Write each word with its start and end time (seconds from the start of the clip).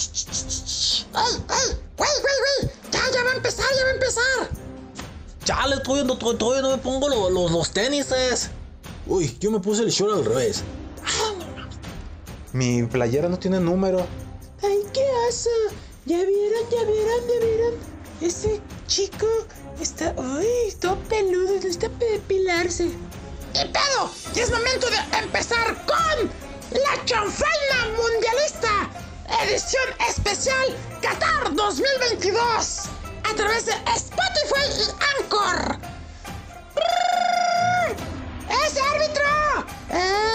¡Ey, 0.00 1.34
ey! 1.50 1.76
¡Güey, 1.96 2.10
güey, 2.22 2.34
güey! 2.62 2.72
¡Ya, 2.90 3.00
ya 3.12 3.22
va 3.22 3.32
a 3.32 3.34
empezar, 3.34 3.66
ya 3.76 3.84
va 3.84 3.90
a 3.90 3.94
empezar! 3.94 4.50
Chale, 5.44 5.80
todavía 5.80 6.04
no, 6.04 6.16
todavía 6.16 6.62
no 6.62 6.70
me 6.70 6.78
pongo 6.78 7.08
los, 7.08 7.30
los, 7.30 7.50
los 7.50 7.70
tenises. 7.70 8.48
Uy, 9.06 9.36
yo 9.40 9.50
me 9.50 9.60
puse 9.60 9.82
el 9.82 9.90
short 9.90 10.14
al 10.14 10.24
revés. 10.24 10.62
Mi 12.52 12.82
playera 12.84 13.28
no 13.28 13.38
tiene 13.38 13.60
número. 13.60 14.06
Ay, 14.62 14.78
qué 14.94 15.04
asa. 15.28 15.50
Ya 16.06 16.16
vieron, 16.16 16.70
ya 16.70 16.84
vieron, 16.84 17.28
ya 17.28 17.46
vieron. 17.46 17.74
Ese 18.22 18.60
chico 18.86 19.26
está. 19.80 20.14
Uy, 20.16 20.72
todo 20.80 20.96
peludo, 21.08 21.54
necesita 21.54 21.88
depilarse. 21.88 22.84
¡Y 22.84 23.68
pedo! 23.68 24.10
Y 24.34 24.40
es 24.40 24.50
momento 24.50 24.86
de 24.88 25.18
empezar 25.18 25.84
con 25.84 26.30
la 26.70 27.04
chanfaina 27.04 27.88
mundialista 27.96 28.90
edición 29.42 29.84
especial 30.08 30.76
Qatar 31.00 31.54
2022 31.54 32.88
a 33.24 33.34
través 33.34 33.66
de 33.66 33.72
Spotify 33.94 34.66
y 34.76 35.22
Anchor. 35.22 35.78
¡Es 38.48 38.76
árbitro! 38.76 39.66
¡Eh! 39.90 40.29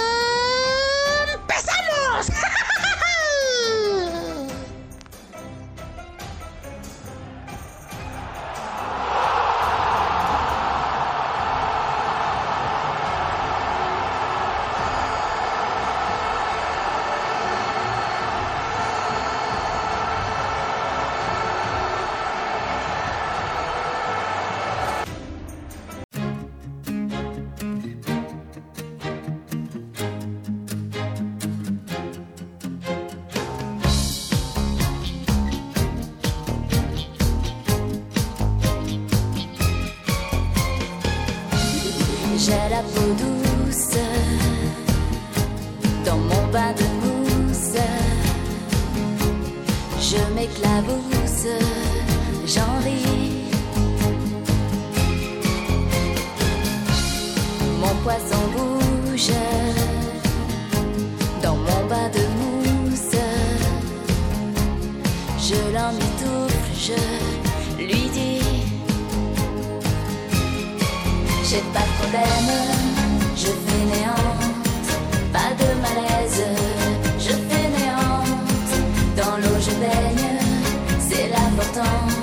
gagne, 79.96 80.40
c'est 81.00 81.28
l'important. 81.30 82.15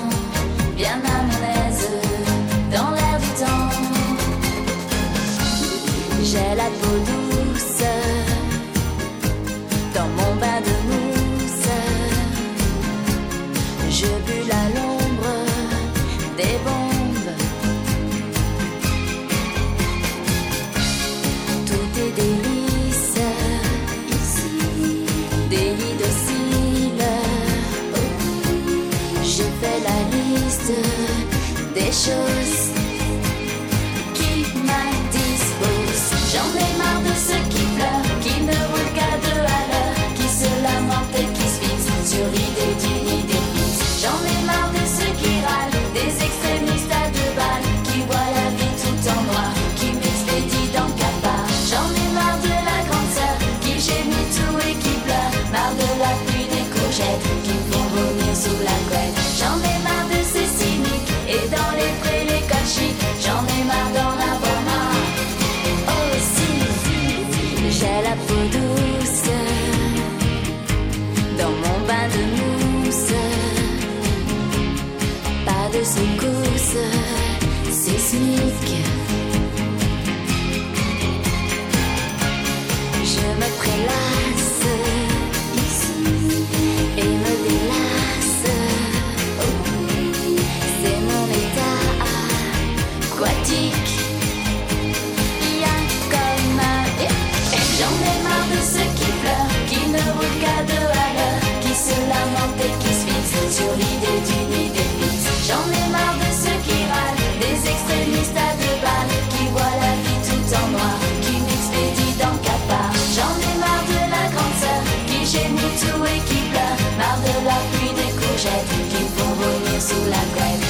sous 115.83 116.05
et 116.05 116.21
qui 116.27 116.41
pleure, 116.51 116.79
marre 116.97 117.21
de 117.27 117.35
la 117.45 117.59
pluie 117.71 117.93
des 117.93 118.11
courgettes, 118.19 118.73
qu'il 118.89 119.07
faut 119.15 119.33
revenir 119.41 119.81
sous 119.81 120.05
la 120.09 120.23
grève. 120.35 120.62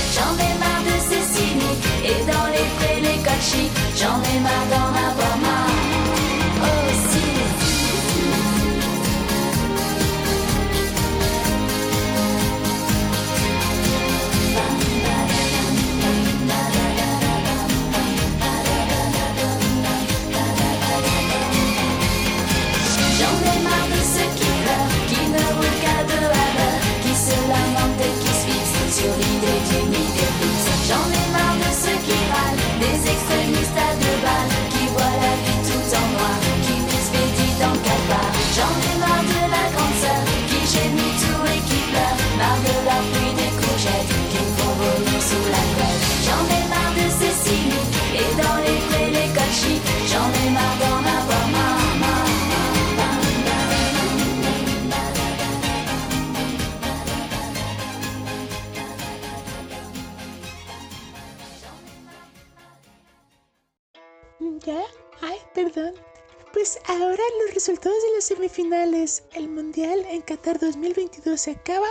Ahora 66.94 67.24
los 67.44 67.54
resultados 67.54 67.98
de 68.04 68.16
las 68.16 68.26
semifinales. 68.26 69.24
El 69.34 69.50
Mundial 69.50 70.06
en 70.10 70.22
Qatar 70.22 70.60
2022 70.60 71.40
se 71.40 71.52
acaba 71.52 71.88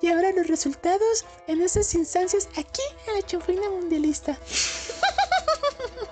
y 0.00 0.08
ahora 0.08 0.32
los 0.32 0.46
resultados 0.46 1.24
en 1.46 1.60
esas 1.60 1.94
instancias 1.94 2.48
aquí 2.56 2.82
en 3.06 3.14
la 3.14 3.22
chanfaina 3.22 3.68
mundialista. 3.70 4.38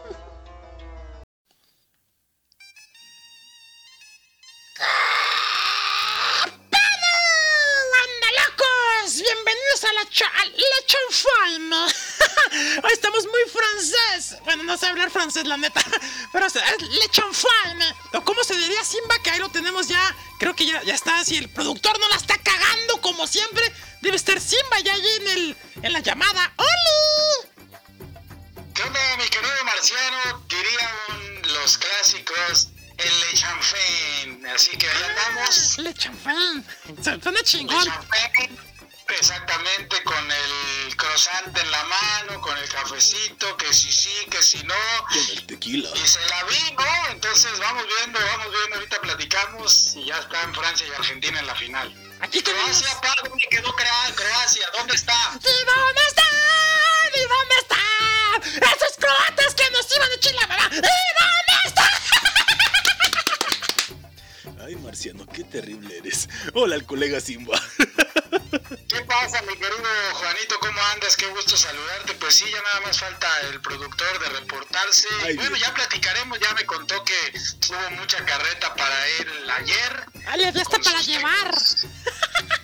la, 9.97 10.11
cha 10.11 10.31
la 10.45 10.87
chanfaina. 10.87 11.87
Estamos 12.93 13.25
muy 13.25 13.51
francés. 13.51 14.37
Bueno, 14.45 14.63
no 14.63 14.77
sé 14.77 14.87
hablar 14.87 15.11
francés, 15.11 15.47
la 15.47 15.57
neta. 15.57 15.83
Pero 16.33 16.47
es 16.47 16.55
le 16.55 17.09
chanfaine. 17.11 17.95
O 18.15 18.23
cómo 18.23 18.45
se 18.45 18.57
diría 18.57 18.85
Simba, 18.85 19.19
que 19.23 19.31
ahí 19.31 19.39
lo 19.39 19.49
tenemos 19.49 19.89
ya. 19.89 20.15
Creo 20.39 20.55
que 20.55 20.67
ya, 20.67 20.83
ya 20.83 20.95
está. 20.95 21.25
Si 21.25 21.37
el 21.37 21.49
productor 21.49 21.99
no 21.99 22.09
la 22.09 22.17
está 22.17 22.37
cagando 22.39 23.01
como 23.01 23.27
siempre, 23.27 23.73
debe 24.03 24.17
estar 24.17 24.41
Simba 24.41 24.81
ya 24.81 24.95
allí 24.95 25.09
en, 25.21 25.29
el, 25.29 25.57
en 25.83 25.93
la 25.93 26.01
llamada. 26.01 26.53
¡Oli! 26.57 27.49
¿Qué 28.75 28.83
onda, 28.83 29.01
mi 29.17 29.29
querido 29.29 29.65
marciano? 29.65 30.45
Dirían 30.49 31.43
los 31.55 31.79
clásicos, 31.79 32.69
el 32.99 33.21
Le 33.21 33.35
Chanfaine. 33.35 34.51
Así 34.51 34.77
que 34.77 34.87
ahí 34.87 35.03
andamos. 35.05 35.79
Le 35.79 35.95
chanfaine. 35.95 36.65
Suena 37.03 37.31
Le 37.31 37.43
chingón. 37.43 37.85
Chanfaine, 37.85 38.59
exactamente 39.15 40.03
con 40.05 40.31
el 40.31 40.97
croissant 40.97 41.57
en 41.57 41.71
la 41.71 41.85
mano, 41.85 42.41
con 42.41 42.57
el 42.57 42.69
cafecito, 42.69 43.57
que 43.57 43.73
si 43.73 43.93
sí, 43.93 44.27
que 44.31 44.43
si 44.43 44.63
no. 44.65 44.75
Con 45.09 45.19
el 45.31 45.47
tequila. 45.47 45.89
Y 45.95 46.07
se 46.07 46.21
la 46.27 46.45
vi, 46.45 46.73
¿no? 46.77 47.11
Entonces 47.11 47.59
vamos 47.59 47.85
viendo, 47.99 48.19
vamos 48.19 48.53
viendo, 48.53 48.77
ahorita 48.77 49.01
platicamos 49.01 49.95
y 49.97 50.07
ya 50.07 50.19
está 50.19 50.43
en 50.43 50.55
Francia 50.55 50.87
y 50.87 50.93
Argentina 50.93 51.41
en 51.41 51.47
la 51.47 51.55
final. 51.55 51.95
Aquí 52.21 52.43
tenemos. 52.43 52.83
Croacia, 52.83 53.01
padre, 53.01 53.31
me 53.31 53.43
quedó 53.51 53.75
Croacia, 53.75 54.69
¿dónde 54.77 54.95
está? 54.95 55.15
¿Y 55.35 55.65
dónde 55.65 56.03
está? 56.09 56.23
¿Y 57.15 57.21
dónde 57.21 57.55
está? 57.61 57.77
Esos 58.75 58.97
croatas 58.99 59.55
que 59.55 59.71
nos 59.71 59.97
iban 59.97 60.11
a 60.11 60.15
echar 60.15 60.35
la 60.35 60.47
mamá. 60.47 60.71
¿Y 60.73 60.77
dónde 60.77 61.55
está? 61.67 61.91
Ay, 64.65 64.77
Marciano, 64.77 65.27
qué 65.27 65.45
terrible 65.45 65.99
eres. 65.99 66.29
Hola, 66.55 66.75
el 66.77 66.85
colega 66.85 67.21
Simba. 67.21 67.61
¿Qué 68.89 69.01
pasa, 69.03 69.43
mi 69.43 69.55
querido 69.55 69.83
Juanito? 70.15 70.59
¿Cómo 70.61 70.81
andas? 70.93 71.17
Qué 71.17 71.27
gusto 71.27 71.57
saludarte. 71.57 72.15
Pues 72.15 72.35
sí, 72.35 72.45
ya 72.51 72.63
nada 72.63 72.81
más 72.81 72.99
falta 72.99 73.29
el 73.51 73.61
productor 73.61 74.19
de 74.21 74.29
reportarse. 74.41 75.09
Ay, 75.23 75.37
bueno, 75.37 75.57
Dios. 75.57 75.67
ya 75.67 75.75
platicaremos. 75.75 76.39
Ya 76.41 76.55
me 76.55 76.65
contó 76.65 77.05
que 77.05 77.33
hubo 77.71 77.91
mucha 77.93 78.25
carreta 78.25 78.75
para 78.75 79.09
él 79.19 79.51
ayer. 79.51 80.07
Ah, 80.27 80.37
le 80.37 80.49
está 80.49 80.65
con 80.65 80.83
para 80.83 81.01
llevar. 81.01 81.55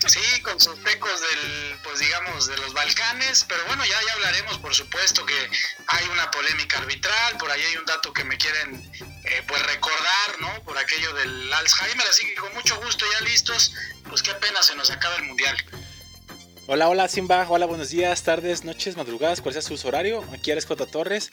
Sí, 0.08 0.42
con 0.42 0.58
sus 0.60 0.82
tecos 0.82 1.20
del, 1.20 1.78
pues 1.84 2.00
digamos, 2.00 2.46
de 2.46 2.56
los 2.56 2.72
Balcanes. 2.72 3.44
Pero 3.48 3.64
bueno, 3.66 3.84
ya, 3.84 3.96
ya 4.06 4.12
hablaremos, 4.14 4.58
por 4.58 4.74
supuesto, 4.74 5.24
que 5.24 5.50
hay 5.86 6.06
una 6.08 6.30
polémica 6.30 6.78
arbitral. 6.78 7.36
Por 7.38 7.50
ahí 7.50 7.62
hay 7.62 7.76
un 7.76 7.84
dato 7.84 8.12
que 8.12 8.24
me 8.24 8.36
quieren, 8.36 8.90
eh, 9.24 9.42
pues 9.46 9.62
recordar, 9.66 10.40
¿no? 10.40 10.62
Por 10.64 10.76
aquello 10.76 11.12
del 11.14 11.52
Alzheimer. 11.52 12.06
Así 12.08 12.26
que 12.26 12.34
con 12.34 12.52
mucho 12.54 12.80
gusto, 12.80 13.04
ya 13.12 13.20
listos. 13.20 13.74
Pues 14.08 14.22
qué 14.22 14.34
pena 14.34 14.62
se 14.62 14.74
nos 14.74 14.90
acaba 14.90 15.16
el 15.16 15.24
mundial. 15.24 15.56
Hola, 16.68 16.88
hola 16.88 17.08
Simba, 17.08 17.44
hola, 17.48 17.66
buenos 17.66 17.90
días, 17.90 18.22
tardes, 18.22 18.62
noches, 18.62 18.96
madrugadas, 18.96 19.40
cuál 19.40 19.52
sea 19.52 19.62
su 19.62 19.76
horario. 19.86 20.24
Aquí 20.32 20.52
Alex 20.52 20.66
J. 20.66 20.86
Torres. 20.86 21.30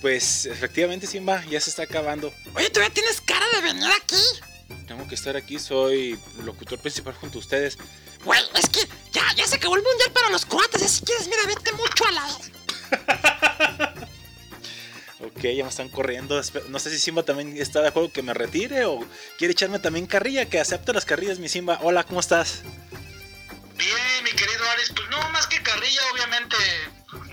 Pues 0.00 0.46
efectivamente 0.46 1.06
Simba, 1.06 1.44
ya 1.46 1.60
se 1.60 1.70
está 1.70 1.84
acabando. 1.84 2.32
Oye, 2.54 2.68
todavía 2.70 2.92
tienes 2.92 3.20
cara 3.20 3.46
de 3.54 3.60
venir 3.60 3.90
aquí. 3.90 4.22
Tengo 4.86 5.06
que 5.06 5.14
estar 5.14 5.36
aquí, 5.36 5.58
soy 5.58 6.18
locutor 6.44 6.78
principal 6.78 7.14
junto 7.14 7.38
a 7.38 7.40
ustedes. 7.40 7.78
Güey, 8.24 8.40
es 8.54 8.68
que 8.68 8.80
ya, 9.12 9.22
ya 9.36 9.46
se 9.46 9.56
acabó 9.56 9.76
el 9.76 9.82
mundial 9.82 10.10
para 10.12 10.30
los 10.30 10.44
croatas. 10.44 10.80
Ya 10.80 10.88
si 10.88 11.04
quieres, 11.04 11.26
mira, 11.26 11.42
vete 11.46 11.72
mucho 11.72 12.04
a 12.06 12.12
la. 12.12 13.96
Ok, 15.18 15.42
ya 15.42 15.64
me 15.64 15.70
están 15.70 15.88
corriendo. 15.88 16.40
No 16.68 16.78
sé 16.78 16.90
si 16.90 16.98
Simba 16.98 17.22
también 17.22 17.56
está 17.56 17.80
de 17.80 17.88
acuerdo 17.88 18.12
que 18.12 18.22
me 18.22 18.34
retire 18.34 18.84
o 18.84 19.00
quiere 19.38 19.52
echarme 19.52 19.78
también 19.78 20.06
carrilla, 20.06 20.46
que 20.46 20.60
acepto 20.60 20.92
las 20.92 21.06
carrillas, 21.06 21.38
mi 21.38 21.48
Simba. 21.48 21.78
Hola, 21.82 22.04
¿cómo 22.04 22.20
estás? 22.20 22.62
Bien, 23.76 24.24
mi 24.24 24.30
querido 24.30 24.68
Alex, 24.70 24.92
pues 24.94 25.08
no, 25.10 25.28
más 25.30 25.46
que 25.46 25.62
carrilla, 25.62 26.00
obviamente 26.12 26.56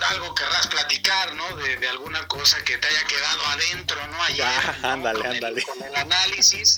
algo 0.10 0.36
querrás 0.36 0.68
platicar, 0.68 1.34
¿no? 1.36 1.56
De, 1.57 1.78
de 1.78 1.90
alguna 1.90 2.28
cosa 2.28 2.62
que 2.63 2.78
te 2.78 2.88
haya 2.88 3.04
quedado 3.06 3.45
adentro, 3.48 4.07
¿no? 4.07 4.22
Ayer, 4.24 4.45
Ah, 4.45 4.75
¿no? 4.81 4.90
ándale, 4.92 5.19
Con 5.19 5.28
el- 5.28 5.36
ándale. 5.36 5.63
con 5.63 5.84
el 5.84 5.95
análisis. 5.95 6.75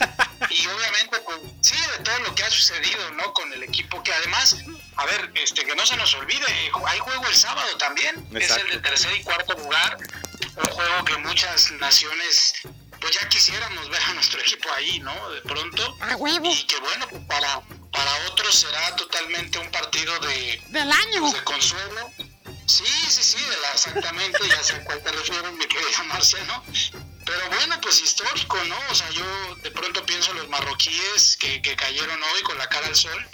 y 0.50 0.68
obviamente, 0.68 1.20
pues, 1.22 1.38
sí, 1.62 1.76
de 1.98 2.04
todo 2.04 2.20
lo 2.20 2.36
que 2.36 2.44
ha 2.44 2.52
sucedido, 2.52 3.12
¿no? 3.12 3.34
Con 3.34 3.52
el 3.54 3.64
equipo, 3.64 4.04
que 4.04 4.14
además, 4.14 4.56
a 4.98 5.06
ver, 5.06 5.32
este, 5.36 5.66
que 5.66 5.76
no 5.76 5.86
se 5.86 5.98
nos 5.98 6.14
olvide, 6.16 6.46
hay 6.88 7.00
juego 7.00 7.26
el 7.28 7.36
sábado 7.36 7.76
también, 7.78 8.28
es 8.36 8.44
Exacto. 8.44 8.66
el 8.68 8.72
de 8.82 8.90
tercer 8.90 9.16
y 9.16 9.24
cuarto 9.24 9.54
lugar, 9.56 9.98
un 10.58 10.66
juego 10.70 11.06
que 11.06 11.18
muchas 11.18 11.72
naciones, 11.72 12.54
pues 13.02 13.14
ya 13.20 13.28
quisiéramos 13.28 13.90
ver 13.90 14.02
a 14.04 14.14
nuestro 14.14 14.40
equipo 14.40 14.72
ahí, 14.74 15.00
¿no? 15.00 15.30
De 15.32 15.42
pronto. 15.42 15.98
A 16.02 16.16
huevo. 16.16 16.46
Y 16.52 16.64
que 16.68 16.78
bueno, 16.80 17.08
pues 17.10 17.24
para, 17.28 17.62
para 17.96 18.28
otros 18.28 18.54
será 18.56 18.96
totalmente 18.96 19.58
un 19.60 19.72
partido 19.72 20.20
de, 20.20 20.62
Del 20.70 20.92
año. 20.92 21.22
pues, 21.22 21.34
de 21.34 21.44
consuelo. 21.44 22.12
Sí, 22.68 22.84
sí, 23.10 23.24
sí, 23.24 23.38
exactamente, 23.74 24.40
ya 24.48 24.64
sé 24.64 24.76
a 24.76 24.84
cuál 24.84 25.02
te 25.04 25.12
refieres, 25.12 25.52
mi 25.54 25.66
querida 25.66 26.04
Marcia, 26.08 26.44
¿no? 26.46 26.64
Pero 27.26 27.50
bueno, 27.50 27.80
pues 27.82 28.02
histórico, 28.02 28.58
¿no? 28.66 28.78
O 28.90 28.96
sea, 28.96 29.10
yo 29.12 29.56
de 29.64 29.72
pronto 29.72 30.06
pienso 30.06 30.32
en 30.32 30.38
los 30.38 30.50
marroquíes 30.50 31.38
que, 31.38 31.62
que 31.62 31.76
cayeron 31.76 32.22
hoy 32.22 32.42
con 32.44 32.58
la 32.58 32.68
cara 32.70 32.88
al 32.88 32.96
sol. 32.96 33.30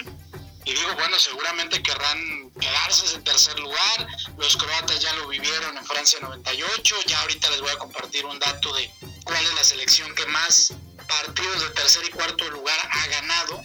Y 0.63 0.73
digo, 0.73 0.93
bueno, 0.93 1.17
seguramente 1.19 1.81
querrán 1.81 2.51
quedarse 2.59 3.15
en 3.15 3.23
tercer 3.23 3.59
lugar. 3.59 4.07
Los 4.37 4.55
croatas 4.55 4.99
ya 4.99 5.11
lo 5.13 5.27
vivieron 5.27 5.75
en 5.77 5.85
Francia 5.85 6.19
98. 6.21 6.95
Ya 7.07 7.19
ahorita 7.21 7.49
les 7.49 7.61
voy 7.61 7.71
a 7.71 7.77
compartir 7.79 8.25
un 8.25 8.37
dato 8.39 8.73
de 8.75 8.89
cuál 9.25 9.43
es 9.43 9.53
la 9.55 9.63
selección 9.63 10.13
que 10.13 10.25
más 10.27 10.73
partidos 11.07 11.61
de 11.61 11.69
tercer 11.71 12.05
y 12.05 12.09
cuarto 12.11 12.49
lugar 12.51 12.77
ha 12.89 13.07
ganado. 13.07 13.61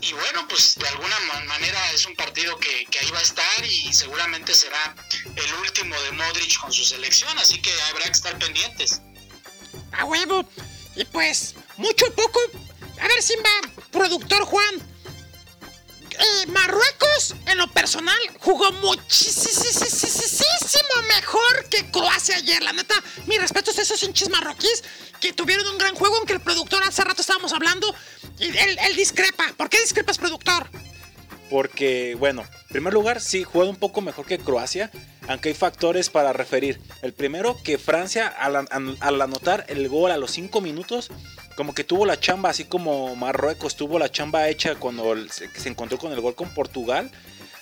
Y 0.00 0.12
bueno, 0.12 0.46
pues 0.48 0.76
de 0.76 0.86
alguna 0.88 1.18
ma- 1.20 1.40
manera 1.46 1.92
es 1.92 2.06
un 2.06 2.14
partido 2.14 2.56
que, 2.58 2.86
que 2.86 2.98
ahí 3.00 3.10
va 3.10 3.18
a 3.18 3.22
estar 3.22 3.64
y 3.64 3.92
seguramente 3.92 4.54
será 4.54 4.94
el 5.34 5.54
último 5.54 6.00
de 6.02 6.12
Modric 6.12 6.58
con 6.60 6.72
su 6.72 6.84
selección, 6.84 7.36
así 7.38 7.60
que 7.60 7.72
habrá 7.90 8.04
que 8.06 8.12
estar 8.12 8.38
pendientes. 8.38 9.00
A 9.92 10.04
huevo. 10.04 10.48
Y 10.94 11.04
pues, 11.06 11.54
mucho 11.76 12.06
o 12.06 12.12
poco. 12.12 12.40
A 13.00 13.08
ver, 13.08 13.22
Simba, 13.22 13.50
productor 13.90 14.44
Juan. 14.44 14.74
Eh, 16.10 16.46
Marruecos, 16.48 17.34
en 17.46 17.58
lo 17.58 17.68
personal, 17.68 18.18
jugó 18.40 18.72
muchísimo 18.72 19.48
mejor 21.08 21.68
que 21.68 21.88
Croacia 21.92 22.36
ayer. 22.36 22.60
La 22.62 22.72
neta, 22.72 22.94
mis 23.26 23.40
respetos 23.40 23.78
a 23.78 23.82
esos 23.82 24.02
hinchas 24.02 24.28
marroquíes 24.28 24.82
que 25.20 25.32
tuvieron 25.32 25.66
un 25.66 25.78
gran 25.78 25.94
juego, 25.94 26.16
aunque 26.16 26.32
el 26.32 26.40
productor 26.40 26.82
hace 26.82 27.02
rato 27.04 27.20
estábamos 27.20 27.52
hablando. 27.52 27.94
Y 28.38 28.44
él, 28.44 28.78
él 28.88 28.96
discrepa. 28.96 29.52
¿Por 29.56 29.68
qué 29.68 29.80
discrepas, 29.80 30.18
productor? 30.18 30.68
Porque, 31.50 32.14
bueno, 32.18 32.42
en 32.42 32.68
primer 32.68 32.92
lugar, 32.92 33.20
sí, 33.20 33.42
juega 33.42 33.70
un 33.70 33.76
poco 33.76 34.00
mejor 34.00 34.26
que 34.26 34.38
Croacia, 34.38 34.90
aunque 35.28 35.48
hay 35.48 35.54
factores 35.54 36.10
para 36.10 36.32
referir. 36.32 36.78
El 37.02 37.14
primero, 37.14 37.56
que 37.62 37.78
Francia, 37.78 38.28
al, 38.28 38.68
al 39.00 39.22
anotar 39.22 39.64
el 39.68 39.88
gol 39.88 40.10
a 40.10 40.18
los 40.18 40.30
5 40.32 40.60
minutos, 40.60 41.10
como 41.56 41.74
que 41.74 41.84
tuvo 41.84 42.04
la 42.04 42.20
chamba, 42.20 42.50
así 42.50 42.64
como 42.64 43.16
Marruecos 43.16 43.76
tuvo 43.76 43.98
la 43.98 44.10
chamba 44.10 44.48
hecha 44.48 44.74
cuando 44.74 45.16
se, 45.28 45.48
se 45.58 45.68
encontró 45.68 45.98
con 45.98 46.12
el 46.12 46.20
gol 46.20 46.34
con 46.34 46.50
Portugal. 46.50 47.10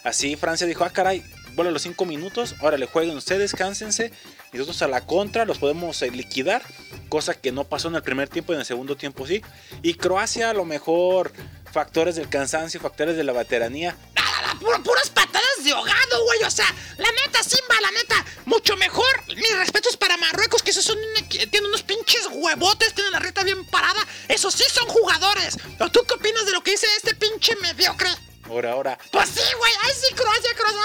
Así 0.02 0.36
Francia 0.36 0.66
dijo, 0.66 0.84
ah, 0.84 0.90
caray, 0.90 1.24
bueno, 1.54 1.70
a 1.70 1.72
los 1.72 1.82
5 1.82 2.04
minutos, 2.04 2.56
ahora 2.60 2.76
le 2.76 2.86
jueguen 2.86 3.16
ustedes, 3.16 3.52
cánsense, 3.54 4.12
y 4.52 4.56
nosotros 4.58 4.80
a 4.82 4.88
la 4.88 5.06
contra 5.06 5.44
los 5.44 5.58
podemos 5.58 6.00
eh, 6.02 6.10
liquidar, 6.10 6.62
cosa 7.08 7.34
que 7.34 7.52
no 7.52 7.64
pasó 7.64 7.88
en 7.88 7.96
el 7.96 8.02
primer 8.02 8.28
tiempo 8.28 8.52
y 8.52 8.56
en 8.56 8.60
el 8.60 8.66
segundo 8.66 8.96
tiempo 8.96 9.26
sí. 9.26 9.42
Y 9.82 9.94
Croacia 9.94 10.50
a 10.50 10.54
lo 10.54 10.64
mejor 10.64 11.32
factores 11.72 12.16
del 12.16 12.28
cansancio, 12.28 12.80
factores 12.80 13.16
de 13.16 13.24
la 13.24 13.32
veteranía, 13.32 13.96
Nada, 14.14 14.54
puro- 14.60 14.82
puras 14.82 15.08
patadas 15.10 15.64
de 15.64 15.72
ahogado, 15.72 16.24
güey. 16.24 16.42
O 16.44 16.50
sea, 16.50 16.66
la 16.98 17.08
neta, 17.24 17.42
Simba, 17.42 17.74
la 17.80 17.90
neta, 17.90 18.24
mucho 18.44 18.76
mejor. 18.76 19.06
Mis 19.28 19.56
respetos 19.56 19.96
para 19.96 20.16
Marruecos, 20.18 20.62
que 20.62 20.70
esos 20.70 20.84
son 20.84 20.96
tienen 21.28 21.66
unos 21.66 21.82
pinches 21.82 22.28
huevotes, 22.30 22.94
tienen 22.94 23.12
la 23.12 23.18
reta 23.18 23.42
bien 23.44 23.64
parada. 23.66 24.06
Esos 24.28 24.54
sí 24.54 24.64
son 24.72 24.86
jugadores. 24.88 25.58
¿O 25.80 25.88
tú 25.90 26.00
qué 26.06 26.14
opinas 26.14 26.46
de 26.46 26.52
lo 26.52 26.62
que 26.62 26.72
dice 26.72 26.86
este 26.96 27.14
pinche 27.14 27.56
mediocre? 27.56 28.08
ahora, 28.48 28.72
ahora. 28.72 28.98
Pues 29.10 29.28
sí, 29.30 29.42
güey. 29.58 29.72
Ay, 29.82 29.92
sí, 30.00 30.14
Croacia, 30.14 30.50
Croacia. 30.56 30.80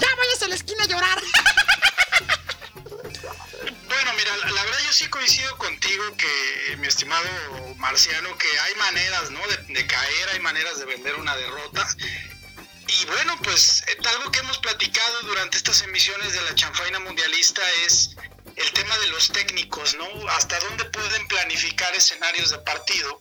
Ya 0.00 0.08
vayas 0.16 0.42
a 0.42 0.48
la 0.48 0.54
esquina 0.56 0.84
a 0.84 0.86
llorar. 0.88 1.22
Bueno, 3.90 4.12
mira, 4.14 4.36
la, 4.36 4.62
verdad 4.62 4.78
yo 4.86 4.92
sí 4.92 5.08
coincido 5.08 5.58
contigo 5.58 6.16
que, 6.16 6.76
mi 6.76 6.86
estimado 6.86 7.28
Marciano, 7.76 8.38
que 8.38 8.46
hay 8.60 8.74
maneras, 8.76 9.32
¿no? 9.32 9.40
De, 9.48 9.56
de 9.74 9.84
caer, 9.84 10.28
hay 10.28 10.38
maneras 10.38 10.78
de 10.78 10.84
vender 10.84 11.16
una 11.16 11.36
derrota. 11.36 11.88
Y 12.86 13.04
bueno, 13.06 13.36
pues 13.42 13.82
eh, 13.88 13.96
algo 14.08 14.30
que 14.30 14.38
hemos 14.38 14.58
platicado 14.58 15.22
durante 15.22 15.56
estas 15.56 15.82
emisiones 15.82 16.32
de 16.32 16.40
la 16.42 16.54
chanfaina 16.54 17.00
mundialista 17.00 17.62
es 17.84 18.14
el 18.54 18.72
tema 18.74 18.96
de 18.98 19.08
los 19.08 19.26
técnicos, 19.32 19.96
¿no? 19.96 20.28
Hasta 20.28 20.60
dónde 20.60 20.84
pueden 20.84 21.26
planificar 21.26 21.92
escenarios 21.92 22.50
de 22.50 22.58
partido. 22.58 23.18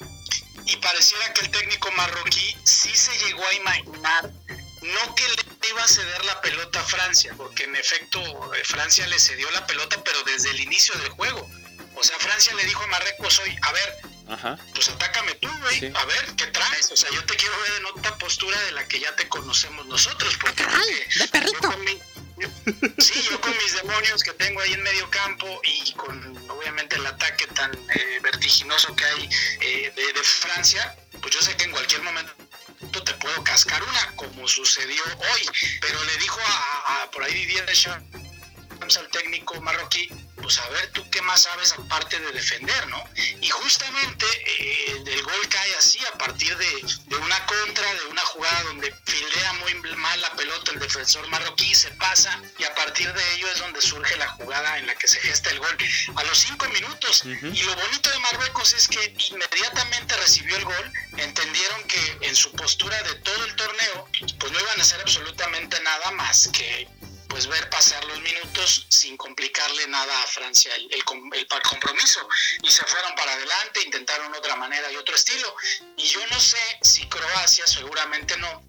Y 0.68 0.78
pareciera 0.78 1.34
que 1.34 1.46
el 1.46 1.50
técnico 1.50 1.92
marroquí 1.94 2.56
sí 2.64 2.96
se 2.96 3.18
llegó 3.26 3.44
a 3.44 3.54
imaginar, 3.56 4.30
no 4.82 5.16
que 5.16 5.28
le 5.28 5.70
iba 5.70 5.84
a 5.84 5.88
ceder 5.88 6.26
la 6.26 6.42
pelota 6.42 6.80
a 6.80 6.84
Francia, 6.84 7.34
porque 7.38 7.64
en 7.66 7.76
efecto 7.76 8.20
eh, 8.56 8.62
Francia 8.66 9.06
le 9.08 9.20
cedió 9.20 9.50
la 9.52 9.66
pelota, 9.68 10.02
pero 10.04 10.24
desde 10.24 10.50
el 10.52 10.60
inicio 10.62 10.96
del 10.96 11.10
juego. 11.10 11.50
O 11.96 12.04
sea, 12.04 12.18
Francia 12.20 12.54
le 12.54 12.64
dijo 12.66 12.82
a 12.84 12.88
Marruecos 12.88 13.40
hoy, 13.40 13.56
a 13.62 13.72
ver, 13.74 13.98
Ajá. 14.30 14.58
pues 14.74 14.88
atácame 14.90 15.34
tú, 15.36 15.50
güey. 15.62 15.80
Sí. 15.80 15.92
A 15.94 16.06
ver, 16.06 16.26
¿qué 16.38 16.48
traes? 16.48 16.92
O 16.92 16.96
sea, 16.96 17.10
yo 17.12 17.24
te 17.26 17.36
quiero 17.36 17.60
ver 17.62 17.74
en 17.80 17.86
otra 17.88 18.18
postura 18.18 18.60
de 18.62 18.72
la 18.72 18.88
que 18.88 19.00
ya 19.00 19.14
te 19.16 19.28
conocemos 19.28 19.86
nosotros. 19.88 20.38
Porque, 20.40 20.64
caray, 20.64 20.80
porque 20.80 21.20
de 21.20 21.28
perrito. 21.28 21.60
yo 21.62 21.70
con 21.72 21.84
mi- 21.84 22.00
yo- 22.38 22.50
sí, 23.00 23.22
yo 23.30 23.42
con 23.42 23.56
mis 23.58 23.74
demonios 23.74 24.24
que 24.24 24.32
tengo 24.32 24.62
ahí 24.62 24.72
en 24.74 24.82
medio 24.84 25.10
campo 25.10 25.60
y 25.66 25.92
con 25.94 26.38
obviamente 26.50 26.96
el 26.96 27.06
ataque 27.06 27.48
tan 27.48 27.74
eh, 27.94 28.20
vertiginoso 28.22 28.96
que 28.96 29.04
hay 29.04 29.30
eh, 29.60 29.92
de, 29.94 30.14
de 30.14 30.24
Francia, 30.24 30.96
pues 31.22 31.36
yo 31.36 31.42
sé 31.42 31.58
que 31.58 31.66
en 31.66 31.72
cualquier 31.72 32.02
momento 32.02 32.34
te 32.88 33.14
puedo 33.16 33.44
cascar 33.44 33.82
una, 33.84 34.16
como 34.16 34.48
sucedió 34.48 35.04
hoy. 35.34 35.50
Pero 35.82 36.04
le 36.04 36.18
dijo 36.18 36.40
a, 36.46 37.04
a- 37.04 37.12
por 37.12 37.24
ahí 37.24 37.34
Didier 37.34 37.66
Deschamps 37.66 38.06
al 38.98 39.10
técnico 39.10 39.60
marroquí, 39.62 40.10
pues 40.42 40.58
a 40.58 40.68
ver 40.70 40.92
tú 40.92 41.08
qué 41.12 41.22
más 41.22 41.44
sabes 41.44 41.74
aparte 41.74 42.20
de 42.20 42.32
defender, 42.32 42.88
¿no? 42.88 43.04
Y 43.42 43.50
justamente 43.50 44.26
eh, 44.26 45.04
el 45.06 45.22
gol 45.24 45.48
cae 45.50 45.76
así 45.76 46.00
a 46.06 46.18
partir 46.18 46.56
de, 46.58 46.82
de 47.06 47.16
una 47.18 47.46
contra, 47.46 47.94
de 47.94 48.06
una 48.06 48.26
jugada 48.26 48.64
donde 48.64 48.94
fildea 49.06 49.54
muy 49.54 49.74
mal 49.96 50.22
la 50.22 50.32
pelota 50.34 50.72
el 50.72 50.80
defensor 50.80 51.28
marroquí, 51.28 51.76
se 51.76 51.92
pasa 51.92 52.42
y 52.58 52.64
a 52.64 52.74
partir 52.74 53.12
de 53.14 53.36
ello 53.36 53.48
es 53.52 53.60
donde 53.60 53.82
surge 53.82 54.16
la 54.18 54.28
jugada 54.30 54.78
en 54.80 54.88
la 54.88 54.96
que 54.96 55.08
se 55.08 55.20
gesta 55.20 55.50
el 55.52 55.60
gol. 55.60 55.78
A 56.16 56.24
los 56.24 56.38
cinco 56.38 56.68
minutos. 56.70 57.24
Ujú. 57.26 57.48
Y 57.48 57.62
lo 57.62 57.76
bonito 57.76 58.10
de 58.10 58.20
Marruecos 58.20 58.74
es 58.74 58.88
que 58.88 59.14
inmediatamente 59.30 60.16
recibió 60.18 60.58
el 60.58 60.66
gol, 60.66 60.94
entendieron 61.18 61.84
que 61.84 62.18
en 62.22 62.36
su 62.36 62.52
postura 62.54 63.02
de 63.04 63.16
todo 63.16 63.46
el 63.46 63.56
torneo, 63.56 64.10
pues 64.40 64.52
no 64.52 64.60
iban 64.60 64.80
a 64.80 64.82
hacer 64.82 65.00
absolutamente 65.02 65.80
nada 65.82 66.12
más 66.12 66.50
que 66.50 66.88
pues 67.30 67.48
ver 67.48 67.70
pasar 67.70 68.04
los 68.06 68.20
minutos 68.22 68.88
sin 68.90 69.16
complicarle 69.16 69.88
nada 69.88 70.24
a 70.24 70.28
Francia 70.28 70.74
el, 70.76 70.86
el 70.92 71.04
el 71.34 71.62
compromiso. 71.64 72.28
Y 72.64 72.72
se 72.72 72.84
fueron 72.86 73.16
para 73.16 73.32
adelante, 73.34 73.84
intentaron 73.86 74.34
otra 74.34 74.56
manera 74.56 74.92
y 74.92 74.96
otro 74.98 75.16
estilo. 75.16 75.56
Y 75.98 76.06
yo 76.06 76.26
no 76.28 76.40
sé 76.40 76.80
si 76.82 77.08
Croacia 77.08 77.66
seguramente 77.68 78.36
no 78.38 78.64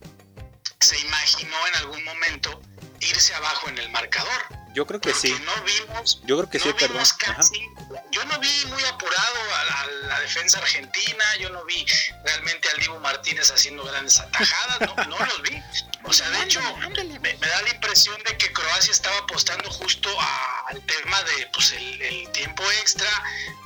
se 0.79 0.99
imaginó 1.01 1.67
en 1.67 1.75
algún 1.77 2.05
momento 2.05 2.63
irse 3.01 3.35
abajo 3.35 3.69
en 3.69 3.79
el 3.79 3.91
marcador 3.91 4.60
Yo 4.73 4.87
creo 4.87 5.01
que 5.01 5.11
porque 5.11 5.29
sí. 5.29 5.37
no 5.45 5.63
vimos 5.65 6.21
Yo 6.25 6.37
creo 6.39 6.51
que 6.51 6.59
no 6.59 6.65
sí, 6.65 6.73
perdón. 6.79 7.05
casi- 7.19 7.69
yo 8.13 8.25
no 8.27 8.39
vi 8.39 8.65
muy 8.67 8.85
apurado 8.85 9.55
a 9.57 9.65
la, 9.65 9.81
a 9.81 9.87
la 9.87 10.21
defensa 10.21 10.59
argentina, 10.59 11.25
yo 11.41 11.51
no 11.51 11.65
vi 11.65 11.85
realmente 12.25 12.69
al 12.69 12.77
Dibu 12.81 12.99
Martínez 13.01 13.51
haciendo 13.51 13.83
grandes 13.85 14.21
atajadas, 14.21 14.81
no, 14.81 14.95
no 15.07 15.19
los 15.27 15.43
vi. 15.43 15.61
O 16.05 16.13
sea, 16.13 16.29
de 16.31 16.43
hecho, 16.45 16.61
me, 16.79 17.19
me 17.19 17.47
da 17.49 17.63
la 17.63 17.69
impresión 17.71 18.17
de 18.23 18.37
que 18.39 18.53
Croacia 18.53 18.93
estaba 18.93 19.19
apostando 19.19 19.69
justo 19.73 20.09
a- 20.21 20.65
al 20.69 20.81
tema 20.87 21.21
de 21.25 21.47
pues 21.53 21.73
el, 21.73 22.01
el 22.03 22.31
tiempo 22.33 22.63
extra, 22.81 23.11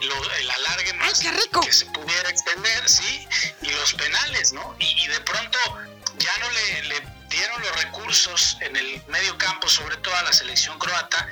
lo- 0.01 0.31
el 0.35 0.51
alargue 0.51 0.93
más 0.95 1.23
rico! 1.23 1.61
que 1.61 1.73
se 1.73 1.85
pudiera 1.87 2.29
extender, 2.31 2.89
sí, 2.89 3.29
y 3.63 3.71
los 3.71 3.93
penales, 3.95 4.53
¿no? 4.53 4.75
Y, 4.79 5.05
y 5.05 5.09
de 5.09 5.21
pronto 5.21 5.59
ya 6.19 6.37
no 6.39 6.51
le, 6.51 6.83
le 6.85 7.14
dieron 7.29 7.61
los 7.63 7.83
recursos 7.83 8.57
en 8.61 8.77
el 8.77 9.03
medio 9.09 9.37
campo, 9.39 9.69
sobre 9.69 9.97
todo 9.99 10.15
a 10.17 10.23
la 10.23 10.33
selección 10.33 10.79
croata, 10.79 11.29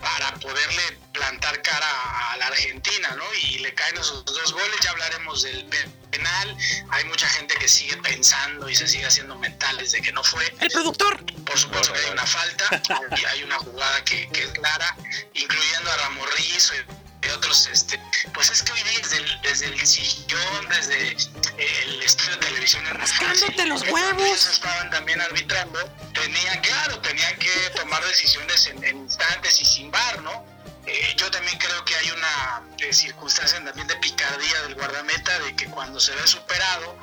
para 0.00 0.34
poderle 0.34 0.98
plantar 1.12 1.62
cara 1.62 1.86
a 2.32 2.36
la 2.36 2.46
Argentina, 2.48 3.10
¿no? 3.16 3.24
Y 3.34 3.58
le 3.60 3.74
caen 3.74 3.96
esos 3.96 4.24
dos 4.24 4.52
goles, 4.52 4.76
ya 4.82 4.90
hablaremos 4.90 5.42
del 5.42 5.64
pe- 5.66 5.88
penal, 6.10 6.56
hay 6.90 7.04
mucha 7.04 7.26
gente 7.30 7.54
que 7.56 7.66
sigue 7.66 7.96
pensando 7.98 8.68
y 8.68 8.74
se 8.74 8.86
sigue 8.86 9.06
haciendo 9.06 9.36
mentales 9.36 9.92
de 9.92 10.02
que 10.02 10.12
no 10.12 10.22
fue, 10.22 10.54
El 10.60 10.70
productor. 10.70 11.24
por 11.44 11.58
supuesto 11.58 11.92
que 11.94 12.00
hay 12.00 12.10
una 12.10 12.26
falta, 12.26 12.68
hay, 13.12 13.24
hay 13.24 13.42
una 13.42 13.58
jugada 13.58 14.04
que, 14.04 14.28
que 14.30 14.44
es 14.44 14.50
clara, 14.50 14.96
incluyendo 15.34 15.90
a 15.90 15.96
Ramorriz 15.96 16.72
y 16.74 17.05
otros, 17.32 17.68
este, 17.72 18.00
pues 18.32 18.50
es 18.50 18.62
que 18.62 18.72
hoy 18.72 18.82
día 18.82 18.98
desde 19.00 19.16
el, 19.18 19.42
desde 19.42 19.66
el 19.66 19.86
sillón, 19.86 20.68
desde 20.68 21.12
eh, 21.12 21.82
el 21.84 22.02
estudio 22.02 22.32
de 22.32 22.46
televisión, 22.46 22.84
Rascándote 22.86 23.66
los 23.66 23.82
huevos. 23.82 24.46
estaban 24.46 24.90
también 24.90 25.20
arbitrando, 25.20 25.78
tenían, 26.12 26.60
claro, 26.60 26.98
tenían 27.00 27.36
que 27.38 27.50
tomar 27.76 28.04
decisiones 28.04 28.66
en, 28.66 28.84
en 28.84 28.96
instantes 28.98 29.60
y 29.60 29.64
sin 29.64 29.90
bar, 29.90 30.22
¿no? 30.22 30.44
Eh, 30.86 31.14
yo 31.16 31.28
también 31.30 31.58
creo 31.58 31.84
que 31.84 31.96
hay 31.96 32.10
una 32.12 32.62
eh, 32.78 32.92
circunstancia 32.92 33.62
también 33.64 33.88
de 33.88 33.96
picardía 33.96 34.62
del 34.62 34.74
guardameta, 34.76 35.38
de 35.40 35.56
que 35.56 35.66
cuando 35.66 35.98
se 35.98 36.14
ve 36.14 36.26
superado, 36.26 36.96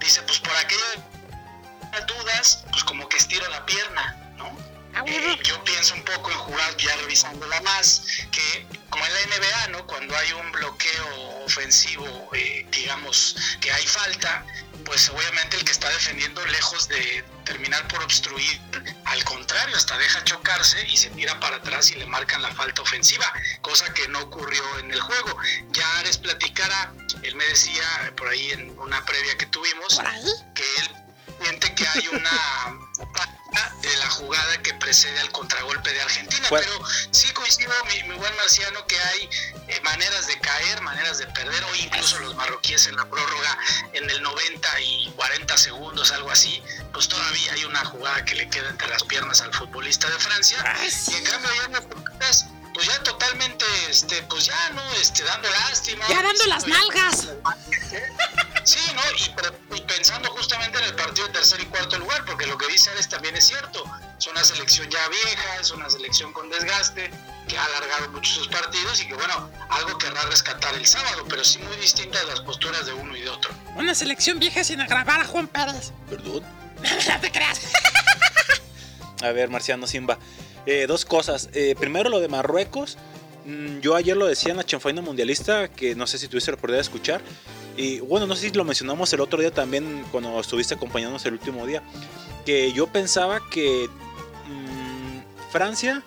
dice, 0.00 0.22
pues 0.22 0.38
por 0.40 0.56
aquellas 0.56 0.98
dudas, 2.06 2.64
pues 2.70 2.84
como 2.84 3.08
que 3.08 3.18
estiro 3.18 3.46
la 3.48 3.64
pierna, 3.66 4.16
¿no? 4.36 4.56
Ah. 4.98 5.04
Eh, 5.06 5.38
yo 5.44 5.62
pienso 5.62 5.94
un 5.94 6.02
poco 6.02 6.30
en 6.32 6.38
jugar 6.38 6.76
ya 6.76 6.96
revisándola 6.96 7.60
más, 7.60 8.02
que 8.32 8.66
como 8.90 9.06
en 9.06 9.14
la 9.14 9.20
NBA, 9.20 9.68
¿no? 9.68 9.86
Cuando 9.86 10.16
hay 10.16 10.32
un 10.32 10.50
bloqueo 10.50 11.44
ofensivo, 11.44 12.30
eh, 12.34 12.66
digamos 12.72 13.36
que 13.60 13.70
hay 13.70 13.86
falta, 13.86 14.44
pues 14.84 15.08
obviamente 15.10 15.56
el 15.56 15.64
que 15.64 15.70
está 15.70 15.88
defendiendo 15.90 16.44
lejos 16.46 16.88
de 16.88 17.24
terminar 17.44 17.86
por 17.86 18.02
obstruir, 18.02 18.60
al 19.04 19.22
contrario, 19.22 19.76
hasta 19.76 19.96
deja 19.98 20.24
chocarse 20.24 20.84
y 20.88 20.96
se 20.96 21.10
tira 21.10 21.38
para 21.38 21.58
atrás 21.58 21.92
y 21.92 21.94
le 21.94 22.06
marcan 22.06 22.42
la 22.42 22.52
falta 22.54 22.82
ofensiva, 22.82 23.32
cosa 23.62 23.92
que 23.94 24.08
no 24.08 24.18
ocurrió 24.20 24.78
en 24.80 24.90
el 24.90 25.00
juego. 25.00 25.36
Ya 25.70 25.98
Ares 25.98 26.18
platicara, 26.18 26.92
él 27.22 27.36
me 27.36 27.44
decía 27.44 28.12
por 28.16 28.28
ahí 28.28 28.50
en 28.50 28.76
una 28.80 29.04
previa 29.04 29.38
que 29.38 29.46
tuvimos, 29.46 30.00
que 30.54 30.64
él 30.80 30.90
siente 31.40 31.72
que 31.74 31.86
hay 31.86 32.08
una 32.08 32.78
de 33.80 33.96
la 33.96 34.10
jugada 34.10 34.62
que 34.62 34.74
precede 34.74 35.18
al 35.20 35.30
contragolpe 35.30 35.92
de 35.92 36.00
Argentina, 36.02 36.46
pero 36.50 36.80
sí 37.10 37.30
coincido, 37.32 37.72
mi, 37.86 38.08
mi 38.08 38.14
buen 38.16 38.34
marciano, 38.36 38.84
que 38.86 38.98
hay 38.98 39.30
eh, 39.68 39.80
maneras 39.82 40.26
de 40.26 40.38
caer, 40.40 40.80
maneras 40.82 41.18
de 41.18 41.26
perder, 41.28 41.62
o 41.64 41.74
incluso 41.76 42.18
los 42.20 42.34
marroquíes 42.34 42.86
en 42.86 42.96
la 42.96 43.08
prórroga 43.08 43.58
en 43.92 44.08
el 44.10 44.22
90 44.22 44.80
y 44.80 45.12
40 45.16 45.56
segundos, 45.56 46.12
algo 46.12 46.30
así, 46.30 46.62
pues 46.92 47.08
todavía 47.08 47.52
hay 47.52 47.64
una 47.64 47.84
jugada 47.84 48.24
que 48.24 48.34
le 48.34 48.48
queda 48.50 48.68
entre 48.68 48.88
las 48.88 49.02
piernas 49.04 49.40
al 49.40 49.54
futbolista 49.54 50.08
de 50.10 50.18
Francia, 50.18 50.58
Ay, 50.64 50.90
y 51.08 51.14
en 51.14 51.24
cambio 51.24 51.50
ya 51.54 51.80
porteras, 51.80 52.46
pues 52.74 52.86
ya 52.86 53.02
totalmente, 53.02 53.64
este, 53.88 54.22
pues 54.24 54.46
ya 54.46 54.70
no, 54.70 54.92
este, 54.94 55.24
dando 55.24 55.48
lástima. 55.50 56.06
Ya 56.08 56.22
dando 56.22 56.46
las 56.46 56.66
nalgas. 56.66 57.28
Sí, 58.68 58.78
¿no? 58.94 59.00
Y, 59.16 59.30
pero- 59.34 59.54
y 59.76 59.80
pensando 59.82 60.28
justamente 60.30 60.76
en 60.78 60.84
el 60.84 60.94
partido 60.94 61.26
de 61.28 61.32
tercer 61.32 61.58
y 61.60 61.64
cuarto 61.66 61.98
lugar, 61.98 62.22
porque 62.26 62.46
lo 62.46 62.58
que 62.58 62.66
dice 62.68 62.90
Ares 62.90 63.08
también 63.08 63.34
es 63.34 63.46
cierto. 63.46 63.82
Es 64.18 64.26
una 64.26 64.44
selección 64.44 64.90
ya 64.90 64.98
vieja, 65.08 65.56
es 65.60 65.70
una 65.70 65.88
selección 65.88 66.32
con 66.34 66.50
desgaste, 66.50 67.10
que 67.48 67.56
ha 67.56 67.64
alargado 67.64 68.10
mucho 68.10 68.30
sus 68.30 68.48
partidos 68.48 69.00
y 69.00 69.06
que, 69.08 69.14
bueno, 69.14 69.50
algo 69.70 69.96
querrá 69.96 70.20
rescatar 70.26 70.74
el 70.74 70.84
sábado, 70.86 71.24
pero 71.30 71.42
sí 71.44 71.58
muy 71.60 71.76
distintas 71.78 72.22
las 72.26 72.40
posturas 72.40 72.84
de 72.84 72.92
uno 72.92 73.16
y 73.16 73.22
de 73.22 73.30
otro. 73.30 73.50
Una 73.76 73.94
selección 73.94 74.38
vieja 74.38 74.62
sin 74.64 74.82
agravar 74.82 75.20
a 75.22 75.24
Juan 75.24 75.48
Pérez. 75.48 75.92
Perdón. 76.10 76.42
no 77.08 77.20
te 77.22 77.32
creas. 77.32 77.60
A 79.22 79.32
ver, 79.32 79.48
Marciano 79.48 79.86
Simba. 79.86 80.18
Eh, 80.66 80.84
dos 80.86 81.04
cosas. 81.06 81.48
Eh, 81.54 81.74
primero 81.80 82.10
lo 82.10 82.20
de 82.20 82.28
Marruecos. 82.28 82.98
Mm, 83.46 83.78
yo 83.80 83.96
ayer 83.96 84.16
lo 84.16 84.26
decía 84.26 84.50
en 84.50 84.58
la 84.58 84.64
chanfaina 84.64 85.00
mundialista, 85.00 85.68
que 85.68 85.94
no 85.94 86.06
sé 86.06 86.18
si 86.18 86.28
tuviste 86.28 86.50
la 86.50 86.56
oportunidad 86.56 86.78
de 86.78 86.82
escuchar. 86.82 87.22
Y 87.78 88.00
bueno, 88.00 88.26
no 88.26 88.34
sé 88.34 88.50
si 88.50 88.56
lo 88.56 88.64
mencionamos 88.64 89.12
el 89.12 89.20
otro 89.20 89.38
día 89.40 89.52
también, 89.52 90.04
cuando 90.10 90.40
estuviste 90.40 90.74
acompañándonos 90.74 91.24
el 91.26 91.34
último 91.34 91.64
día. 91.64 91.80
Que 92.44 92.72
yo 92.72 92.88
pensaba 92.88 93.40
que 93.52 93.88
mm, 94.48 95.50
Francia 95.52 96.02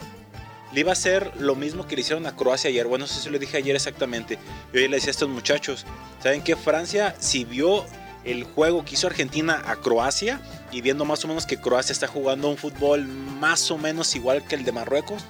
le 0.74 0.82
iba 0.82 0.90
a 0.90 0.94
hacer 0.94 1.32
lo 1.40 1.56
mismo 1.56 1.88
que 1.88 1.96
le 1.96 2.02
hicieron 2.02 2.28
a 2.28 2.36
Croacia 2.36 2.70
ayer. 2.70 2.88
Bueno, 2.88 3.06
no 3.06 3.08
sé 3.08 3.22
si 3.22 3.30
lo 3.30 3.40
dije 3.40 3.56
ayer 3.56 3.74
exactamente. 3.74 4.38
Yo 4.74 4.80
ayer 4.80 4.90
le 4.90 4.98
decía 4.98 5.12
a 5.12 5.12
estos 5.12 5.30
muchachos, 5.30 5.86
¿saben 6.22 6.44
qué? 6.44 6.58
Francia, 6.58 7.16
si 7.20 7.46
vio 7.46 7.86
el 8.26 8.44
juego 8.44 8.84
que 8.84 8.96
hizo 8.96 9.08
Argentina 9.08 9.64
a 9.66 9.78
Croacia 9.78 10.42
y 10.74 10.82
viendo 10.82 11.06
más 11.06 11.24
o 11.24 11.30
menos 11.30 11.46
que 11.46 11.56
Croacia 11.56 11.94
está 11.94 12.08
jugando 12.08 12.50
un 12.50 12.58
fútbol 12.58 13.08
más 13.08 13.72
o 13.72 13.78
menos 13.78 14.14
igual 14.14 14.46
que 14.46 14.56
el 14.56 14.66
de 14.66 14.74
Marruecos, 14.74 15.24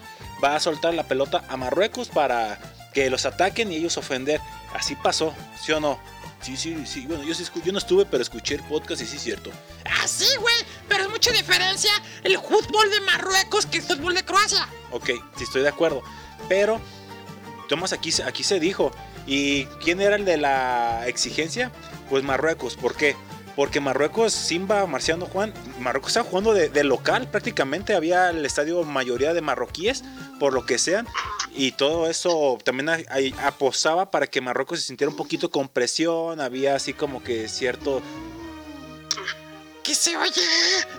va 0.44 0.56
a 0.56 0.60
soltar 0.60 0.96
la 0.96 1.04
pelota 1.04 1.44
a 1.50 1.56
Marruecos 1.56 2.10
para 2.10 2.60
que 2.96 3.12
los 3.12 3.28
ataquen 3.28 3.72
y 3.72 3.76
ellos 3.76 3.98
ofender. 3.98 4.42
Así 4.74 4.96
pasó, 4.96 5.36
¿sí 5.62 5.72
o 5.72 5.80
no? 5.80 6.00
Sí, 6.42 6.58
sí, 6.58 6.76
sí. 6.86 7.06
Bueno, 7.06 7.24
yo, 7.24 7.34
sí 7.36 7.44
escu- 7.44 7.62
yo 7.64 7.72
no 7.72 7.78
estuve, 7.78 8.06
pero 8.06 8.24
escuché 8.24 8.56
el 8.56 8.64
podcast 8.64 9.02
y 9.02 9.06
sí 9.06 9.18
es 9.18 9.22
cierto. 9.24 9.52
Ah, 9.86 10.08
sí, 10.08 10.26
güey. 10.40 10.56
Pero 10.88 11.04
es 11.04 11.10
mucha 11.10 11.32
diferencia 11.32 11.92
el 12.24 12.38
fútbol 12.38 12.90
de 12.90 13.00
Marruecos 13.02 13.66
que 13.68 13.78
el 13.78 13.84
fútbol 13.84 14.16
de 14.16 14.26
Croacia. 14.26 14.68
Ok, 14.92 15.10
sí 15.38 15.44
estoy 15.44 15.62
de 15.62 15.70
acuerdo. 15.70 16.02
Pero, 16.50 16.82
Tomás, 17.70 17.94
aquí, 17.94 18.12
aquí 18.26 18.44
se 18.44 18.60
dijo. 18.60 18.92
¿Y 19.28 19.66
quién 19.84 20.02
era 20.02 20.16
el 20.16 20.26
de 20.26 20.38
la 20.38 21.04
exigencia? 21.08 21.72
Pues 22.10 22.24
Marruecos. 22.24 22.76
¿Por 22.76 22.96
qué? 22.96 23.16
Porque 23.62 23.80
Marruecos, 23.80 24.34
Simba, 24.34 24.88
Marciano 24.88 25.28
Juan, 25.28 25.54
Marruecos 25.80 26.10
estaba 26.10 26.28
jugando 26.28 26.52
de, 26.52 26.70
de 26.70 26.84
local 26.84 27.30
prácticamente. 27.30 27.94
Había 27.94 28.32
el 28.32 28.44
estadio 28.44 28.82
mayoría 28.84 29.36
de 29.36 29.42
marroquíes, 29.42 30.04
por 30.40 30.52
lo 30.52 30.66
que 30.66 30.80
sean. 30.80 31.08
Y 31.54 31.74
todo 31.74 32.10
eso 32.10 32.58
también 32.66 32.90
a- 32.90 32.98
ahí 33.10 33.36
apostaba 33.44 34.10
para 34.10 34.26
que 34.26 34.42
Marruecos 34.42 34.80
se 34.80 34.88
sintiera 34.88 35.12
un 35.12 35.16
poquito 35.16 35.52
con 35.52 35.70
presión. 35.70 36.42
Había 36.42 36.74
así 36.76 36.94
como 36.96 37.22
que 37.24 37.48
cierto. 37.48 38.02
¿Qué 39.84 39.94
se 39.94 40.18
oye? 40.18 40.42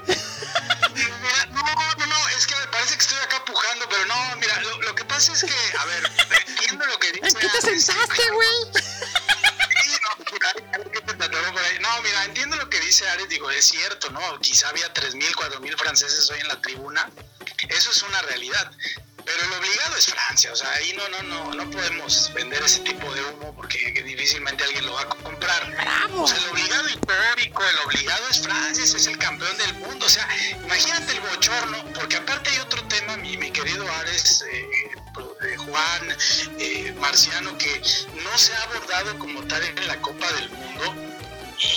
Mira, 0.07 1.47
no, 1.52 1.62
no, 1.99 2.07
no, 2.07 2.28
es 2.38 2.47
que 2.47 2.54
me 2.54 2.66
parece 2.69 2.95
que 2.95 3.00
estoy 3.00 3.19
acá 3.25 3.45
pujando, 3.45 3.87
pero 3.90 4.07
no, 4.07 4.37
mira, 4.37 4.61
lo, 4.61 4.83
lo 4.83 4.95
que 4.95 5.04
pasa 5.04 5.33
es 5.33 5.42
que, 5.42 5.76
a 5.78 5.85
ver, 5.87 6.11
entiendo 6.47 6.87
lo 6.87 6.97
que 7.00 7.11
dice. 7.11 7.26
¿En 7.26 7.35
qué 7.35 7.49
te 7.49 7.61
sentaste, 7.61 8.23
güey? 8.31 8.49
Por 11.31 11.62
ahí. 11.62 11.79
No, 11.81 12.02
mira, 12.02 12.25
entiendo 12.25 12.57
lo 12.57 12.69
que 12.69 12.81
dice 12.81 13.09
Ares, 13.11 13.29
digo, 13.29 13.50
es 13.50 13.64
cierto, 13.67 14.11
¿no? 14.11 14.21
Quizá 14.41 14.69
había 14.69 14.93
3.000, 14.93 15.35
4.000 15.35 15.76
franceses 15.76 16.31
hoy 16.31 16.41
en 16.41 16.49
la 16.49 16.61
tribuna, 16.61 17.11
eso 17.69 17.91
es 17.91 18.02
una 18.02 18.23
realidad. 18.23 18.73
Pero 19.25 19.38
el 19.45 19.52
obligado 19.52 19.97
es 19.97 20.07
Francia, 20.07 20.52
o 20.52 20.57
sea, 20.57 20.69
ahí 20.73 20.93
no, 20.95 21.09
no, 21.09 21.23
no, 21.23 21.55
no 21.55 21.71
podemos 21.71 22.33
vender 22.35 22.61
ese 22.64 22.81
tipo 22.81 23.12
de 23.14 23.23
humo 23.23 23.55
porque 23.55 23.79
difícilmente 24.05 24.64
alguien 24.64 24.85
lo 24.85 24.95
va 24.95 25.02
a 25.02 25.09
comprar. 25.09 25.71
¡Bravo! 25.71 26.25
O 26.25 26.26
sea, 26.26 26.38
el 26.38 26.49
obligado 26.49 26.88
histórico, 26.88 27.62
el 27.62 27.79
obligado 27.87 28.29
es 28.29 28.41
Francia, 28.41 28.83
es 28.83 29.07
el 29.07 29.19
campeón 29.19 29.57
del 29.59 29.75
mundo. 29.75 30.07
O 30.07 30.09
sea, 30.09 30.29
imagínate 30.64 31.12
el 31.12 31.21
bochorno, 31.21 31.85
porque 31.95 32.17
aparte 32.17 32.50
hay 32.50 32.59
otro 32.59 32.83
tema, 32.88 33.17
mi, 33.17 33.37
mi 33.37 33.52
querido 33.52 33.88
Ares, 33.93 34.43
eh, 34.50 34.69
eh, 35.43 35.57
Juan, 35.57 36.17
eh, 36.59 36.93
Marciano, 36.99 37.57
que 37.59 37.81
no 38.25 38.38
se 38.38 38.52
ha 38.55 38.62
abordado 38.64 39.19
como 39.21 39.43
tal 39.45 39.62
en 39.62 39.87
la 39.87 40.00
Copa 40.00 40.33
del 40.33 40.50
Mundo 40.50 41.12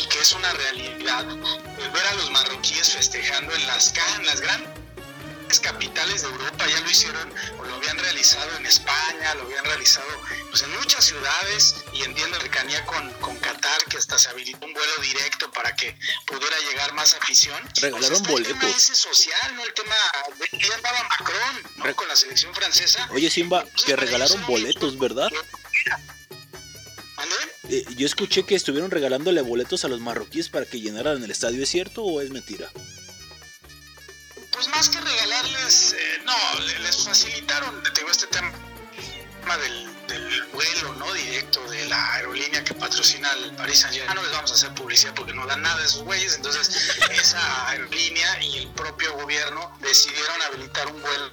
y 0.02 0.06
que 0.08 0.20
es 0.20 0.32
una 0.34 0.52
realidad. 0.54 1.26
El 1.30 1.90
ver 1.92 2.06
a 2.08 2.14
los 2.16 2.32
marroquíes 2.32 2.92
festejando 2.94 3.54
en 3.54 3.68
las, 3.68 3.94
en 4.18 4.26
las 4.26 4.42
grandes 4.42 4.76
capitales 5.62 6.22
de 6.24 6.28
Europa 6.30 6.66
ya 6.68 6.80
lo 6.82 6.90
hicieron 6.90 7.34
o 7.60 7.64
lo 7.66 7.76
habían 7.76 7.98
realizado 7.98 8.58
en 8.58 8.66
España, 8.66 9.34
lo 9.36 9.44
habían 9.44 9.64
realizado 9.66 10.08
pues, 10.50 10.64
en 10.64 10.76
muchas 10.78 11.06
ciudades 11.06 11.76
y 11.94 12.04
entiendo 12.04 12.40
cercanía 12.42 12.84
con, 12.86 13.10
con 13.22 13.38
Qatar 13.38 13.84
que 13.86 13.98
hasta 13.98 14.18
se 14.20 14.30
habilitó 14.30 14.66
un 14.66 14.74
vuelo 14.74 14.94
directo 15.02 15.50
para 15.52 15.76
que 15.76 15.98
pudiera 16.26 16.58
llegar 16.70 16.94
más 16.94 17.14
afición. 17.14 17.58
Regalaron 17.82 18.18
el 18.18 18.24
tema 18.24 18.32
boletos. 18.32 18.76
ese 18.76 18.96
social, 18.96 19.56
¿no? 19.56 19.64
El 19.64 19.74
tema 19.74 19.96
de 20.40 20.48
que 20.58 20.74
andaba 20.74 21.04
Macron, 21.04 21.64
¿no? 21.78 21.84
Re- 21.86 21.96
Con 21.96 22.08
la 22.08 22.16
selección 22.16 22.54
francesa. 22.54 23.08
Oye, 23.12 23.30
Simba, 23.30 23.62
Entonces, 23.62 23.86
que 23.86 23.96
regalaron 23.96 24.46
boletos, 24.48 24.98
¿verdad? 25.00 25.30
Eh, 27.76 27.84
yo 27.98 28.06
escuché 28.06 28.44
que 28.46 28.56
estuvieron 28.56 28.90
regalándole 28.90 29.42
boletos 29.42 29.84
a 29.84 29.90
los 29.90 30.00
marroquíes 30.00 30.48
para 30.48 30.66
que 30.66 30.80
llenaran 30.80 31.22
el 31.22 31.30
estadio. 31.30 31.62
¿Es 31.62 31.68
cierto 31.70 32.04
o 32.04 32.22
es 32.22 32.30
mentira? 32.30 32.72
Pues 34.52 34.70
más 34.70 34.88
que 34.88 35.02
regalarles, 35.02 35.92
eh, 35.94 36.22
no, 36.24 36.60
le- 36.62 36.80
les 36.80 37.04
facilitaron, 37.04 37.84
digo, 37.94 38.10
este 38.10 38.28
tema 38.28 38.54
del, 39.58 39.90
vuelo 40.54 40.94
no 40.96 41.12
directo 41.14 41.60
de 41.70 41.86
la 41.88 42.14
aerolínea 42.14 42.64
que 42.64 42.74
patrocina 42.74 43.30
el 43.44 43.52
Paris 43.58 43.80
Saint 43.80 43.94
Germain. 43.98 44.16
No 44.16 44.24
les 44.24 44.32
vamos 44.32 44.52
a 44.52 44.54
hacer 44.54 44.74
publicidad 44.74 45.14
porque 45.14 45.34
no 45.34 45.46
dan 45.46 45.62
nada 45.62 45.82
a 45.82 45.86
esos 45.86 46.04
güeyes. 46.04 46.36
Entonces, 46.38 46.70
esa 47.12 47.70
aerolínea 47.70 48.42
y 48.42 48.58
el 48.60 48.68
propio 48.70 49.14
gobierno 49.16 49.78
decidieron 49.82 50.42
habilitar 50.44 50.88
un 50.88 51.02
vuelo 51.02 51.30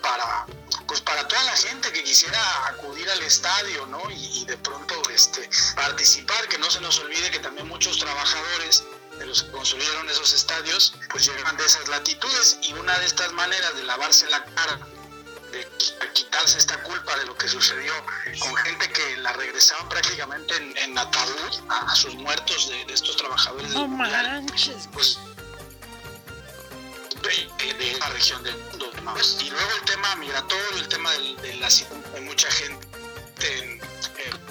para 0.00 0.46
pues 0.86 1.00
para 1.00 1.26
toda 1.26 1.42
la 1.44 1.56
gente 1.56 1.90
que 1.92 2.02
quisiera 2.04 2.38
acudir 2.66 3.08
al 3.10 3.22
estadio, 3.22 3.86
¿no? 3.86 4.00
Y, 4.10 4.40
y 4.40 4.44
de 4.44 4.56
pronto 4.58 5.00
este 5.10 5.48
participar, 5.74 6.46
que 6.48 6.58
no 6.58 6.70
se 6.70 6.80
nos 6.80 6.98
olvide 6.98 7.30
que 7.30 7.38
también 7.38 7.66
muchos 7.68 7.98
trabajadores 7.98 8.84
de 9.18 9.26
los 9.26 9.42
que 9.44 9.50
construyeron 9.52 10.08
esos 10.10 10.32
estadios, 10.32 10.94
pues 11.10 11.24
llegan 11.26 11.56
de 11.56 11.64
esas 11.64 11.88
latitudes 11.88 12.58
y 12.62 12.72
una 12.74 12.98
de 12.98 13.06
estas 13.06 13.32
maneras 13.32 13.74
de 13.76 13.84
lavarse 13.84 14.28
la 14.28 14.44
cara, 14.44 14.78
de 15.52 15.66
qui- 15.78 16.12
quitarse 16.12 16.58
esta 16.58 16.82
culpa 16.82 17.16
de 17.16 17.26
lo 17.26 17.36
que 17.36 17.48
sucedió 17.48 17.92
con 18.40 18.54
gente 18.56 18.90
que 18.90 19.16
la 19.18 19.32
regresaban 19.34 19.88
prácticamente 19.88 20.56
en, 20.56 20.76
en 20.78 20.98
ataúd 20.98 21.70
a, 21.70 21.92
a 21.92 21.94
sus 21.94 22.14
muertos 22.14 22.68
de, 22.70 22.84
de 22.86 22.92
estos 22.94 23.16
trabajadores 23.16 23.70
No 23.70 23.86
manches. 23.88 24.88
pues 24.92 25.18
de, 27.22 27.74
de- 27.74 27.98
la 27.98 28.08
región 28.10 28.42
del 28.42 28.56
mundo. 28.56 28.90
¿no? 29.02 29.14
Y 29.40 29.50
luego 29.50 29.70
el 29.78 29.84
tema 29.84 30.14
migratorio, 30.16 30.76
el 30.76 30.88
tema 30.88 31.10
del- 31.12 31.36
de, 31.36 31.54
la 31.56 31.68
de 31.68 32.20
mucha 32.22 32.50
gente 32.50 32.86
en- 33.58 33.80
en 33.80 34.42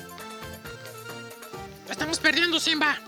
Estamos 1.89 2.19
perdiendo, 2.19 2.59
Simba. 2.59 2.99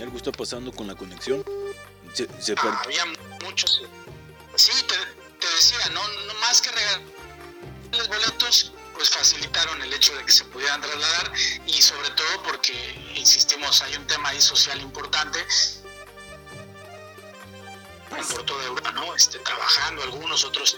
Algo 0.00 0.16
está 0.16 0.32
pasando 0.32 0.72
con 0.72 0.86
la 0.86 0.94
conexión. 0.94 1.44
Se, 2.12 2.28
se 2.40 2.54
per- 2.54 2.72
había 2.84 3.04
muchos. 3.42 3.82
Sí, 4.56 4.72
te, 4.86 4.94
te 5.40 5.54
decía, 5.54 5.78
no, 5.92 6.06
no 6.26 6.34
más 6.40 6.60
que 6.60 6.70
regalarles 6.70 8.08
boletos, 8.08 8.72
pues 8.94 9.10
facilitaron 9.10 9.82
el 9.82 9.92
hecho 9.92 10.14
de 10.16 10.24
que 10.24 10.30
se 10.32 10.44
pudieran 10.44 10.80
trasladar 10.80 11.32
y 11.66 11.82
sobre 11.82 12.10
todo 12.10 12.42
porque, 12.44 12.72
insistimos, 13.16 13.82
hay 13.82 13.96
un 13.96 14.06
tema 14.06 14.28
ahí 14.28 14.40
social 14.40 14.80
importante 14.80 15.44
por 18.10 18.44
toda 18.44 18.64
Europa, 18.64 18.92
¿no? 18.92 19.14
Este, 19.14 19.38
trabajando 19.40 20.02
algunos 20.02 20.44
otros 20.44 20.76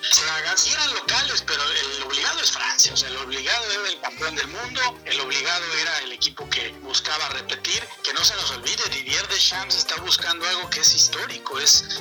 y 0.65 0.73
eran 0.73 0.95
locales, 0.95 1.43
pero 1.47 1.63
el 1.63 2.03
obligado 2.03 2.41
es 2.41 2.51
Francia, 2.51 2.93
o 2.93 2.97
sea, 2.97 3.09
el 3.09 3.17
obligado 3.19 3.71
era 3.71 3.89
el 3.89 4.01
campeón 4.01 4.35
del 4.37 4.49
mundo, 4.49 4.99
el 5.05 5.21
obligado 5.21 5.65
era 5.81 5.99
el 6.01 6.13
equipo 6.13 6.49
que 6.49 6.71
buscaba 6.83 7.29
repetir, 7.31 7.87
que 8.03 8.13
no 8.13 8.25
se 8.25 8.35
nos 8.35 8.51
olvide, 8.53 8.83
Didier 8.91 9.27
Deschamps 9.29 9.77
está 9.77 9.97
buscando 10.03 10.47
algo 10.49 10.71
que 10.71 10.81
es 10.81 10.95
histórico, 10.95 11.59
es 11.59 12.01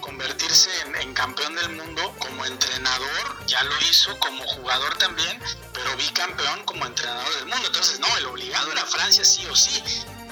convertirse 0.00 0.70
en, 0.82 0.96
en 0.96 1.14
campeón 1.14 1.54
del 1.56 1.70
mundo 1.70 2.14
como 2.18 2.44
entrenador, 2.44 3.46
ya 3.46 3.62
lo 3.62 3.80
hizo 3.82 4.18
como 4.18 4.46
jugador 4.48 4.96
también, 4.98 5.40
pero 5.72 5.96
bicampeón 5.96 6.64
como 6.64 6.86
entrenador 6.86 7.34
del 7.36 7.46
mundo. 7.46 7.66
Entonces, 7.66 8.00
no, 8.00 8.16
el 8.18 8.26
obligado 8.26 8.72
era 8.72 8.84
Francia 8.86 9.24
sí 9.24 9.46
o 9.46 9.54
sí. 9.54 9.82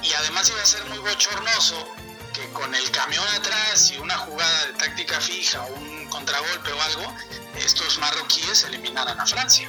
Y 0.03 0.13
además 0.15 0.49
iba 0.49 0.63
a 0.63 0.67
ser 0.67 0.85
muy 0.87 0.99
bochornoso 0.99 1.87
que 2.39 2.49
con 2.53 2.75
el 2.75 2.91
camión 2.91 3.25
atrás 3.37 3.93
y 3.95 3.99
una 3.99 4.17
jugada 4.19 4.67
de 4.67 4.73
táctica 4.75 5.21
fija, 5.21 5.63
un 5.63 6.07
contragolpe 6.07 6.73
o 6.73 6.83
algo, 6.83 7.13
estos 7.65 7.99
marroquíes 7.99 8.65
eliminaran 8.65 9.19
a 9.19 9.27
Francia. 9.27 9.69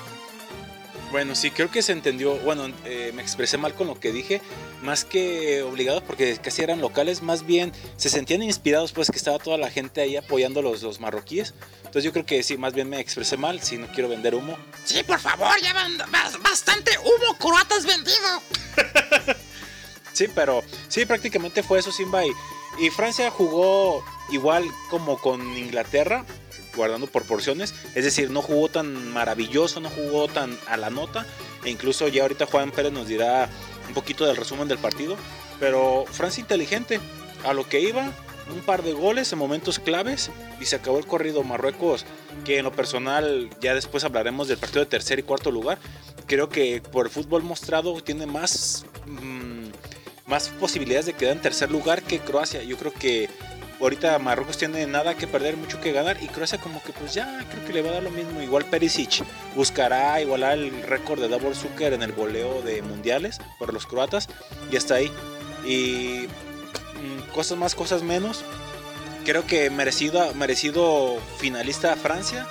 Bueno, 1.12 1.34
sí, 1.34 1.50
creo 1.50 1.72
que 1.72 1.82
se 1.82 1.92
entendió. 1.92 2.38
Bueno, 2.40 2.72
eh, 2.86 3.12
me 3.16 3.24
expresé 3.24 3.58
mal 3.58 3.74
con 3.74 3.88
lo 3.88 4.00
que 4.00 4.12
dije. 4.12 4.42
Más 4.84 5.06
que 5.06 5.64
obligados, 5.64 6.04
porque 6.04 6.38
casi 6.38 6.62
eran 6.62 6.82
locales, 6.82 7.24
más 7.24 7.46
bien 7.46 7.74
se 7.98 8.10
sentían 8.10 8.44
inspirados, 8.44 8.92
pues 8.92 9.10
que 9.10 9.18
estaba 9.18 9.40
toda 9.40 9.58
la 9.58 9.72
gente 9.72 10.02
ahí 10.02 10.16
apoyando 10.16 10.60
a 10.60 10.64
los, 10.64 10.84
los 10.84 11.00
marroquíes. 11.00 11.56
Entonces 11.80 12.04
yo 12.04 12.14
creo 12.14 12.26
que 12.26 12.44
sí, 12.44 12.58
más 12.58 12.74
bien 12.74 12.90
me 12.90 13.00
expresé 13.00 13.36
mal, 13.38 13.62
si 13.62 13.78
no 13.78 13.88
quiero 13.88 14.08
vender 14.08 14.36
humo. 14.36 14.56
Sí, 14.86 15.04
por 15.04 15.20
favor, 15.20 15.60
ya 15.62 15.74
van 15.74 15.98
bastante 16.42 16.92
humo 17.00 17.38
croatas 17.40 17.86
vendido. 17.86 18.42
Sí, 20.20 20.28
pero 20.36 20.62
sí, 20.90 21.06
prácticamente 21.06 21.64
fue 21.64 21.80
eso, 21.80 21.94
Simba. 21.94 22.26
Y, 22.26 22.32
y 22.80 22.90
Francia 22.90 23.30
jugó 23.30 24.04
igual 24.32 24.66
como 24.90 25.18
con 25.18 25.58
Inglaterra, 25.58 26.26
guardando 26.76 27.08
proporciones. 27.08 27.74
Es 27.96 28.04
decir, 28.06 28.30
no 28.30 28.42
jugó 28.42 28.70
tan 28.70 29.12
maravilloso, 29.12 29.80
no 29.80 29.90
jugó 29.90 30.28
tan 30.28 30.58
a 30.68 30.78
la 30.78 30.90
nota. 30.90 31.26
E 31.64 31.70
incluso 31.70 32.08
ya 32.08 32.24
ahorita 32.24 32.46
Juan 32.46 32.72
Pérez 32.72 32.94
nos 32.94 33.08
dirá 33.08 33.50
un 33.88 33.94
poquito 33.94 34.26
del 34.26 34.38
resumen 34.38 34.68
del 34.68 34.78
partido. 34.78 35.18
Pero 35.60 36.06
Francia 36.10 36.42
inteligente, 36.42 37.00
a 37.44 37.54
lo 37.54 37.68
que 37.68 37.82
iba, 37.82 38.14
un 38.54 38.62
par 38.62 38.84
de 38.84 38.94
goles 38.94 39.32
en 39.32 39.40
momentos 39.40 39.80
claves 39.80 40.32
y 40.60 40.66
se 40.66 40.76
acabó 40.76 40.98
el 40.98 41.06
corrido. 41.06 41.44
Marruecos, 41.44 42.06
que 42.46 42.58
en 42.60 42.66
lo 42.66 42.72
personal, 42.72 43.50
ya 43.62 43.76
después 43.76 44.04
hablaremos 44.04 44.48
del 44.48 44.58
partido 44.58 44.82
de 44.82 44.90
tercer 44.90 45.20
y 45.20 45.24
cuarto 45.24 45.52
lugar. 45.52 45.80
Creo 46.28 46.50
que 46.50 46.82
por 46.82 47.08
el 47.08 47.12
fútbol 47.12 47.44
mostrado 47.44 48.00
tiene 48.02 48.26
más, 48.26 48.86
mm, 49.06 49.59
más 50.30 50.50
posibilidades 50.50 51.08
de 51.08 51.14
quedar 51.14 51.36
en 51.36 51.42
tercer 51.42 51.72
lugar 51.72 52.04
que 52.04 52.20
Croacia. 52.20 52.64
Yo 52.64 52.78
creo 52.78 52.94
que 52.94 53.30
ahorita 53.82 54.20
Marruecos 54.20 54.58
tiene 54.58 54.86
nada 54.86 55.16
que 55.16 55.28
perder, 55.28 55.58
mucho 55.58 55.82
que 55.82 55.92
ganar 55.92 56.18
y 56.22 56.28
Croacia 56.28 56.60
como 56.60 56.82
que 56.84 56.94
pues 56.94 57.14
ya 57.14 57.44
creo 57.50 57.66
que 57.66 57.74
le 57.74 57.82
va 57.82 57.90
a 57.90 57.94
dar 57.94 58.04
lo 58.04 58.12
mismo. 58.12 58.42
Igual 58.42 58.66
Perisic 58.66 59.24
buscará 59.56 60.22
igualar 60.22 60.58
el 60.58 60.84
récord 60.84 61.20
de 61.20 61.28
Davor 61.28 61.56
Zucker 61.56 61.94
en 61.94 62.04
el 62.04 62.14
goleo 62.14 62.62
de 62.62 62.82
mundiales 62.82 63.40
por 63.58 63.74
los 63.74 63.86
croatas 63.86 64.28
y 64.72 64.78
hasta 64.78 64.96
ahí. 64.96 65.12
Y 65.66 66.28
mm, 67.02 67.32
cosas 67.34 67.58
más, 67.58 67.76
cosas 67.76 68.04
menos. 68.04 68.44
Creo 69.26 69.46
que 69.46 69.70
merecido, 69.70 70.34
merecido 70.36 71.18
finalista 71.38 71.96
Francia. 71.96 72.48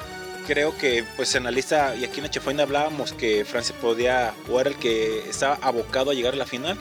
Creo 0.46 0.76
que 0.76 1.04
pues 1.16 1.34
en 1.34 1.44
la 1.44 1.50
lista 1.50 1.94
y 1.94 2.04
aquí 2.04 2.20
en 2.20 2.26
Echefuenda 2.26 2.62
hablábamos 2.62 3.12
que 3.12 3.44
Francia 3.44 3.74
podía 3.80 4.34
o 4.50 4.58
era 4.60 4.70
el 4.70 4.76
que 4.76 5.28
estaba 5.28 5.58
abocado 5.60 6.10
a 6.10 6.14
llegar 6.14 6.32
a 6.32 6.36
la 6.38 6.46
final 6.46 6.78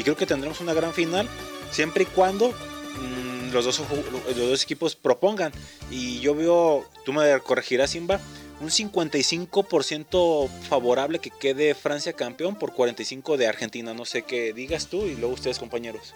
y 0.00 0.02
creo 0.02 0.16
que 0.16 0.24
tendremos 0.24 0.62
una 0.62 0.72
gran 0.72 0.94
final 0.94 1.28
siempre 1.70 2.04
y 2.04 2.06
cuando 2.06 2.48
mm, 2.48 3.52
los, 3.52 3.66
dos, 3.66 3.82
los 4.26 4.34
dos 4.34 4.62
equipos 4.64 4.96
propongan 4.96 5.52
y 5.90 6.20
yo 6.20 6.34
veo, 6.34 6.86
tú 7.04 7.12
me 7.12 7.38
corregirás 7.40 7.90
Simba, 7.90 8.18
un 8.62 8.68
55% 8.70 10.48
favorable 10.70 11.18
que 11.18 11.30
quede 11.30 11.74
Francia 11.74 12.14
campeón 12.14 12.56
por 12.56 12.72
45 12.72 13.36
de 13.36 13.46
Argentina, 13.46 13.92
no 13.92 14.06
sé 14.06 14.22
qué 14.22 14.54
digas 14.54 14.86
tú 14.86 15.04
y 15.04 15.16
luego 15.16 15.34
ustedes 15.34 15.58
compañeros. 15.58 16.14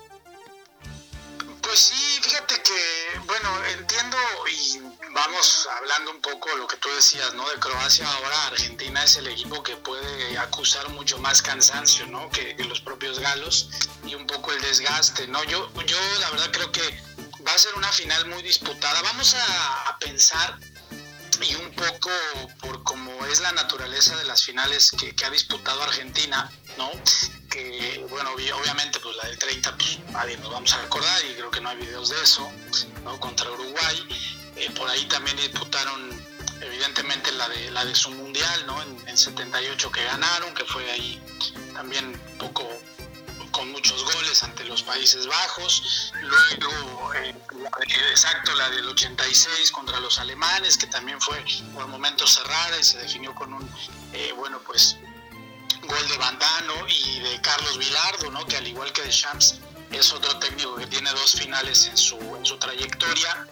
Pues 1.74 1.86
sí, 1.86 2.20
fíjate 2.22 2.62
que, 2.62 3.18
bueno, 3.26 3.64
entiendo 3.64 4.16
y 4.48 4.78
vamos 5.12 5.68
hablando 5.76 6.12
un 6.12 6.20
poco 6.20 6.48
lo 6.56 6.68
que 6.68 6.76
tú 6.76 6.88
decías, 6.94 7.34
¿no? 7.34 7.50
De 7.50 7.58
Croacia, 7.58 8.08
ahora 8.08 8.46
Argentina 8.46 9.02
es 9.02 9.16
el 9.16 9.26
equipo 9.26 9.60
que 9.64 9.76
puede 9.78 10.38
acusar 10.38 10.88
mucho 10.90 11.18
más 11.18 11.42
cansancio, 11.42 12.06
¿no? 12.06 12.30
Que, 12.30 12.54
los 12.68 12.80
propios 12.80 13.18
galos 13.18 13.70
y 14.06 14.14
un 14.14 14.24
poco 14.24 14.52
el 14.52 14.60
desgaste, 14.60 15.26
¿no? 15.26 15.42
Yo, 15.42 15.68
yo 15.84 15.96
la 16.20 16.30
verdad 16.30 16.52
creo 16.52 16.70
que 16.70 17.02
va 17.44 17.52
a 17.52 17.58
ser 17.58 17.74
una 17.74 17.90
final 17.90 18.24
muy 18.26 18.44
disputada. 18.44 19.02
Vamos 19.02 19.34
a, 19.34 19.98
pensar 19.98 20.56
y 21.40 21.56
un 21.56 21.74
poco 21.74 22.10
por 22.60 22.84
cómo 22.84 23.26
es 23.26 23.40
la 23.40 23.50
naturaleza 23.50 24.14
de 24.16 24.22
las 24.26 24.44
finales 24.44 24.92
que, 24.92 25.12
que 25.16 25.24
ha 25.24 25.30
disputado 25.30 25.82
Argentina, 25.82 26.48
¿no? 26.78 26.88
Que, 27.50 28.04
bueno, 28.10 28.30
obvi- 28.36 28.52
obviamente, 28.52 29.00
pues 29.00 29.16
la 29.16 29.24
del 29.28 29.38
30, 29.38 29.63
pues 29.63 29.63
nos 30.40 30.50
vamos 30.50 30.72
a 30.72 30.82
recordar 30.82 31.24
y 31.26 31.34
creo 31.34 31.50
que 31.50 31.60
no 31.60 31.68
hay 31.68 31.76
videos 31.76 32.08
de 32.08 32.20
eso, 32.22 32.50
¿no? 33.04 33.18
Contra 33.20 33.50
Uruguay. 33.50 34.08
Eh, 34.56 34.70
por 34.70 34.88
ahí 34.88 35.04
también 35.06 35.36
disputaron, 35.36 36.24
evidentemente, 36.60 37.30
la 37.32 37.48
de, 37.48 37.70
la 37.70 37.84
de 37.84 37.94
su 37.94 38.10
mundial, 38.10 38.66
¿no? 38.66 38.80
En, 38.82 39.08
en 39.08 39.18
78 39.18 39.90
que 39.92 40.04
ganaron, 40.04 40.54
que 40.54 40.64
fue 40.64 40.90
ahí 40.90 41.20
también 41.74 42.20
poco 42.38 42.68
con 43.54 43.70
muchos 43.70 44.04
goles 44.04 44.42
ante 44.42 44.64
los 44.64 44.82
Países 44.82 45.26
Bajos. 45.26 46.12
Luego, 46.22 47.14
eh, 47.14 47.34
exacto, 48.10 48.52
la 48.54 48.68
del 48.70 48.88
86 48.88 49.70
contra 49.70 50.00
los 50.00 50.18
alemanes, 50.18 50.76
que 50.76 50.88
también 50.88 51.20
fue 51.20 51.42
por 51.72 51.86
momentos 51.86 52.34
cerrada 52.34 52.78
y 52.78 52.84
se 52.84 52.98
definió 52.98 53.32
con 53.34 53.54
un, 53.54 53.70
eh, 54.12 54.32
bueno, 54.36 54.58
pues, 54.66 54.96
gol 55.82 56.08
de 56.08 56.18
Bandano 56.18 56.74
y 56.88 57.20
de 57.20 57.40
Carlos 57.42 57.78
Vilardo, 57.78 58.30
¿no? 58.32 58.44
Que 58.46 58.56
al 58.56 58.66
igual 58.66 58.92
que 58.92 59.02
de 59.02 59.10
Champs, 59.10 59.60
es 59.96 60.12
otro 60.12 60.38
técnico 60.38 60.76
que 60.76 60.86
tiene 60.86 61.10
dos 61.10 61.32
finales 61.32 61.86
en 61.86 61.96
su, 61.96 62.16
en 62.36 62.44
su 62.44 62.56
trayectoria. 62.58 63.46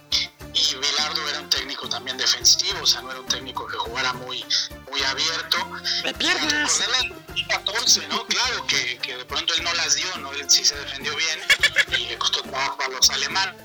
Y 0.54 0.74
Vilardo 0.74 1.28
era 1.28 1.40
un 1.40 1.48
técnico 1.48 1.88
también 1.88 2.18
defensivo, 2.18 2.82
o 2.82 2.86
sea, 2.86 3.00
no 3.00 3.10
era 3.10 3.20
un 3.20 3.26
técnico 3.26 3.66
que 3.66 3.76
jugara 3.78 4.12
muy, 4.12 4.44
muy 4.90 5.02
abierto. 5.02 5.56
¡Me 6.04 6.12
la 6.12 6.66
14, 7.48 8.08
¿no? 8.08 8.26
Claro, 8.26 8.66
que, 8.66 8.98
que 8.98 9.16
de 9.16 9.24
pronto 9.24 9.54
él 9.54 9.62
no 9.64 9.72
las 9.74 9.94
dio, 9.94 10.16
¿no? 10.18 10.32
Él 10.32 10.44
sí 10.48 10.64
se 10.64 10.76
defendió 10.76 11.14
bien 11.16 11.40
y 11.98 12.06
le 12.06 12.18
costó 12.18 12.42
trabajo 12.42 12.82
a 12.82 12.88
los 12.88 13.08
alemanes, 13.10 13.56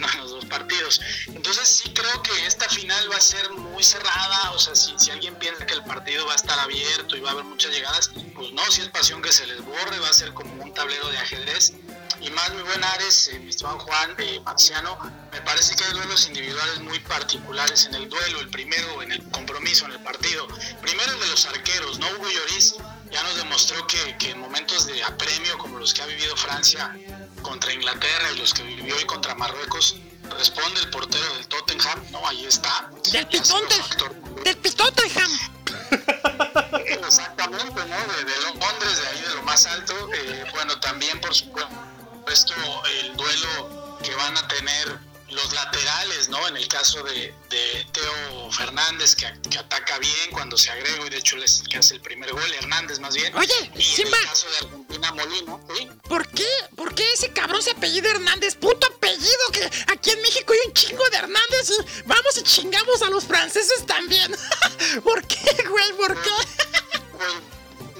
¿no? 0.00 0.12
En 0.12 0.18
los 0.18 0.30
dos 0.30 0.44
partidos. 0.44 1.00
Entonces 1.28 1.68
sí 1.68 1.92
creo 1.94 2.22
que 2.22 2.46
esta 2.46 2.68
final 2.68 3.10
va 3.10 3.16
a 3.16 3.20
ser 3.20 3.50
muy 3.50 3.82
cerrada, 3.82 4.50
o 4.52 4.58
sea, 4.58 4.74
si, 4.74 4.92
si 4.98 5.10
alguien 5.10 5.34
piensa 5.36 5.64
que 5.64 5.74
el 5.74 5.84
partido 5.84 6.26
va 6.26 6.32
a 6.32 6.36
estar 6.36 6.58
abierto 6.58 7.16
y 7.16 7.20
va 7.20 7.30
a 7.30 7.32
haber 7.32 7.44
muchas 7.44 7.72
llegadas, 7.72 8.10
pues 8.34 8.52
no, 8.52 8.62
si 8.70 8.82
es 8.82 8.88
pasión 8.88 9.22
que 9.22 9.32
se 9.32 9.46
les 9.46 9.64
borre, 9.64 9.98
va 10.00 10.08
a 10.08 10.12
ser 10.12 10.34
como 10.34 10.62
un 10.62 10.74
tablero 10.74 11.08
de 11.08 11.18
ajedrez. 11.18 11.72
Y 12.20 12.30
más, 12.30 12.50
mi 12.52 12.62
buen 12.62 12.84
Ares, 12.84 13.28
eh, 13.28 13.38
mi 13.38 13.50
estimado 13.50 13.78
Juan 13.78 14.14
eh, 14.18 14.40
Marciano, 14.44 14.98
me 15.32 15.40
parece 15.40 15.74
que 15.74 15.84
hay 15.84 15.92
duelos 15.92 16.26
individuales 16.26 16.80
muy 16.80 16.98
particulares 17.00 17.86
en 17.86 17.94
el 17.94 18.08
duelo, 18.08 18.40
el 18.40 18.50
primero 18.50 19.02
en 19.02 19.12
el 19.12 19.22
compromiso, 19.30 19.86
en 19.86 19.92
el 19.92 20.00
partido. 20.00 20.46
Primero 20.82 21.12
el 21.12 21.20
de 21.20 21.26
los 21.28 21.46
arqueros, 21.46 21.98
¿no? 21.98 22.06
Hugo 22.10 22.28
Lloris 22.28 22.76
ya 23.10 23.22
nos 23.22 23.36
demostró 23.36 23.86
que, 23.86 24.16
que 24.18 24.30
en 24.30 24.40
momentos 24.40 24.86
de 24.86 25.02
apremio 25.02 25.56
como 25.58 25.78
los 25.78 25.94
que 25.94 26.02
ha 26.02 26.06
vivido 26.06 26.36
Francia 26.36 26.94
contra 27.42 27.72
Inglaterra 27.72 28.32
y 28.32 28.38
los 28.38 28.52
que 28.52 28.62
vivió 28.62 28.96
hoy 28.96 29.04
contra 29.06 29.34
Marruecos, 29.34 29.96
responde 30.38 30.80
el 30.80 30.90
portero 30.90 31.34
del 31.34 31.48
Tottenham, 31.48 32.04
¿no? 32.10 32.26
Ahí 32.28 32.44
está. 32.44 32.90
Del 33.10 33.26
¡Del 34.44 34.56
Pitontenham! 34.58 35.30
Exactamente, 36.86 37.74
¿no? 37.74 38.12
De, 38.12 38.24
de 38.24 38.40
Londres, 38.42 39.00
de 39.00 39.08
ahí 39.08 39.20
de 39.22 39.34
lo 39.34 39.42
más 39.42 39.66
alto. 39.66 39.94
Eh, 40.14 40.44
bueno, 40.52 40.78
también, 40.80 41.20
por 41.20 41.34
supuesto, 41.34 41.70
el 42.30 43.16
duelo 43.16 43.98
que 44.04 44.14
van 44.14 44.36
a 44.36 44.46
tener 44.46 44.98
los 45.30 45.52
laterales, 45.52 46.28
¿no? 46.28 46.46
En 46.48 46.56
el 46.56 46.68
caso 46.68 47.02
de, 47.02 47.34
de 47.50 47.86
Teo 47.92 48.52
Fernández, 48.52 49.16
que, 49.16 49.32
que 49.48 49.58
ataca 49.58 49.98
bien 49.98 50.30
cuando 50.32 50.56
se 50.56 50.70
agrega, 50.70 51.06
y 51.06 51.10
de 51.10 51.18
hecho 51.18 51.36
es 51.38 51.60
el 51.60 51.68
que 51.68 51.78
hace 51.78 51.94
el 51.94 52.00
primer 52.00 52.32
gol, 52.32 52.52
Hernández 52.54 53.00
más 53.00 53.14
bien. 53.14 53.34
Oye, 53.36 53.72
y 53.76 54.00
en 54.00 54.06
el 54.08 54.14
caso 54.26 54.48
de 54.48 54.56
Argentina, 54.66 55.12
Molina, 55.12 55.58
¿sí? 55.76 55.88
¿Por 56.08 56.28
qué? 56.28 56.46
¿Por 56.76 56.94
qué 56.94 57.12
ese 57.12 57.32
cabrón 57.32 57.62
se 57.62 57.72
apellida 57.72 58.10
Hernández? 58.10 58.54
¡Puto 58.56 58.86
apellido! 58.86 59.52
Que 59.52 59.70
aquí 59.92 60.10
en 60.10 60.22
México 60.22 60.52
hay 60.52 60.68
un 60.68 60.74
chingo 60.74 61.08
de 61.10 61.16
Hernández 61.16 61.70
y 61.70 62.02
vamos 62.06 62.36
y 62.38 62.42
chingamos 62.42 63.02
a 63.02 63.10
los 63.10 63.24
franceses 63.24 63.86
también. 63.86 64.36
¿Por 65.04 65.26
qué, 65.26 65.64
güey? 65.68 65.92
¿Por 65.94 66.20
qué? 66.22 66.30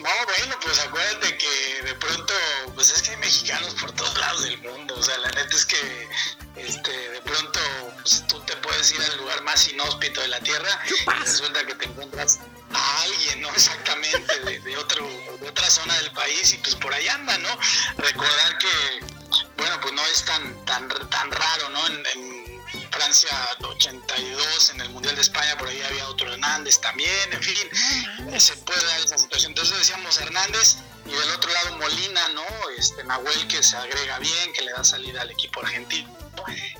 No, 0.00 0.08
bueno, 0.24 0.56
pues 0.62 0.78
acuérdate 0.78 1.36
que 1.36 1.82
de 1.82 1.94
pronto, 1.96 2.32
pues 2.74 2.90
es 2.90 3.02
que 3.02 3.10
hay 3.10 3.16
mexicanos 3.18 3.74
por 3.74 3.92
todos 3.92 4.16
lados 4.18 4.42
del 4.44 4.56
mundo. 4.58 4.94
O 4.96 5.02
sea, 5.02 5.18
la 5.18 5.28
neta 5.28 5.54
es 5.54 5.66
que 5.66 6.08
este, 6.56 6.90
de 6.90 7.20
pronto 7.20 7.60
pues, 7.96 8.26
tú 8.26 8.40
te 8.40 8.56
puedes 8.56 8.90
ir 8.92 9.02
al 9.02 9.18
lugar 9.18 9.42
más 9.42 9.68
inhóspito 9.68 10.22
de 10.22 10.28
la 10.28 10.40
tierra 10.40 10.80
y 10.86 11.10
resulta 11.10 11.66
que 11.66 11.74
te 11.74 11.84
encuentras 11.84 12.38
a 12.72 13.02
alguien, 13.02 13.42
¿no? 13.42 13.50
Exactamente, 13.54 14.40
de, 14.40 14.60
de 14.60 14.78
otro, 14.78 15.06
de 15.38 15.48
otra 15.48 15.70
zona 15.70 15.94
del 15.98 16.12
país 16.12 16.54
y 16.54 16.56
pues 16.58 16.76
por 16.76 16.94
ahí 16.94 17.06
anda, 17.08 17.36
¿no? 17.36 17.58
Recordar 17.98 18.56
que, 18.56 19.04
bueno, 19.58 19.80
pues 19.82 19.92
no 19.92 20.06
es 20.06 20.24
tan, 20.24 20.64
tan, 20.64 20.88
tan 21.10 21.30
raro, 21.30 21.68
¿no? 21.70 21.86
En, 21.88 22.06
en 22.06 22.90
Francia 22.90 23.30
82, 23.62 24.70
en 24.70 24.80
el 24.80 24.90
Mundial 24.90 25.14
de 25.14 25.22
España, 25.22 25.56
por 25.58 25.68
ahí 25.68 25.80
había 25.82 26.08
otro 26.08 26.29
También, 26.78 27.32
en 27.32 27.42
fin, 27.42 27.68
se 28.38 28.54
puede 28.56 28.84
dar 28.84 29.00
esa 29.00 29.18
situación. 29.18 29.52
Entonces 29.52 29.78
decíamos 29.78 30.18
Hernández 30.18 30.76
y 31.06 31.10
del 31.10 31.30
otro 31.30 31.50
lado 31.52 31.76
Molina, 31.78 32.28
¿no? 32.28 32.44
Este 32.76 33.02
Nahuel 33.04 33.46
que 33.48 33.62
se 33.62 33.76
agrega 33.76 34.18
bien, 34.18 34.52
que 34.52 34.62
le 34.62 34.72
da 34.72 34.84
salida 34.84 35.22
al 35.22 35.30
equipo 35.30 35.60
argentino. 35.60 36.14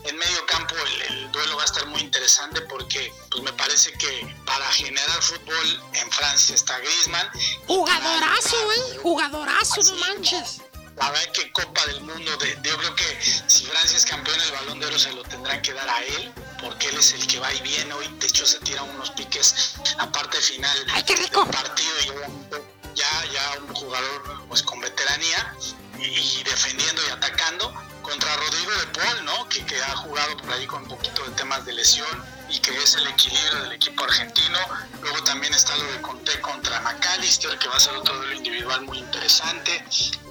En 0.05 0.17
medio 0.17 0.47
campo 0.47 0.75
el, 0.77 1.03
el 1.17 1.33
duelo 1.33 1.57
va 1.57 1.63
a 1.63 1.67
estar 1.67 1.85
muy 1.87 2.01
interesante 2.01 2.61
porque 2.63 3.13
pues 3.31 3.43
me 3.43 3.53
parece 3.55 3.93
que 3.95 4.35
para 4.47 4.65
generar 4.73 5.23
fútbol 5.23 5.83
en 5.95 6.11
Francia 6.13 6.55
está 6.55 6.79
Griezmann. 6.79 7.29
Jugadorazo, 7.67 8.65
güey. 8.65 8.81
Jugadorazo, 9.03 9.83
no 9.83 9.95
manches. 9.97 10.63
La 10.97 11.11
verdad 11.11 11.33
que 11.33 11.53
Copa 11.53 11.87
del 11.87 12.01
Mundo, 12.03 12.37
de, 12.39 12.57
de- 12.57 12.69
yo 12.69 12.77
creo 12.79 12.95
que 12.95 13.19
si 13.47 13.65
Francia 13.67 13.97
es 13.97 14.05
campeón, 14.05 14.39
el 14.41 14.53
balón 14.53 14.81
de 14.81 14.87
oro 14.87 14.99
se 14.99 15.13
lo 15.13 15.23
tendrán 15.23 15.63
que 15.63 15.73
dar 15.73 15.89
a 15.89 16.03
él, 16.05 16.33
porque 16.61 16.89
él 16.89 16.97
es 16.99 17.13
el 17.13 17.27
que 17.27 17.39
va 17.39 17.53
y 17.53 17.61
viene. 17.61 17.93
Hoy, 17.95 18.09
de 18.19 18.27
hecho, 18.27 18.47
se 18.47 18.59
tiran 18.61 18.89
unos 18.91 19.11
piques 19.11 19.75
a 19.99 20.11
parte 20.11 20.41
final 20.41 20.87
¡Ay, 20.93 21.03
qué 21.03 21.17
rico! 21.17 21.43
del 21.45 21.51
partido 21.51 21.93
y 22.05 22.97
ya, 22.97 23.25
ya 23.33 23.59
un 23.61 23.75
jugador 23.75 24.47
pues 24.49 24.63
con 24.63 24.81
veteranía 24.81 25.55
y, 25.99 26.05
y 26.05 26.43
defendiendo 26.45 27.03
y 27.07 27.11
atacando 27.11 27.73
contra 28.03 28.35
Rodrigo 28.37 28.73
de 28.73 28.87
Paul, 28.87 29.25
¿no? 29.25 29.49
Que, 29.49 29.65
que 29.65 29.81
ha 29.83 29.97
jugado 29.97 30.37
por 30.39 30.53
ahí 30.53 30.67
con 30.67 30.83
un 30.83 30.89
poquito 30.89 31.25
de 31.25 31.31
temas 31.33 31.65
de 31.65 31.73
lesión 31.73 32.25
y 32.49 32.59
que 32.59 32.77
es 32.77 32.95
el 32.95 33.07
equilibrio 33.07 33.63
del 33.63 33.73
equipo 33.73 34.05
argentino. 34.05 34.59
Luego 35.03 35.23
también 35.25 35.55
está 35.55 35.77
lo 35.77 35.85
de 35.93 36.01
Conté 36.03 36.41
contra 36.41 36.81
McAllister, 36.81 37.59
que 37.59 37.69
va 37.69 37.77
a 37.77 37.81
ser 37.81 37.95
otro 37.95 38.17
duelo 38.17 38.35
individual 38.35 38.83
muy 38.83 38.99
interesante. 38.99 39.85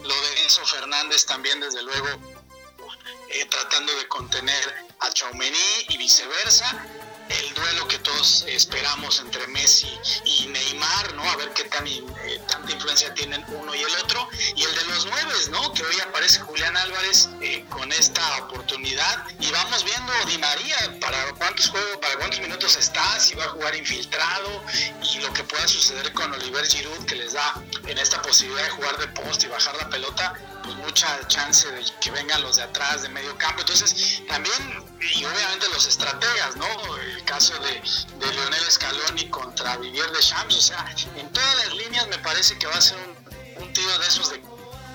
Lo 0.04 0.22
de 0.22 0.44
Enzo 0.44 0.66
Fernández 0.66 1.26
también, 1.26 1.60
desde 1.60 1.82
luego, 1.84 2.39
eh, 3.30 3.46
tratando 3.46 3.94
de 3.96 4.08
contener 4.08 4.86
a 5.00 5.12
Chaumení 5.12 5.86
y 5.90 5.98
viceversa. 5.98 6.86
El 7.30 7.54
duelo 7.54 7.88
que 7.88 8.00
todos 8.00 8.44
esperamos 8.48 9.20
entre 9.20 9.46
Messi 9.48 9.88
y 10.26 10.48
Neymar, 10.48 11.14
¿no? 11.14 11.30
A 11.30 11.36
ver 11.36 11.54
qué 11.54 11.64
tan, 11.66 11.86
eh, 11.86 12.02
tanta 12.48 12.72
influencia 12.72 13.14
tienen 13.14 13.46
uno 13.50 13.76
y 13.76 13.82
el 13.84 13.96
otro. 14.04 14.28
Y 14.56 14.64
el 14.64 14.74
de 14.74 14.84
los 14.86 15.06
nueves, 15.06 15.50
¿no? 15.50 15.72
Que 15.74 15.84
hoy 15.84 16.00
aparece 16.00 16.40
Julián 16.40 16.76
Álvarez 16.76 17.30
eh, 17.42 17.64
con 17.70 17.92
esta 17.92 18.46
oportunidad. 18.46 19.28
Y 19.40 19.52
vamos 19.52 19.84
viendo 19.84 20.12
Di 20.26 20.40
María 20.40 20.98
para 21.00 21.32
cuántos 21.34 21.70
juegos, 21.70 21.98
para 21.98 22.16
cuántos 22.18 22.40
minutos 22.40 22.76
está, 22.78 23.20
si 23.20 23.36
va 23.36 23.46
a 23.46 23.50
jugar 23.50 23.76
infiltrado 23.76 24.64
y 25.04 25.20
lo 25.20 25.32
que 25.32 25.44
pueda 25.44 25.68
suceder 25.68 26.12
con 26.14 26.34
Oliver 26.34 26.66
Giroud, 26.66 27.06
que 27.06 27.16
les 27.16 27.34
da 27.34 27.62
en 27.86 27.98
esta 28.00 28.24
posibilidad 28.24 28.64
de 28.64 28.72
jugar 28.72 28.98
de 28.98 29.08
poste 29.10 29.46
y 29.46 29.50
bajar 29.50 29.76
la 29.76 29.88
pelota, 29.88 30.34
pues 30.64 30.76
mucha 30.76 31.28
chance 31.28 31.70
de 31.72 31.84
que 32.02 32.12
vengan 32.12 32.42
los 32.42 32.58
de 32.58 32.64
atrás, 32.64 33.02
de 33.02 33.10
medio 33.10 33.38
campo. 33.38 33.62
Entonces, 33.62 34.22
también, 34.28 34.56
y 35.00 35.26
obviamente 35.26 35.68
los 35.70 35.86
estrategas, 35.88 36.56
¿no? 36.56 36.98
El 36.98 37.24
caso 37.26 37.54
de, 37.60 37.82
de 38.20 38.34
Lionel 38.34 38.72
Scaloni 38.72 39.30
contra 39.30 39.78
Vivier 39.78 40.10
de 40.12 40.20
Champs, 40.20 40.56
o 40.56 40.62
sea, 40.62 40.96
en 41.16 41.32
todas 41.32 41.56
las 41.58 41.74
líneas 41.76 42.08
me 42.08 42.18
parece 42.20 42.58
que 42.58 42.68
va 42.68 42.76
a 42.76 42.82
ser 42.82 42.98
un, 43.58 43.74
tiro 43.74 44.00
de 44.00 44.08
esos 44.08 44.32
de 44.32 44.42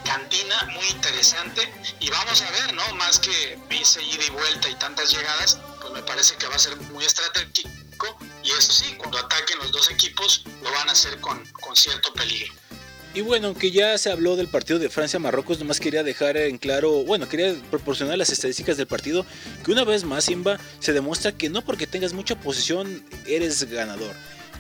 cantina 0.05 0.69
muy 0.73 0.87
interesante 0.89 1.73
y 2.01 2.11
vamos 2.11 2.43
a 2.43 2.51
ver, 2.51 2.75
¿no? 2.75 2.95
Más 2.97 3.19
que 3.19 3.59
ese 3.71 4.03
ida 4.03 4.25
y 4.25 4.31
vuelta 4.31 4.69
y 4.69 4.75
tantas 4.75 5.11
llegadas, 5.11 5.59
pues 5.81 5.93
me 5.93 6.03
parece 6.03 6.37
que 6.37 6.47
va 6.47 6.57
a 6.57 6.59
ser 6.59 6.77
muy 6.77 7.05
estratégico 7.05 8.19
y 8.43 8.51
eso 8.51 8.73
sí, 8.73 8.95
cuando 8.97 9.19
ataquen 9.19 9.59
los 9.59 9.73
dos 9.73 9.91
equipos 9.91 10.43
lo 10.63 10.71
van 10.73 10.89
a 10.89 10.93
hacer 10.93 11.21
con, 11.21 11.45
con 11.53 11.77
cierto 11.77 12.13
peligro. 12.13 12.53
Y 13.15 13.21
bueno, 13.21 13.47
aunque 13.47 13.71
ya 13.71 13.97
se 13.97 14.11
habló 14.11 14.35
del 14.35 14.49
partido 14.49 14.81
de 14.81 14.89
Francia-Marruecos, 14.89 15.61
nomás 15.61 15.79
quería 15.79 16.03
dejar 16.03 16.37
en 16.37 16.59
claro, 16.59 17.05
bueno, 17.05 17.29
quería 17.29 17.55
proporcionar 17.71 18.19
las 18.19 18.31
estadísticas 18.31 18.77
del 18.77 18.89
partido, 18.89 19.25
que 19.65 19.71
una 19.71 19.85
vez 19.85 20.03
más, 20.03 20.25
Simba, 20.25 20.59
se 20.81 20.93
demuestra 20.93 21.31
que 21.31 21.49
no 21.49 21.63
porque 21.63 21.87
tengas 21.87 22.13
mucha 22.13 22.35
posición 22.35 23.05
eres 23.25 23.71
ganador. 23.71 24.13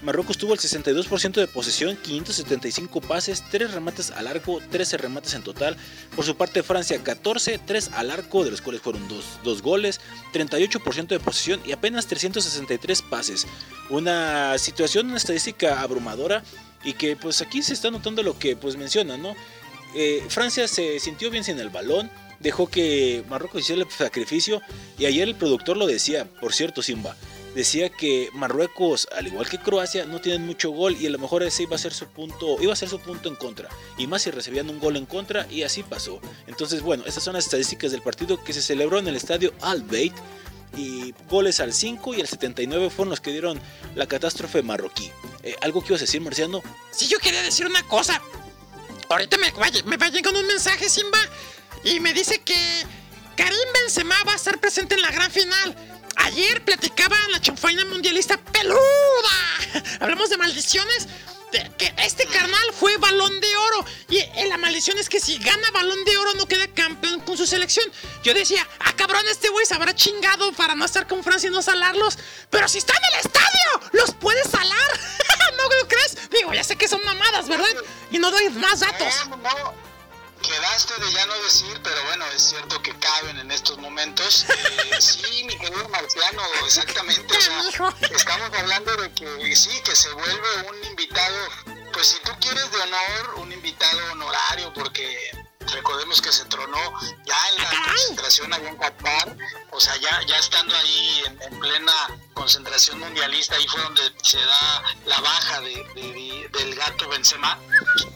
Marruecos 0.04 0.38
tuvo 0.38 0.52
el 0.52 0.60
62% 0.60 1.32
de 1.32 1.48
posesión, 1.48 1.96
575 1.96 3.00
pases, 3.00 3.42
3 3.50 3.72
remates 3.72 4.10
al 4.12 4.28
arco, 4.28 4.60
13 4.70 4.98
remates 4.98 5.34
en 5.34 5.42
total. 5.42 5.76
Por 6.14 6.24
su 6.24 6.36
parte 6.36 6.62
Francia 6.62 7.02
14, 7.02 7.58
3 7.64 7.90
al 7.94 8.10
arco, 8.10 8.44
de 8.44 8.50
los 8.50 8.60
cuales 8.60 8.82
fueron 8.82 9.08
2, 9.08 9.62
goles, 9.62 10.00
38% 10.32 11.06
de 11.08 11.20
posesión 11.20 11.60
y 11.64 11.72
apenas 11.72 12.06
363 12.06 13.02
pases. 13.02 13.46
Una 13.88 14.58
situación, 14.58 15.06
una 15.06 15.16
estadística 15.16 15.80
abrumadora 15.80 16.44
y 16.84 16.94
que 16.94 17.16
pues 17.16 17.40
aquí 17.42 17.62
se 17.62 17.72
está 17.72 17.90
notando 17.90 18.22
lo 18.22 18.38
que 18.38 18.56
pues 18.56 18.76
menciona, 18.76 19.16
¿no? 19.16 19.34
Eh, 19.94 20.24
Francia 20.28 20.66
se 20.68 20.98
sintió 20.98 21.30
bien 21.30 21.44
sin 21.44 21.58
el 21.58 21.70
balón, 21.70 22.10
dejó 22.40 22.68
que 22.68 23.24
Marruecos 23.28 23.62
hiciera 23.62 23.82
el 23.82 23.90
sacrificio 23.90 24.60
y 24.98 25.06
ayer 25.06 25.28
el 25.28 25.36
productor 25.36 25.76
lo 25.76 25.86
decía, 25.86 26.28
por 26.40 26.52
cierto 26.52 26.82
Simba, 26.82 27.16
decía 27.54 27.88
que 27.88 28.28
Marruecos, 28.34 29.08
al 29.16 29.28
igual 29.28 29.48
que 29.48 29.58
Croacia, 29.58 30.04
no 30.04 30.20
tienen 30.20 30.44
mucho 30.44 30.70
gol 30.70 30.96
y 31.00 31.06
a 31.06 31.10
lo 31.10 31.18
mejor 31.18 31.42
ese 31.42 31.62
iba 31.62 31.76
a 31.76 31.78
ser 31.78 31.94
su 31.94 32.06
punto, 32.06 32.60
iba 32.60 32.72
a 32.72 32.76
ser 32.76 32.88
su 32.88 32.98
punto 32.98 33.28
en 33.28 33.36
contra. 33.36 33.68
Y 33.96 34.06
más 34.06 34.22
si 34.22 34.30
recibían 34.30 34.68
un 34.68 34.80
gol 34.80 34.96
en 34.96 35.06
contra 35.06 35.46
y 35.50 35.62
así 35.62 35.82
pasó. 35.82 36.20
Entonces, 36.46 36.82
bueno, 36.82 37.04
estas 37.06 37.22
son 37.22 37.34
las 37.34 37.44
estadísticas 37.44 37.92
del 37.92 38.02
partido 38.02 38.42
que 38.42 38.52
se 38.52 38.62
celebró 38.62 38.98
en 38.98 39.08
el 39.08 39.16
estadio 39.16 39.52
Al 39.60 39.82
Bayt 39.82 40.14
y 40.76 41.14
goles 41.28 41.60
al 41.60 41.72
5 41.72 42.14
y 42.14 42.20
al 42.20 42.28
79 42.28 42.90
fueron 42.90 43.10
los 43.10 43.20
que 43.20 43.30
dieron 43.30 43.60
la 43.94 44.06
catástrofe 44.06 44.62
marroquí. 44.62 45.10
Eh, 45.42 45.56
¿Algo 45.60 45.80
que 45.80 45.88
ibas 45.88 46.00
a 46.00 46.04
decir, 46.04 46.20
Marciano? 46.20 46.62
Sí, 46.90 47.06
yo 47.08 47.18
quería 47.18 47.42
decir 47.42 47.66
una 47.66 47.82
cosa. 47.84 48.20
Ahorita 49.08 49.36
me 49.38 49.50
va, 49.52 49.68
me 49.84 49.96
va 49.96 50.08
llegando 50.08 50.40
un 50.40 50.46
mensaje, 50.46 50.88
Simba, 50.88 51.18
y 51.84 52.00
me 52.00 52.12
dice 52.12 52.40
que 52.40 52.56
Karim 53.36 53.58
Benzema 53.74 54.16
va 54.26 54.32
a 54.32 54.36
estar 54.36 54.58
presente 54.58 54.94
en 54.94 55.02
la 55.02 55.10
gran 55.10 55.30
final. 55.30 55.76
Ayer 56.16 56.64
platicaba 56.64 57.16
la 57.30 57.40
chanfaina 57.40 57.84
mundialista 57.84 58.36
peluda. 58.38 58.76
Hablamos 60.00 60.30
de 60.30 60.36
maldiciones. 60.36 61.08
Este 61.98 62.26
carnal 62.26 62.72
fue 62.72 62.96
balón 62.98 63.40
de 63.40 63.56
oro. 63.56 63.84
Y 64.08 64.18
eh, 64.18 64.46
la 64.48 64.58
maldición 64.58 64.98
es 64.98 65.08
que 65.08 65.20
si 65.20 65.38
gana 65.38 65.70
balón 65.72 66.04
de 66.04 66.16
oro 66.16 66.34
no 66.34 66.46
queda 66.46 66.66
campeón 66.68 67.20
con 67.20 67.36
su 67.36 67.46
selección. 67.46 67.86
Yo 68.22 68.34
decía, 68.34 68.66
ah 68.80 68.92
cabrón, 68.96 69.24
este 69.30 69.48
güey 69.48 69.66
se 69.66 69.74
habrá 69.74 69.94
chingado 69.94 70.52
para 70.52 70.74
no 70.74 70.84
estar 70.84 71.06
con 71.06 71.22
Francia 71.22 71.48
y 71.48 71.52
no 71.52 71.62
salarlos. 71.62 72.18
Pero 72.50 72.68
si 72.68 72.78
está 72.78 72.92
en 72.92 73.14
el 73.14 73.26
estadio, 73.26 73.90
los 73.92 74.12
puede 74.14 74.42
salar. 74.44 75.00
¿No 75.56 75.64
lo 75.64 75.88
crees? 75.88 76.30
Digo, 76.30 76.52
ya 76.52 76.64
sé 76.64 76.76
que 76.76 76.88
son 76.88 77.04
mamadas, 77.04 77.48
¿verdad? 77.48 77.66
Y 78.10 78.18
no 78.18 78.30
doy 78.30 78.50
más 78.50 78.80
datos. 78.80 79.14
No, 79.28 79.36
no. 79.36 79.93
Quedaste 80.44 80.94
de 81.00 81.12
ya 81.12 81.24
no 81.26 81.34
decir, 81.42 81.80
pero 81.82 82.02
bueno, 82.04 82.26
es 82.36 82.50
cierto 82.50 82.80
que 82.82 82.92
caben 82.98 83.38
en 83.38 83.50
estos 83.50 83.78
momentos. 83.78 84.44
Eh, 84.48 84.96
sí, 85.00 85.44
mi 85.44 85.56
querido 85.56 85.88
Marciano, 85.88 86.42
exactamente. 86.66 87.36
O 87.36 87.40
sea, 87.40 87.94
estamos 88.10 88.50
hablando 88.58 88.94
de 88.96 89.10
que 89.12 89.56
sí, 89.56 89.70
que 89.84 89.96
se 89.96 90.10
vuelve 90.12 90.68
un 90.68 90.84
invitado, 90.84 91.48
pues 91.92 92.08
si 92.08 92.20
tú 92.20 92.32
quieres 92.40 92.70
de 92.70 92.80
honor, 92.82 93.34
un 93.36 93.52
invitado 93.52 93.98
honorario, 94.12 94.72
porque 94.74 95.30
recordemos 95.72 96.20
que 96.20 96.32
se 96.32 96.44
tronó 96.46 96.78
ya 97.24 97.36
en 97.50 97.62
la 97.62 97.70
concentración 97.84 98.52
allá 98.52 98.68
en 98.68 98.76
Qatar, 98.76 99.36
o 99.70 99.80
sea, 99.80 99.96
ya, 99.96 100.22
ya 100.26 100.38
estando 100.38 100.74
ahí 100.76 101.22
en, 101.26 101.60
plena 101.60 101.92
concentración 102.34 102.98
mundialista, 102.98 103.54
ahí 103.54 103.66
fue 103.68 103.80
donde 103.82 104.02
se 104.22 104.38
da 104.38 104.82
la 105.06 105.20
baja 105.20 105.60
de, 105.60 106.48
del 106.52 106.74
gato 106.74 107.08
Benzema, 107.08 107.58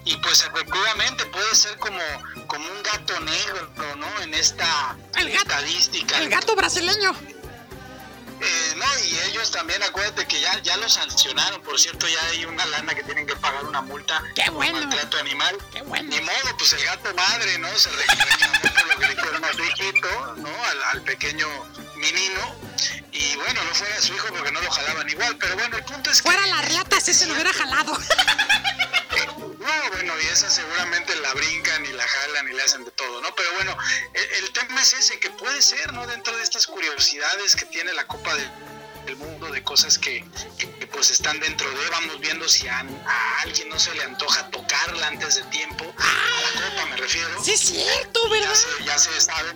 y 0.04 0.16
pues 0.18 0.42
efectivamente 0.42 1.24
puede 1.26 1.54
ser 1.54 1.78
como, 1.78 2.00
como 2.46 2.68
un 2.68 2.82
gato 2.82 3.18
negro, 3.20 3.96
¿no? 3.96 4.22
En 4.22 4.34
esta 4.34 4.96
estadística. 5.16 6.18
El 6.18 6.28
gato 6.28 6.54
brasileño. 6.56 7.14
Eh, 8.40 8.74
no, 8.76 8.86
y 9.04 9.18
ellos 9.30 9.50
también, 9.50 9.82
acuérdate 9.82 10.26
que 10.26 10.40
ya, 10.40 10.58
ya 10.62 10.76
lo 10.76 10.88
sancionaron, 10.88 11.60
por 11.62 11.78
cierto, 11.78 12.06
ya 12.06 12.22
hay 12.26 12.44
una 12.44 12.64
lana 12.66 12.94
que 12.94 13.02
tienen 13.02 13.26
que 13.26 13.34
pagar 13.36 13.64
una 13.64 13.80
multa 13.80 14.22
¡Qué 14.34 14.48
bueno! 14.50 14.72
por 14.78 14.86
maltrato 14.86 15.18
animal. 15.18 15.56
¡Qué 15.72 15.82
bueno! 15.82 16.08
Ni 16.08 16.20
modo, 16.20 16.56
pues 16.56 16.72
el 16.74 16.84
gato 16.84 17.12
madre, 17.14 17.58
¿no? 17.58 17.68
Se 17.76 17.90
reclamó 17.90 18.60
por 18.62 18.86
lo 18.86 19.00
que 19.00 19.06
le 19.06 19.12
hicieron 19.12 19.44
a 19.44 19.52
su 19.52 19.64
hijito, 19.64 20.34
¿no? 20.36 20.64
Al, 20.64 20.82
al 20.92 21.02
pequeño 21.02 21.48
menino. 21.96 22.54
Y 23.12 23.34
bueno, 23.36 23.64
no 23.64 23.74
fuera 23.74 24.00
su 24.00 24.14
hijo 24.14 24.28
porque 24.28 24.52
no 24.52 24.60
lo 24.60 24.70
jalaban 24.70 25.08
igual, 25.08 25.36
pero 25.38 25.54
bueno, 25.56 25.76
el 25.76 25.84
punto 25.84 26.10
es 26.10 26.22
que... 26.22 26.28
Fuera 26.30 26.46
la 26.46 26.62
riata, 26.62 27.00
si 27.00 27.12
se 27.12 27.26
lo 27.26 27.34
hubiera 27.34 27.52
jalado. 27.52 27.98
No, 29.58 29.90
bueno, 29.92 30.12
y 30.20 30.26
esa 30.26 30.48
seguramente 30.48 31.14
la 31.16 31.34
brincan 31.34 31.84
y 31.84 31.88
la 31.88 32.06
jalan 32.06 32.48
y 32.48 32.54
le 32.54 32.62
hacen 32.62 32.84
de 32.84 32.90
todo, 32.92 33.20
¿no? 33.20 33.34
Pero 33.34 33.52
bueno, 33.54 33.76
el, 34.14 34.52
tema 34.52 34.80
es 34.80 34.92
ese, 34.94 35.18
que 35.18 35.30
puede 35.30 35.60
ser, 35.62 35.92
¿no? 35.92 36.06
Dentro 36.06 36.36
de 36.36 36.42
estas 36.42 36.66
curiosidades 36.66 37.56
que 37.56 37.66
tiene 37.66 37.92
la 37.94 38.06
Copa 38.06 38.34
del 38.36 39.16
Mundo, 39.16 39.50
de 39.50 39.62
cosas 39.64 39.98
que, 39.98 40.24
pues 40.92 41.10
están 41.10 41.40
dentro 41.40 41.68
de, 41.70 41.88
vamos 41.90 42.20
viendo 42.20 42.48
si 42.48 42.68
a, 42.68 42.84
alguien 43.42 43.68
no 43.68 43.78
se 43.80 43.92
le 43.94 44.04
antoja 44.04 44.48
tocarla 44.50 45.08
antes 45.08 45.36
de 45.36 45.42
tiempo, 45.44 45.92
a 45.96 46.60
la 46.60 46.70
Copa 46.70 46.86
me 46.90 46.96
refiero. 46.96 47.42
Sí, 47.42 47.52
es 47.52 47.60
cierto, 47.60 48.28
¿verdad? 48.28 48.48
Ya 48.48 48.54
se, 48.54 48.84
ya 48.84 48.98
se 48.98 49.20
sabe, 49.20 49.54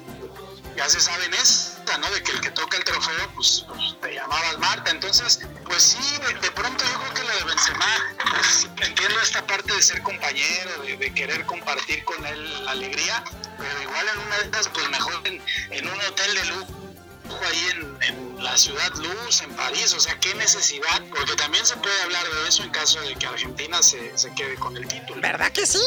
ya 0.76 0.88
se 0.88 1.00
saben 1.00 1.32
esta, 1.34 1.98
¿no? 1.98 2.10
De 2.10 2.22
que 2.22 2.32
el 2.32 2.40
que 2.40 2.50
toca 2.50 2.76
el 2.76 2.84
trofeo, 2.84 3.30
pues, 3.34 3.64
pues 3.68 3.96
te 4.00 4.14
llamabas 4.14 4.58
Marta. 4.58 4.90
Entonces, 4.90 5.40
pues 5.64 5.82
sí, 5.82 6.18
de, 6.40 6.50
pronto 6.50 6.84
yo 6.84 7.00
creo 7.00 7.14
que 7.14 7.22
lo 7.22 7.36
de 7.36 7.44
Benzema, 7.44 8.14
pues 8.30 8.68
entiendo 8.86 9.20
esta 9.20 9.46
parte 9.46 9.72
de 9.72 9.82
ser 9.82 10.02
compañero, 10.02 10.82
de, 10.82 11.14
querer 11.14 11.44
compartir 11.46 12.04
con 12.04 12.24
él 12.26 12.64
la 12.64 12.72
alegría, 12.72 13.22
pero 13.58 13.82
igual 13.82 14.06
en 14.08 14.18
una 14.20 14.36
de 14.38 14.44
estas, 14.44 14.68
pues 14.68 14.88
mejor 14.90 15.22
en, 15.24 15.88
un 15.88 16.00
hotel 16.00 16.34
de 16.34 16.44
lujo 16.46 16.66
ahí 17.46 17.68
en, 17.70 18.02
en, 18.02 18.32
la 18.42 18.58
ciudad 18.58 18.92
Luz, 18.96 19.40
en 19.42 19.54
París, 19.54 19.94
o 19.94 20.00
sea, 20.00 20.18
qué 20.18 20.34
necesidad, 20.34 21.02
porque 21.10 21.34
también 21.36 21.64
se 21.64 21.76
puede 21.76 22.02
hablar 22.02 22.24
de 22.28 22.48
eso 22.48 22.64
en 22.64 22.70
caso 22.70 23.00
de 23.00 23.14
que 23.14 23.26
Argentina 23.26 23.80
se, 23.82 24.18
se 24.18 24.34
quede 24.34 24.56
con 24.56 24.76
el 24.76 24.86
título. 24.88 25.20
¿Verdad 25.20 25.52
que 25.52 25.64
sí? 25.64 25.78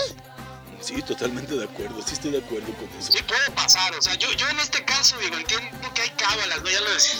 Sí, 0.81 1.01
totalmente 1.01 1.55
de 1.55 1.63
acuerdo, 1.63 2.01
sí 2.05 2.13
estoy 2.13 2.31
de 2.31 2.39
acuerdo 2.39 2.73
con 2.73 2.89
eso. 2.99 3.11
Sí, 3.11 3.19
puede 3.23 3.49
pasar, 3.51 3.95
o 3.95 4.01
sea, 4.01 4.15
yo, 4.15 4.31
yo 4.33 4.47
en 4.49 4.59
este 4.59 4.83
caso, 4.85 5.17
digo, 5.19 5.37
entiendo 5.37 5.93
que 5.93 6.01
hay 6.01 6.09
cábalas, 6.11 6.61
¿no? 6.61 6.69
Ya 6.69 6.81
lo 6.81 6.91
decía 6.93 7.19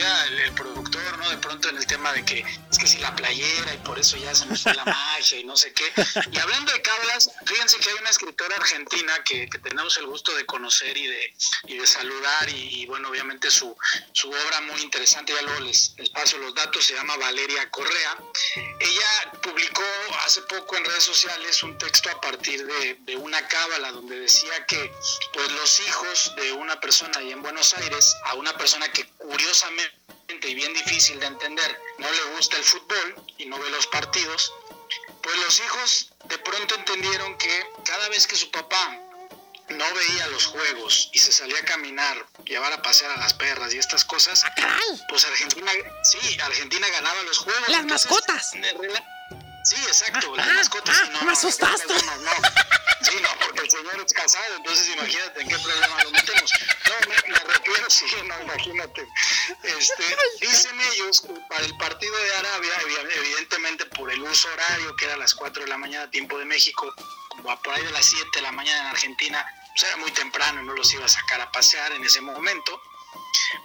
el, 0.00 0.52
productor, 0.52 1.18
¿no? 1.18 1.28
De 1.30 1.38
pronto 1.38 1.68
en 1.68 1.76
el 1.76 1.86
tema 1.86 2.12
de 2.12 2.24
que 2.24 2.44
es 2.70 2.78
que 2.78 2.86
si 2.86 2.98
la 2.98 3.14
playera 3.14 3.74
y 3.74 3.78
por 3.78 3.98
eso 3.98 4.16
ya 4.16 4.34
se 4.34 4.46
nos 4.46 4.62
fue 4.62 4.74
la 4.74 4.84
magia 4.84 5.38
y 5.38 5.44
no 5.44 5.56
sé 5.56 5.72
qué. 5.72 5.84
Y 6.30 6.38
hablando 6.38 6.72
de 6.72 6.82
cábalas, 6.82 7.30
fíjense 7.44 7.78
que 7.78 7.90
hay 7.90 7.96
una 8.00 8.10
escritora 8.10 8.56
argentina 8.56 9.12
que, 9.24 9.48
tenemos 9.62 9.96
el 9.96 10.06
gusto 10.06 10.34
de 10.36 10.46
conocer 10.46 10.96
y 10.96 11.06
de, 11.06 11.34
y 11.66 11.78
de 11.78 11.86
saludar 11.86 12.48
y, 12.48 12.86
bueno, 12.86 13.08
obviamente 13.08 13.50
su, 13.50 13.76
su 14.12 14.30
obra 14.30 14.60
muy 14.62 14.80
interesante, 14.82 15.32
ya 15.32 15.42
luego 15.42 15.60
les, 15.60 15.94
les 15.98 16.10
paso 16.10 16.38
los 16.38 16.54
datos, 16.54 16.84
se 16.84 16.94
llama 16.94 17.16
Valeria 17.16 17.68
Correa. 17.70 18.16
Ella 18.80 19.32
publicó 19.42 19.82
hace 20.24 20.42
poco 20.42 20.76
en 20.76 20.84
redes 20.84 21.04
sociales 21.04 21.62
un 21.62 21.76
texto 21.78 22.10
a 22.10 22.20
partir 22.20 22.64
de, 22.64 22.98
de 23.00 23.16
una 23.16 23.46
cábala 23.48 23.92
donde 23.92 24.20
decía 24.20 24.64
que 24.66 24.92
pues 25.32 25.50
los 25.52 25.80
hijos 25.80 26.32
de 26.36 26.52
una 26.52 26.78
persona 26.80 27.18
ahí 27.18 27.32
en 27.32 27.42
Buenos 27.42 27.74
Aires, 27.74 28.14
a 28.26 28.34
una 28.34 28.56
persona 28.56 28.90
que 28.92 29.04
curiosamente 29.18 29.87
y 30.48 30.54
bien 30.54 30.72
difícil 30.72 31.20
de 31.20 31.26
entender, 31.26 31.80
no 31.98 32.10
le 32.10 32.24
gusta 32.36 32.56
el 32.56 32.64
fútbol 32.64 33.22
y 33.36 33.46
no 33.46 33.58
ve 33.58 33.68
los 33.70 33.86
partidos, 33.88 34.52
pues 35.22 35.36
los 35.36 35.60
hijos 35.60 36.10
de 36.24 36.38
pronto 36.38 36.74
entendieron 36.74 37.36
que 37.36 37.66
cada 37.84 38.08
vez 38.08 38.26
que 38.26 38.36
su 38.36 38.50
papá 38.50 38.98
no 39.68 39.84
veía 39.94 40.26
los 40.28 40.46
juegos 40.46 41.10
y 41.12 41.18
se 41.18 41.32
salía 41.32 41.58
a 41.58 41.64
caminar, 41.64 42.26
llevar 42.44 42.72
a 42.72 42.80
pasear 42.80 43.10
a 43.10 43.16
las 43.18 43.34
perras 43.34 43.74
y 43.74 43.78
estas 43.78 44.04
cosas, 44.04 44.44
¡Ah, 44.44 44.78
pues 45.08 45.26
Argentina, 45.26 45.70
sí, 46.04 46.38
Argentina 46.40 46.88
ganaba 46.88 47.22
los 47.24 47.38
juegos. 47.38 47.68
Las 47.68 47.84
mascotas. 47.84 48.50
Sí, 48.50 49.76
exacto, 49.86 50.34
las 50.34 50.48
ah, 50.48 50.52
mascotas. 50.54 50.96
Ah, 50.98 51.08
no, 51.12 51.22
me 51.22 51.32
asustaste. 51.32 51.94
Sí, 53.02 53.16
no, 53.20 53.28
porque 53.40 53.57
señor 53.78 54.04
es 54.04 54.12
casado, 54.12 54.56
entonces 54.56 54.88
imagínate 54.88 55.40
en 55.40 55.48
qué 55.48 55.58
problema 55.58 56.04
lo 56.04 56.10
metemos. 56.10 56.52
No, 56.88 57.08
me, 57.08 57.32
me 57.32 57.38
refiero, 57.38 57.90
sí, 57.90 58.06
no, 58.24 58.42
imagínate. 58.42 59.06
Este, 59.62 60.16
dicen 60.40 60.80
ellos 60.92 61.20
que 61.20 61.34
para 61.48 61.64
el 61.64 61.76
partido 61.76 62.16
de 62.16 62.34
Arabia, 62.36 62.72
evidentemente 63.16 63.86
por 63.86 64.10
el 64.10 64.22
uso 64.22 64.48
horario, 64.52 64.96
que 64.96 65.04
era 65.04 65.14
a 65.14 65.18
las 65.18 65.34
4 65.34 65.62
de 65.62 65.68
la 65.68 65.78
mañana, 65.78 66.10
tiempo 66.10 66.38
de 66.38 66.44
México, 66.44 66.92
como 67.28 67.60
por 67.62 67.74
ahí 67.74 67.84
de 67.84 67.92
las 67.92 68.06
7 68.06 68.28
de 68.34 68.42
la 68.42 68.52
mañana 68.52 68.80
en 68.80 68.86
Argentina, 68.88 69.44
pues 69.70 69.84
era 69.84 69.96
muy 69.98 70.10
temprano, 70.12 70.62
no 70.62 70.74
los 70.74 70.92
iba 70.92 71.04
a 71.04 71.08
sacar 71.08 71.40
a 71.40 71.50
pasear 71.52 71.92
en 71.92 72.04
ese 72.04 72.20
momento. 72.20 72.80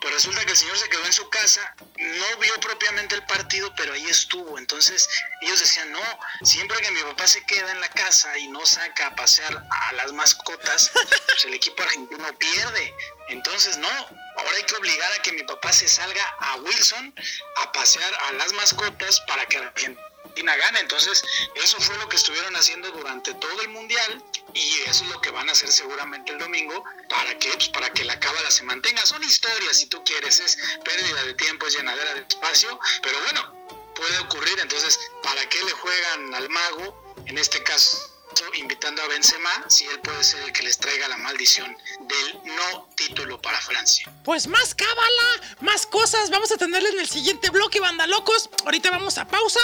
Pues 0.01 0.13
resulta 0.13 0.45
que 0.45 0.51
el 0.51 0.57
señor 0.57 0.77
se 0.77 0.89
quedó 0.89 1.05
en 1.05 1.13
su 1.13 1.29
casa, 1.29 1.75
no 1.97 2.37
vio 2.37 2.59
propiamente 2.59 3.15
el 3.15 3.25
partido, 3.25 3.73
pero 3.75 3.93
ahí 3.93 4.05
estuvo. 4.05 4.57
Entonces 4.57 5.09
ellos 5.41 5.59
decían, 5.59 5.91
no, 5.91 6.19
siempre 6.43 6.79
que 6.81 6.91
mi 6.91 7.01
papá 7.01 7.27
se 7.27 7.45
queda 7.45 7.71
en 7.71 7.81
la 7.81 7.89
casa 7.89 8.37
y 8.37 8.47
no 8.47 8.65
saca 8.65 9.07
a 9.07 9.15
pasear 9.15 9.65
a 9.69 9.93
las 9.93 10.11
mascotas, 10.13 10.91
pues 11.25 11.45
el 11.45 11.53
equipo 11.53 11.83
argentino 11.83 12.37
pierde. 12.37 12.93
Entonces, 13.29 13.77
no, 13.77 13.87
ahora 13.87 14.57
hay 14.57 14.63
que 14.63 14.75
obligar 14.75 15.11
a 15.13 15.21
que 15.21 15.31
mi 15.31 15.43
papá 15.43 15.71
se 15.71 15.87
salga 15.87 16.25
a 16.39 16.55
Wilson 16.57 17.13
a 17.57 17.71
pasear 17.71 18.13
a 18.27 18.33
las 18.33 18.51
mascotas 18.53 19.21
para 19.21 19.45
que 19.45 19.57
Argentina 19.57 20.12
gane. 20.35 20.79
Entonces, 20.79 21.23
eso 21.55 21.79
fue 21.79 21.97
lo 21.97 22.09
que 22.09 22.15
estuvieron 22.15 22.55
haciendo 22.55 22.89
durante 22.91 23.33
todo 23.35 23.61
el 23.61 23.69
mundial 23.69 24.23
y 24.53 24.81
eso 24.87 25.03
es 25.03 25.09
lo 25.09 25.21
que 25.21 25.31
van 25.31 25.49
a 25.49 25.51
hacer 25.51 25.71
seguramente 25.71 26.31
el 26.31 26.39
domingo 26.39 26.83
para 27.09 27.37
que 27.39 27.49
pues 27.53 27.69
para 27.69 27.91
que 27.91 28.03
la 28.03 28.19
cábala 28.19 28.51
se 28.51 28.63
mantenga 28.63 29.03
son 29.05 29.23
historias 29.23 29.77
si 29.77 29.87
tú 29.87 30.03
quieres 30.03 30.39
es 30.39 30.57
pérdida 30.83 31.23
de 31.23 31.33
tiempo 31.33 31.65
es 31.65 31.75
llenadera 31.75 32.13
de 32.13 32.21
espacio 32.21 32.79
pero 33.01 33.19
bueno 33.21 33.63
puede 33.93 34.19
ocurrir, 34.19 34.59
entonces, 34.59 34.99
¿para 35.21 35.47
qué 35.49 35.63
le 35.63 35.71
juegan 35.71 36.33
al 36.33 36.49
mago? 36.49 37.15
En 37.25 37.37
este 37.37 37.61
caso, 37.63 38.12
invitando 38.59 39.01
a 39.01 39.07
Benzema, 39.07 39.49
si 39.67 39.85
él 39.85 39.99
puede 39.99 40.23
ser 40.23 40.41
el 40.43 40.51
que 40.51 40.63
les 40.63 40.77
traiga 40.77 41.07
la 41.07 41.17
maldición 41.17 41.75
del 41.99 42.55
no 42.55 42.87
título 42.95 43.41
para 43.41 43.59
Francia. 43.59 44.11
Pues 44.23 44.47
más 44.47 44.75
cábala, 44.75 45.55
más 45.61 45.85
cosas 45.85 46.29
vamos 46.29 46.51
a 46.51 46.57
tenerles 46.57 46.93
en 46.93 46.99
el 46.99 47.09
siguiente 47.09 47.49
bloque, 47.49 47.79
banda 47.79 48.07
locos. 48.07 48.49
Ahorita 48.65 48.91
vamos 48.91 49.17
a 49.17 49.27
pausa 49.27 49.59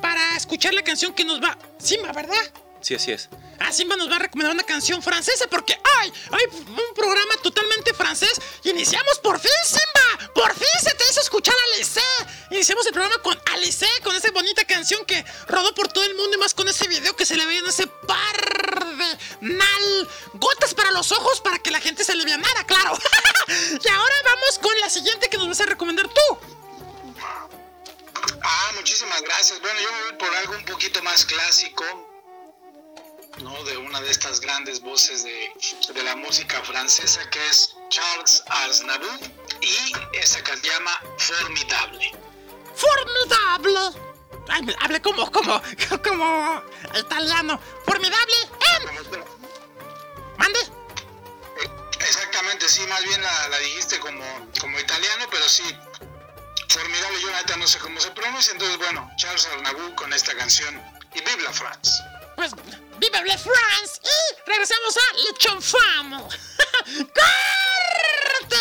para 0.00 0.36
escuchar 0.36 0.74
la 0.74 0.82
canción 0.82 1.14
que 1.14 1.24
nos 1.24 1.42
va. 1.42 1.58
Simba, 1.78 2.12
¿verdad? 2.12 2.52
Sí, 2.82 2.96
así 2.96 3.12
es. 3.12 3.28
Ah, 3.60 3.72
Simba 3.72 3.94
nos 3.96 4.10
va 4.10 4.16
a 4.16 4.18
recomendar 4.18 4.52
una 4.52 4.64
canción 4.64 5.00
francesa 5.02 5.46
porque 5.46 5.78
¡ay! 6.00 6.12
Hay 6.32 6.44
un 6.68 6.94
programa 6.96 7.36
totalmente 7.36 7.94
francés 7.94 8.40
y 8.64 8.70
iniciamos 8.70 9.20
por 9.20 9.38
fin, 9.38 9.52
Simba. 9.64 10.32
Por 10.34 10.52
fin 10.52 10.68
se 10.82 10.92
te 10.94 11.04
hizo 11.08 11.20
escuchar 11.20 11.54
a 11.54 11.74
Alice. 11.76 12.00
Iniciamos 12.50 12.84
el 12.86 12.92
programa 12.92 13.22
con 13.22 13.40
Alice, 13.52 13.86
con 14.02 14.16
esa 14.16 14.32
bonita 14.32 14.64
canción 14.64 15.04
que 15.04 15.24
rodó 15.46 15.72
por 15.74 15.92
todo 15.92 16.04
el 16.04 16.16
mundo 16.16 16.36
y 16.36 16.40
más 16.40 16.54
con 16.54 16.68
ese 16.68 16.88
video 16.88 17.14
que 17.14 17.24
se 17.24 17.36
le 17.36 17.46
veía 17.46 17.60
en 17.60 17.66
ese 17.68 17.86
par 17.86 18.96
de 18.96 19.18
nal 19.40 20.08
gotas 20.34 20.74
para 20.74 20.90
los 20.90 21.12
ojos 21.12 21.40
para 21.40 21.60
que 21.60 21.70
la 21.70 21.80
gente 21.80 22.02
se 22.02 22.12
alivianara, 22.12 22.66
claro. 22.66 22.98
y 23.48 23.88
ahora 23.88 24.14
vamos 24.24 24.58
con 24.60 24.78
la 24.80 24.90
siguiente 24.90 25.30
que 25.30 25.38
nos 25.38 25.46
vas 25.46 25.60
a 25.60 25.66
recomendar 25.66 26.08
tú. 26.08 26.38
Ah, 28.42 28.72
muchísimas 28.74 29.22
gracias. 29.22 29.60
Bueno, 29.60 29.80
yo 29.80 29.92
me 29.92 30.02
voy 30.02 30.12
por 30.14 30.34
algo 30.34 30.54
un 30.56 30.64
poquito 30.64 31.00
más 31.02 31.24
clásico, 31.24 31.84
¿no? 33.38 33.64
De 33.64 33.76
una 33.76 34.00
de 34.00 34.10
estas 34.10 34.40
grandes 34.40 34.80
voces 34.80 35.24
de, 35.24 35.52
de 35.94 36.02
la 36.02 36.16
música 36.16 36.62
francesa 36.62 37.28
que 37.30 37.44
es 37.48 37.74
Charles 37.88 38.42
Aznavour 38.46 39.18
y 39.60 40.16
esa 40.18 40.42
que 40.42 40.56
se 40.56 40.68
llama 40.68 41.00
Formidable. 41.18 42.12
¡Formidable! 42.74 44.00
Ay, 44.48 44.76
hablé 44.80 45.00
como, 45.00 45.30
como, 45.30 45.62
como 46.04 46.62
italiano. 46.98 47.60
¡Formidable! 47.84 48.36
¡Em! 48.76 49.24
¿Mande? 50.38 50.60
Exactamente, 52.00 52.68
sí, 52.68 52.82
más 52.88 53.02
bien 53.04 53.22
la, 53.22 53.48
la 53.48 53.58
dijiste 53.58 53.98
como, 54.00 54.24
como 54.60 54.78
italiano, 54.78 55.26
pero 55.30 55.48
sí, 55.48 55.64
formidable, 56.68 57.20
yo 57.20 57.30
neta 57.30 57.56
no 57.56 57.66
sé 57.66 57.78
cómo 57.78 58.00
se 58.00 58.10
pronuncia, 58.10 58.52
entonces 58.52 58.78
bueno, 58.78 59.08
Charles 59.16 59.46
Aznavour 59.46 59.94
con 59.94 60.12
esta 60.12 60.34
canción 60.34 60.74
y 61.14 61.20
Vive 61.20 61.42
la 61.42 61.52
France. 61.52 62.02
Pues, 62.36 62.52
¡Vive 63.02 63.26
la 63.26 63.36
France! 63.36 64.00
Y 64.04 64.48
regresamos 64.48 64.96
a 64.96 65.00
Le 65.16 65.36
Chanfamo. 65.36 66.28
¡Corte! 68.38 68.56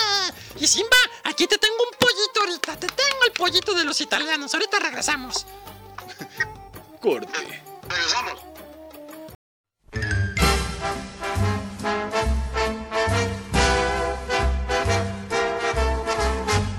Y 0.60 0.66
Simba, 0.66 0.98
aquí 1.26 1.46
te 1.46 1.60
tengo 1.60 1.76
un 1.84 1.96
pollito 2.00 2.40
ahorita. 2.40 2.76
Te 2.80 2.88
tengo 2.88 3.24
el 3.28 3.34
pollito 3.34 3.76
de 3.76 3.84
los 3.84 4.02
italianos. 4.02 4.52
Ahorita 4.56 4.80
regresamos. 4.80 5.46
Corte. 7.00 7.62
Regresamos. 7.88 8.40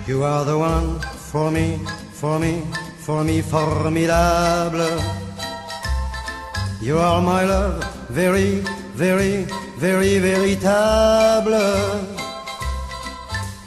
You 0.08 0.24
are 0.24 0.44
the 0.44 0.58
one 0.58 0.98
for 1.30 1.52
me, 1.52 1.78
for 2.12 2.40
me, 2.40 2.64
for 2.98 3.22
me, 3.22 3.40
formidable. 3.40 5.31
You 6.82 6.98
are 6.98 7.22
my 7.22 7.44
love, 7.44 7.78
very, 8.10 8.60
very, 8.96 9.46
very 9.78 10.18
véritable. 10.18 11.56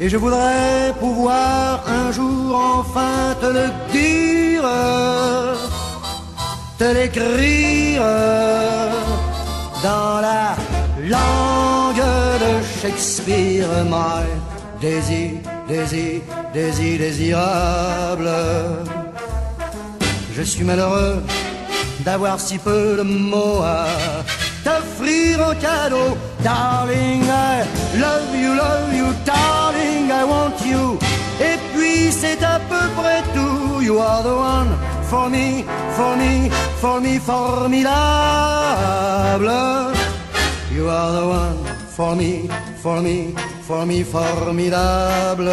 Et 0.02 0.10
je 0.10 0.18
voudrais 0.18 0.94
pouvoir 1.00 1.82
un 1.88 2.12
jour 2.12 2.54
enfin 2.54 3.34
te 3.40 3.46
le 3.46 3.68
dire, 3.94 4.68
te 6.78 6.84
l'écrire 6.94 8.02
dans 9.82 10.20
la 10.20 10.58
langue 11.00 12.06
de 12.44 12.52
Shakespeare, 12.82 13.70
my 13.86 14.26
désir, 14.82 15.40
désir, 15.70 16.22
désir, 16.54 17.00
désirable. 17.00 18.30
Je 20.36 20.42
suis 20.42 20.66
malheureux 20.66 21.24
d'avoir 22.00 22.40
si 22.40 22.58
peu 22.58 22.98
de 22.98 23.04
mots 23.04 23.62
à 23.64 23.88
t'offrir 24.64 25.40
en 25.48 25.54
cadeau. 25.56 26.18
Darling, 26.44 27.24
I 27.24 27.66
love 28.00 28.36
you, 28.36 28.54
love 28.54 28.94
you, 28.94 29.14
darling, 29.26 30.10
I 30.12 30.24
want 30.24 30.58
you. 30.66 30.98
Et 31.40 31.58
puis 31.74 32.12
c'est 32.12 32.44
à 32.44 32.60
peu 32.70 32.88
près 32.96 33.24
tout. 33.34 33.82
You 33.82 34.00
are 34.00 34.24
the 34.24 34.28
one 34.28 34.76
for 35.04 35.30
me, 35.30 35.64
for 35.96 36.16
me, 36.18 36.50
for 36.82 37.00
me, 37.02 37.20
formidable. 37.20 37.86
You 40.72 40.90
are 40.90 41.12
the 41.14 41.26
one 41.26 41.76
for 41.96 42.16
me, 42.16 42.50
for 42.82 43.02
me, 43.02 43.34
for 43.62 43.86
me, 43.86 44.04
formidable. 44.04 45.50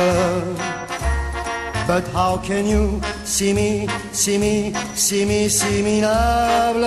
But 1.87 2.07
how 2.13 2.39
can 2.39 2.67
you 2.67 3.01
see 3.25 3.53
me, 3.53 3.89
see 4.13 4.39
me, 4.39 4.73
see 4.95 5.25
me, 5.25 5.49
see 5.49 5.83
minable 5.83 6.87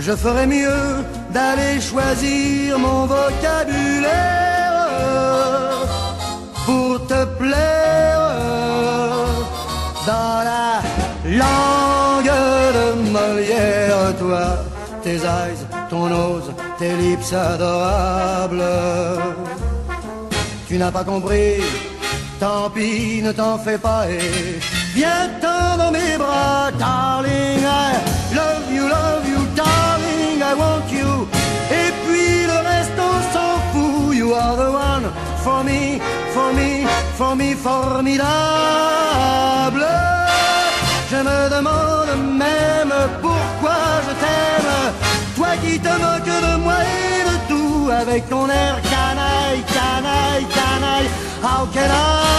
Je 0.00 0.16
ferais 0.16 0.46
mieux 0.46 1.04
d'aller 1.30 1.80
choisir 1.80 2.78
mon 2.78 3.06
vocabulaire 3.06 4.50
pour 6.66 7.06
te 7.06 7.24
plaire 7.38 8.20
dans 10.06 10.42
la 10.50 10.80
langue 11.24 12.34
de 12.76 13.10
Molière, 13.10 14.16
toi, 14.18 14.46
tes 15.02 15.16
eyes, 15.16 15.62
ton 15.90 16.08
nose, 16.08 16.52
tes 16.78 16.94
lips 16.96 17.32
adorables. 17.32 18.64
Tu 20.66 20.78
n'as 20.78 20.90
pas 20.90 21.04
compris, 21.04 21.60
tant 22.40 22.70
pis, 22.70 23.20
ne 23.22 23.32
t'en 23.32 23.58
fais 23.58 23.78
pas 23.78 24.08
et 24.08 24.58
viens-t'en 24.94 25.76
dans 25.76 25.92
mes 25.92 26.16
bras, 26.16 26.70
darling. 26.78 27.62
I 27.62 28.34
love 28.34 28.66
you, 28.72 28.88
love 28.88 29.28
you, 29.28 29.40
darling, 29.54 30.40
I 30.40 30.54
want 30.62 30.88
you. 30.90 31.28
Et 31.70 31.92
puis 32.04 32.46
le 32.46 32.58
reste, 32.70 32.98
on 32.98 33.16
s'en 33.34 33.52
fout. 33.70 34.16
You 34.16 34.32
are 34.32 34.56
the 34.56 34.70
one 34.72 35.06
for 35.44 35.62
me, 35.62 36.00
for 36.34 36.52
me, 36.54 36.86
for 37.18 37.36
me, 37.36 37.54
formidable. 37.54 38.26
Je 41.10 41.16
me 41.16 41.50
demande 41.56 42.14
même 42.38 42.94
pourquoi 43.20 43.78
je 44.06 44.12
t'aime. 44.22 44.74
Toi 45.36 45.52
qui 45.62 45.78
te 45.78 45.88
moques 45.88 46.40
de 46.46 46.56
moi 46.64 46.78
et 46.98 47.22
de 47.30 47.36
tout 47.50 47.90
avec 47.90 48.28
ton 48.30 48.48
air 48.48 48.80
canaille, 48.82 49.62
canaille, 49.76 50.46
canaille. 50.54 51.10
How 51.42 51.64
can 51.72 51.90
I 51.90 52.29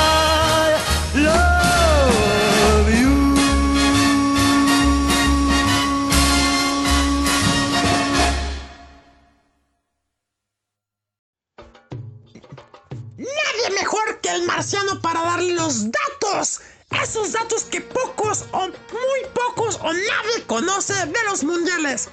para 15.02 15.22
darle 15.22 15.54
los 15.56 15.86
datos. 15.92 16.62
Esos 17.02 17.32
datos 17.32 17.64
que 17.64 17.82
pocos 17.82 18.46
o 18.52 18.68
muy 18.68 19.22
pocos 19.34 19.80
o 19.82 19.92
nadie 19.92 20.44
conoce 20.46 20.94
de 20.94 21.24
los 21.26 21.44
mundiales. 21.44 22.10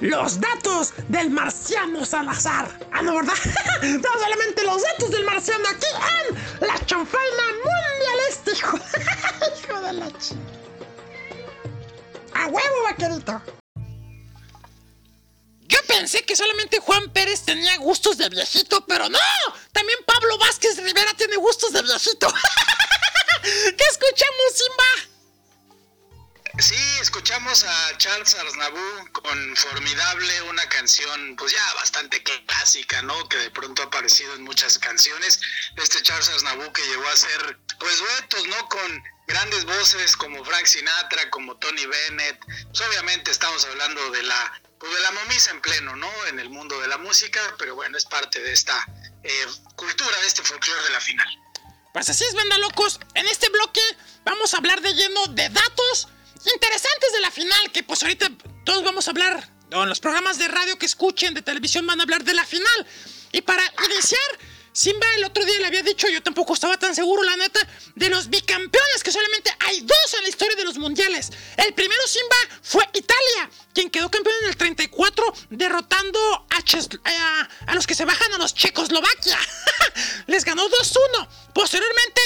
Los 0.00 0.40
datos 0.40 0.94
del 1.08 1.30
marciano 1.30 2.04
Salazar. 2.04 2.66
Ah, 2.92 3.02
no, 3.02 3.14
¿verdad? 3.14 3.34
no, 3.82 4.20
solamente 4.20 4.64
los 4.64 4.82
datos 4.82 5.10
del 5.10 5.24
marciano 5.24 5.64
aquí 5.68 5.86
en 6.28 6.66
la 6.66 6.84
chanfaina 6.86 7.42
mundialista, 7.64 8.50
hijo. 8.50 8.78
hijo 9.64 9.80
de 9.80 9.92
la 9.92 10.10
ch... 10.18 10.32
A 12.34 12.46
huevo, 12.46 12.82
vaquerito. 12.84 13.61
Yo 15.72 15.78
pensé 15.86 16.22
que 16.26 16.36
solamente 16.36 16.80
Juan 16.80 17.10
Pérez 17.14 17.46
tenía 17.46 17.74
gustos 17.78 18.18
de 18.18 18.28
viejito, 18.28 18.84
pero 18.84 19.08
no. 19.08 19.18
También 19.72 19.98
Pablo 20.04 20.36
Vázquez 20.36 20.76
Rivera 20.76 21.14
tiene 21.14 21.36
gustos 21.36 21.72
de 21.72 21.80
viejito. 21.80 22.28
¿Qué 23.42 23.84
escuchamos, 23.90 24.52
Simba? 24.54 25.12
Sí, 26.58 26.98
escuchamos 27.00 27.64
a 27.64 27.96
Charles 27.96 28.34
Aznavour 28.34 29.12
con 29.12 29.56
Formidable, 29.56 30.42
una 30.42 30.68
canción 30.68 31.36
pues 31.36 31.52
ya 31.52 31.74
bastante 31.76 32.22
clásica, 32.22 33.00
¿no? 33.00 33.26
Que 33.30 33.38
de 33.38 33.50
pronto 33.50 33.80
ha 33.80 33.86
aparecido 33.86 34.34
en 34.34 34.42
muchas 34.42 34.78
canciones. 34.78 35.40
Este 35.78 36.02
Charles 36.02 36.28
Aznavour 36.28 36.70
que 36.74 36.82
llegó 36.82 37.08
a 37.08 37.12
hacer 37.12 37.58
pues 37.80 37.98
duetos, 37.98 38.46
¿no? 38.46 38.68
Con 38.68 39.02
grandes 39.32 39.64
voces 39.64 40.16
como 40.16 40.44
Frank 40.44 40.66
Sinatra, 40.66 41.30
como 41.30 41.56
Tony 41.56 41.86
Bennett. 41.86 42.38
Pues 42.68 42.80
obviamente 42.82 43.30
estamos 43.30 43.64
hablando 43.64 44.10
de 44.10 44.22
la 44.22 44.60
pues 44.78 44.92
de 44.92 45.00
la 45.00 45.12
momisa 45.12 45.52
en 45.52 45.60
pleno, 45.60 45.94
¿no? 45.96 46.10
En 46.26 46.40
el 46.40 46.50
mundo 46.50 46.78
de 46.80 46.88
la 46.88 46.98
música, 46.98 47.40
pero 47.56 47.74
bueno, 47.76 47.96
es 47.96 48.04
parte 48.04 48.40
de 48.40 48.52
esta 48.52 48.74
eh, 49.22 49.46
cultura, 49.76 50.20
de 50.20 50.26
este 50.26 50.42
folclore 50.42 50.82
de 50.82 50.90
la 50.90 51.00
final. 51.00 51.28
Pues 51.92 52.10
así 52.10 52.24
es, 52.24 52.34
banda 52.34 52.58
locos. 52.58 52.98
En 53.14 53.26
este 53.26 53.48
bloque 53.48 53.80
vamos 54.24 54.54
a 54.54 54.56
hablar 54.58 54.80
de 54.80 54.92
lleno 54.92 55.26
de 55.28 55.48
datos 55.50 56.08
interesantes 56.52 57.12
de 57.12 57.20
la 57.20 57.30
final, 57.30 57.72
que 57.72 57.82
pues 57.84 58.02
ahorita 58.02 58.28
todos 58.64 58.82
vamos 58.82 59.06
a 59.06 59.12
hablar, 59.12 59.48
o 59.72 59.82
en 59.84 59.88
los 59.88 60.00
programas 60.00 60.38
de 60.38 60.48
radio 60.48 60.76
que 60.78 60.86
escuchen, 60.86 61.32
de 61.32 61.42
televisión 61.42 61.86
van 61.86 62.00
a 62.00 62.02
hablar 62.02 62.24
de 62.24 62.34
la 62.34 62.44
final. 62.44 62.86
Y 63.30 63.40
para 63.42 63.62
iniciar, 63.88 64.38
Simba 64.72 65.06
el 65.16 65.24
otro 65.24 65.44
día 65.44 65.58
le 65.60 65.66
había 65.66 65.82
dicho, 65.82 66.08
yo 66.08 66.22
tampoco 66.22 66.54
estaba 66.54 66.78
tan 66.78 66.94
seguro, 66.94 67.22
la 67.22 67.36
neta, 67.36 67.60
de 67.94 68.08
los 68.08 68.30
bicampeones, 68.30 69.02
que 69.02 69.12
solamente 69.12 69.54
hay 69.60 69.80
dos 69.82 70.14
en 70.16 70.22
la 70.22 70.28
historia 70.30 70.56
de 70.56 70.64
los 70.64 70.78
mundiales. 70.78 71.30
El 71.58 71.74
primero, 71.74 72.00
Simba, 72.06 72.36
fue 72.62 72.88
Italia, 72.94 73.50
quien 73.74 73.90
quedó 73.90 74.10
campeón 74.10 74.34
en 74.42 74.48
el 74.48 74.56
34, 74.56 75.34
derrotando 75.50 76.46
eh, 76.50 77.18
a, 77.66 77.74
los 77.74 77.86
que 77.86 77.94
se 77.94 78.06
bajan 78.06 78.32
a 78.32 78.38
los 78.38 78.54
Checoslovaquia. 78.54 79.38
Les 80.26 80.44
ganó 80.44 80.66
2-1. 80.66 81.28
Posteriormente, 81.52 82.20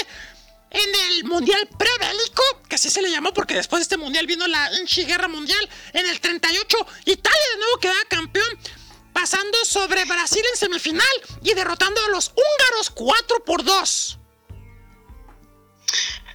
en 0.71 0.95
el 1.11 1.23
mundial 1.25 1.67
prebélico, 1.77 2.43
que 2.69 2.75
así 2.75 2.89
se 2.89 3.01
le 3.01 3.11
llamó 3.11 3.33
porque 3.33 3.55
después 3.55 3.79
de 3.79 3.83
este 3.83 3.97
mundial 3.97 4.25
vino 4.25 4.47
la 4.47 4.69
Guerra 4.95 5.27
Mundial, 5.27 5.69
en 5.93 6.07
el 6.07 6.19
38, 6.21 6.77
Italia 7.05 7.49
de 7.51 7.57
nuevo 7.57 7.77
quedaba 7.79 7.99
campeón, 8.09 8.59
pasando 9.17 9.65
sobre 9.65 10.05
Brasil 10.05 10.43
en 10.51 10.57
semifinal 10.59 11.15
y 11.41 11.55
derrotando 11.55 11.99
a 12.05 12.09
los 12.09 12.31
húngaros 12.35 12.91
4 12.91 13.43
por 13.45 13.63
2. 13.63 14.19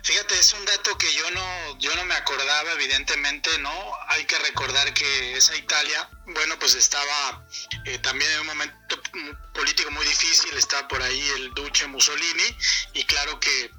Fíjate, 0.02 0.34
es 0.34 0.52
un 0.52 0.64
dato 0.64 0.98
que 0.98 1.14
yo 1.14 1.30
no, 1.30 1.78
yo 1.78 1.94
no 1.94 2.04
me 2.06 2.14
acordaba, 2.14 2.72
evidentemente, 2.72 3.56
¿no? 3.58 3.72
Hay 4.08 4.24
que 4.24 4.36
recordar 4.40 4.92
que 4.94 5.36
esa 5.36 5.54
Italia, 5.54 6.10
bueno, 6.26 6.58
pues 6.58 6.74
estaba 6.74 7.46
eh, 7.84 7.98
también 7.98 8.28
en 8.32 8.40
un 8.40 8.46
momento 8.48 9.00
político 9.54 9.92
muy 9.92 10.04
difícil, 10.04 10.52
estaba 10.56 10.88
por 10.88 11.00
ahí 11.00 11.22
el 11.36 11.54
Duce 11.54 11.86
Mussolini, 11.86 12.56
y 12.94 13.04
claro 13.04 13.38
que 13.38 13.70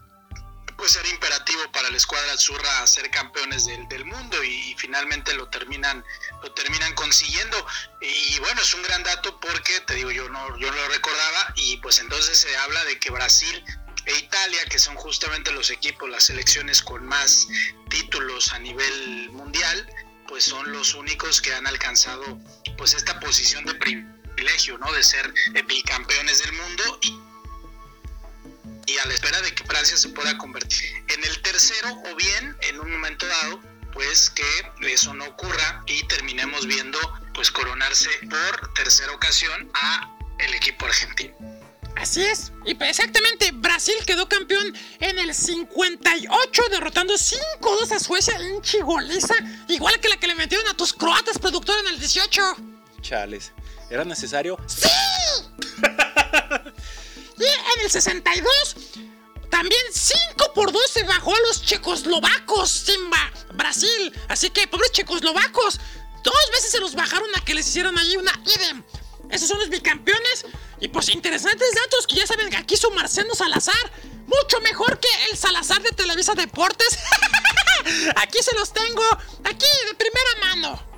pues 0.78 0.96
era 0.96 1.08
imperativo 1.10 1.72
para 1.72 1.90
la 1.90 1.98
escuadra 1.98 2.34
azurra 2.34 2.88
ser 2.88 3.10
campeones 3.12 3.66
del, 3.66 3.88
del 3.88 4.06
mundo 4.06 4.44
y, 4.44 4.76
finalmente 4.78 5.34
lo 5.34 5.48
terminan 5.50 6.04
lo 6.42 6.52
terminan 6.54 6.94
consiguiendo. 6.96 7.66
Y, 8.02 8.40
bueno 8.40 8.62
es 8.62 8.74
un 8.74 8.84
gran 8.84 9.04
dato 9.04 9.40
porque 9.40 9.80
te 9.82 9.96
digo 9.96 10.12
yo 10.12 10.28
no 10.30 10.58
yo 10.58 10.70
no 10.72 10.78
lo 10.78 10.88
recordaba 10.90 11.54
y 11.56 11.78
pues 11.78 12.00
entonces 12.00 12.38
se 12.38 12.56
habla 12.58 12.84
de 12.86 13.00
que 13.00 13.12
Brasil 13.12 13.64
e 14.06 14.18
Italia 14.18 14.66
que 14.66 14.80
son 14.80 14.96
justamente 14.96 15.52
los 15.52 15.70
equipos 15.70 16.10
las 16.10 16.24
selecciones 16.26 16.82
con 16.82 17.06
más 17.06 17.48
títulos 17.90 18.52
a 18.52 18.60
nivel 18.60 19.30
mundial 19.32 19.88
pues 20.28 20.44
son 20.44 20.72
los 20.72 20.94
únicos 20.94 21.42
que 21.42 21.54
han 21.54 21.68
alcanzado 21.68 22.40
pues 22.78 22.94
esta 22.94 23.20
posición 23.20 23.66
de 23.66 23.76
privilegio 23.76 24.78
no 24.78 24.92
de 24.92 25.04
ser 25.04 25.34
eh, 25.54 25.62
bicampeones 25.62 26.40
del 26.40 26.54
mundo 26.54 27.00
y 27.02 27.18
y 28.86 28.98
a 28.98 29.06
la 29.06 29.14
espera 29.14 29.42
de 29.42 29.54
que 29.54 29.64
Francia 29.66 29.98
se 29.98 30.10
pueda 30.10 30.38
convertir 30.38 30.90
en 31.10 31.24
el 31.24 31.42
tercero 31.42 31.90
o 32.12 32.16
bien 32.16 32.58
en 32.62 32.80
un 32.80 32.92
momento 32.92 33.26
dado 33.26 33.62
pues 33.94 34.30
que 34.32 34.44
eso 34.88 35.14
no 35.14 35.26
ocurra 35.26 35.84
y 35.88 36.06
terminemos 36.08 36.66
viendo 36.66 37.00
pues 37.34 37.52
coronarse 37.52 38.10
por 38.30 38.74
tercera 38.74 39.12
ocasión 39.12 39.70
a 39.76 40.18
el 40.40 40.54
equipo 40.54 40.86
argentino. 40.86 41.36
Así 41.96 42.24
es. 42.24 42.52
Y 42.66 42.74
pues 42.74 42.90
exactamente, 42.90 43.52
Brasil 43.54 43.94
quedó 44.06 44.28
campeón 44.28 44.74
en 45.00 45.20
el 45.20 45.34
58, 45.34 46.62
derrotando 46.72 47.14
5-2 47.14 47.92
a 47.92 48.00
Suecia 48.00 48.36
en 48.40 48.62
chigoliza, 48.62 49.36
igual 49.68 50.00
que 50.00 50.10
la 50.10 50.18
que 50.18 50.28
le 50.28 50.36
metieron 50.36 50.68
a 50.68 50.74
tus 50.76 50.92
croatas, 50.92 51.38
productor, 51.38 51.78
en 51.80 51.94
el 51.94 52.00
18. 52.00 52.42
Chales. 53.02 53.52
¿Era 53.92 54.04
necesario? 54.04 54.58
¡Sí! 54.66 54.90
y 57.44 57.80
en 57.80 57.86
el 57.86 57.92
62, 57.92 58.76
también 59.50 59.82
5 59.92 60.54
por 60.54 60.72
2 60.72 60.82
se 60.90 61.04
bajó 61.04 61.36
a 61.36 61.40
los 61.42 61.64
checoslovacos, 61.64 62.70
Simba, 62.70 63.32
Brasil. 63.54 64.14
Así 64.28 64.50
que, 64.50 64.68
pobres 64.68 64.92
checoslovacos, 64.92 65.80
dos 66.24 66.52
veces 66.52 66.72
se 66.72 66.80
los 66.80 66.96
bajaron 66.96 67.30
a 67.36 67.44
que 67.44 67.54
les 67.54 67.68
hicieran 67.68 67.98
allí 67.98 68.18
una 68.18 68.34
idem. 68.56 68.84
Esos 69.30 69.48
son 69.48 69.60
los 69.60 69.70
bicampeones. 69.70 70.46
Y 70.80 70.90
pues 70.90 71.10
interesantes 71.10 71.68
datos 71.76 72.08
que 72.08 72.16
ya 72.16 72.28
saben 72.28 72.50
que 72.50 72.58
aquí 72.58 72.76
son 72.76 72.94
Marcelo 72.96 73.34
Salazar. 73.36 73.92
Mucho 74.26 74.60
mejor 74.62 75.00
que 75.00 75.08
el 75.30 75.38
Salazar 75.38 75.82
de 75.82 75.92
Televisa 75.92 76.34
Deportes. 76.36 77.00
aquí 78.16 78.40
se 78.42 78.56
los 78.56 78.74
tengo. 78.74 79.04
Aquí 79.44 79.66
de 79.88 79.94
primera 79.96 80.30
mano. 80.42 80.93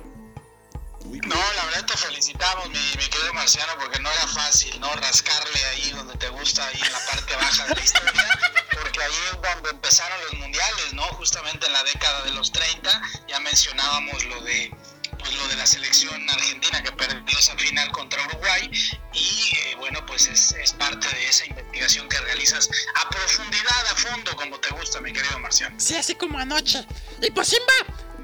No, 1.24 1.36
la 1.54 1.64
verdad 1.66 1.86
te 1.86 1.96
felicitamos, 1.96 2.68
mi, 2.68 2.78
querido 2.96 3.32
Marciano, 3.34 3.72
porque 3.78 3.98
no 4.00 4.10
era 4.10 4.26
fácil, 4.28 4.78
¿no? 4.80 4.92
Rascarle 4.96 5.64
ahí 5.66 5.90
donde 5.92 6.16
te 6.16 6.28
gusta, 6.30 6.66
ahí 6.66 6.80
en 6.84 6.92
la 6.92 7.06
parte 7.06 7.36
baja 7.36 7.66
de 7.66 7.74
la 7.74 7.82
historia, 7.82 8.38
porque 8.72 9.02
ahí 9.02 9.14
es 9.32 9.40
donde 9.40 9.70
empezaron 9.70 10.18
los 10.24 10.34
mundiales, 10.34 10.92
¿no? 10.94 11.02
Justamente 11.14 11.66
en 11.66 11.72
la 11.72 11.84
década 11.84 12.22
de 12.22 12.32
los 12.32 12.52
30, 12.52 13.02
ya 13.28 13.40
mencionábamos 13.40 14.24
lo 14.24 14.40
de 14.42 14.74
pues 15.18 15.34
lo 15.34 15.48
de 15.48 15.56
la 15.56 15.66
selección 15.66 16.28
argentina 16.28 16.82
que 16.82 16.92
perdió 16.92 17.38
esa 17.38 17.56
final 17.56 17.90
contra 17.92 18.22
Uruguay 18.26 18.70
y 19.14 19.56
eh, 19.56 19.76
bueno 19.76 20.04
pues 20.04 20.28
es, 20.28 20.52
es 20.52 20.72
parte 20.74 21.08
de 21.08 21.28
esa 21.28 21.46
investigación 21.46 22.08
que 22.08 22.20
realizas 22.20 22.68
a 22.96 23.08
profundidad, 23.08 23.86
a 23.90 23.96
fondo, 23.96 24.36
como 24.36 24.58
te 24.60 24.70
gusta 24.70 25.00
mi 25.00 25.12
querido 25.12 25.38
Marciano. 25.38 25.74
Sí, 25.78 25.96
así 25.96 26.14
como 26.14 26.38
anoche. 26.38 26.84
Y 27.22 27.30
pues 27.30 27.48
Simba, 27.48 27.72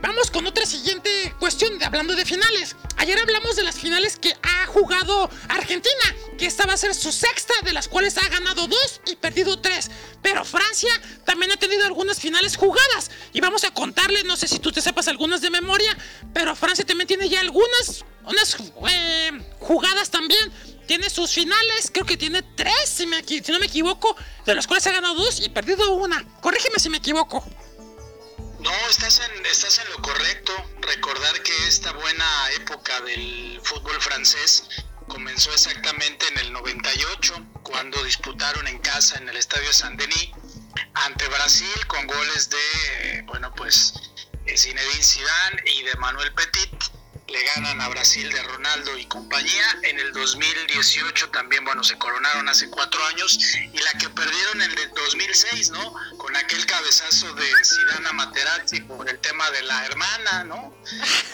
vamos 0.02 0.30
con 0.30 0.46
otra 0.46 0.66
siguiente 0.66 1.34
cuestión 1.38 1.78
de 1.78 1.86
hablando 1.86 2.14
de 2.14 2.26
finales. 2.26 2.76
Ayer 2.98 3.18
hablamos 3.18 3.56
de 3.56 3.62
las 3.62 3.76
finales 3.76 4.18
que 4.18 4.36
ha 4.42 4.66
jugado 4.66 5.30
Argentina, 5.48 6.16
que 6.36 6.46
esta 6.46 6.66
va 6.66 6.74
a 6.74 6.76
ser 6.76 6.94
su 6.94 7.12
sexta, 7.12 7.54
de 7.64 7.72
las 7.72 7.88
cuales 7.88 8.18
ha 8.18 8.28
ganado 8.28 8.66
dos 8.66 9.00
y 9.06 9.16
perdido 9.16 9.58
tres. 9.60 9.90
Pero 10.20 10.44
Francia 10.44 10.90
también 11.24 11.52
ha 11.52 11.56
tenido 11.56 11.84
algunas 11.86 12.20
finales 12.20 12.56
jugadas. 12.56 13.10
Y 13.32 13.40
vamos 13.40 13.64
a 13.64 13.72
contarles, 13.72 14.24
no 14.24 14.36
sé 14.36 14.48
si 14.48 14.58
tú 14.58 14.70
te 14.72 14.82
sepas 14.82 15.08
algunas 15.08 15.40
de 15.40 15.50
memoria, 15.50 15.96
pero 16.34 16.54
Francia 16.54 16.84
también 16.84 17.08
tiene 17.08 17.28
ya 17.28 17.40
algunas 17.40 18.04
unas, 18.26 18.56
eh, 18.90 19.30
jugadas 19.58 20.10
también. 20.10 20.52
Tiene 20.86 21.08
sus 21.10 21.30
finales, 21.30 21.90
creo 21.92 22.04
que 22.04 22.16
tiene 22.16 22.42
tres, 22.42 22.74
si, 22.84 23.06
me 23.06 23.22
si 23.24 23.40
no 23.52 23.58
me 23.60 23.66
equivoco, 23.66 24.14
de 24.44 24.54
las 24.54 24.66
cuales 24.66 24.86
ha 24.88 24.92
ganado 24.92 25.14
dos 25.14 25.40
y 25.40 25.48
perdido 25.48 25.94
una. 25.94 26.24
Corrígeme 26.40 26.78
si 26.78 26.90
me 26.90 26.98
equivoco. 26.98 27.44
No, 28.62 28.70
estás 28.88 29.18
en, 29.18 29.46
estás 29.46 29.80
en 29.80 29.90
lo 29.90 30.00
correcto. 30.02 30.52
Recordar 30.82 31.42
que 31.42 31.66
esta 31.66 31.90
buena 31.92 32.50
época 32.52 33.00
del 33.00 33.60
fútbol 33.64 34.00
francés 34.00 34.68
comenzó 35.08 35.52
exactamente 35.52 36.28
en 36.28 36.38
el 36.38 36.52
98, 36.52 37.34
cuando 37.64 38.02
disputaron 38.04 38.68
en 38.68 38.78
casa 38.78 39.18
en 39.18 39.28
el 39.28 39.36
Estadio 39.36 39.72
Saint-Denis 39.72 40.30
ante 40.94 41.26
Brasil 41.26 41.86
con 41.88 42.06
goles 42.06 42.50
de, 42.50 42.58
eh, 43.18 43.22
bueno, 43.26 43.52
pues 43.56 43.94
eh, 44.46 44.56
Zinedine 44.56 45.02
Zidane 45.02 45.62
y 45.66 45.82
de 45.82 45.96
Manuel 45.96 46.32
Petit. 46.32 47.01
Le 47.32 47.42
ganan 47.44 47.80
a 47.80 47.88
Brasil 47.88 48.30
de 48.30 48.42
Ronaldo 48.42 48.96
y 48.98 49.06
compañía. 49.06 49.78
En 49.82 49.98
el 49.98 50.12
2018 50.12 51.30
también, 51.30 51.64
bueno, 51.64 51.82
se 51.82 51.96
coronaron 51.96 52.46
hace 52.48 52.68
cuatro 52.68 53.02
años. 53.06 53.38
Y 53.72 53.78
la 53.78 53.92
que 53.94 54.08
perdieron 54.10 54.60
en 54.60 54.70
el 54.78 54.90
2006, 54.94 55.70
¿no? 55.70 55.94
Con 56.18 56.36
aquel 56.36 56.66
cabezazo 56.66 57.32
de 57.34 57.46
Zidane 57.64 58.08
a 58.08 58.12
Materazzi 58.12 58.80
por 58.82 59.08
el 59.08 59.18
tema 59.20 59.50
de 59.50 59.62
la 59.62 59.86
hermana, 59.86 60.44
¿no? 60.44 60.76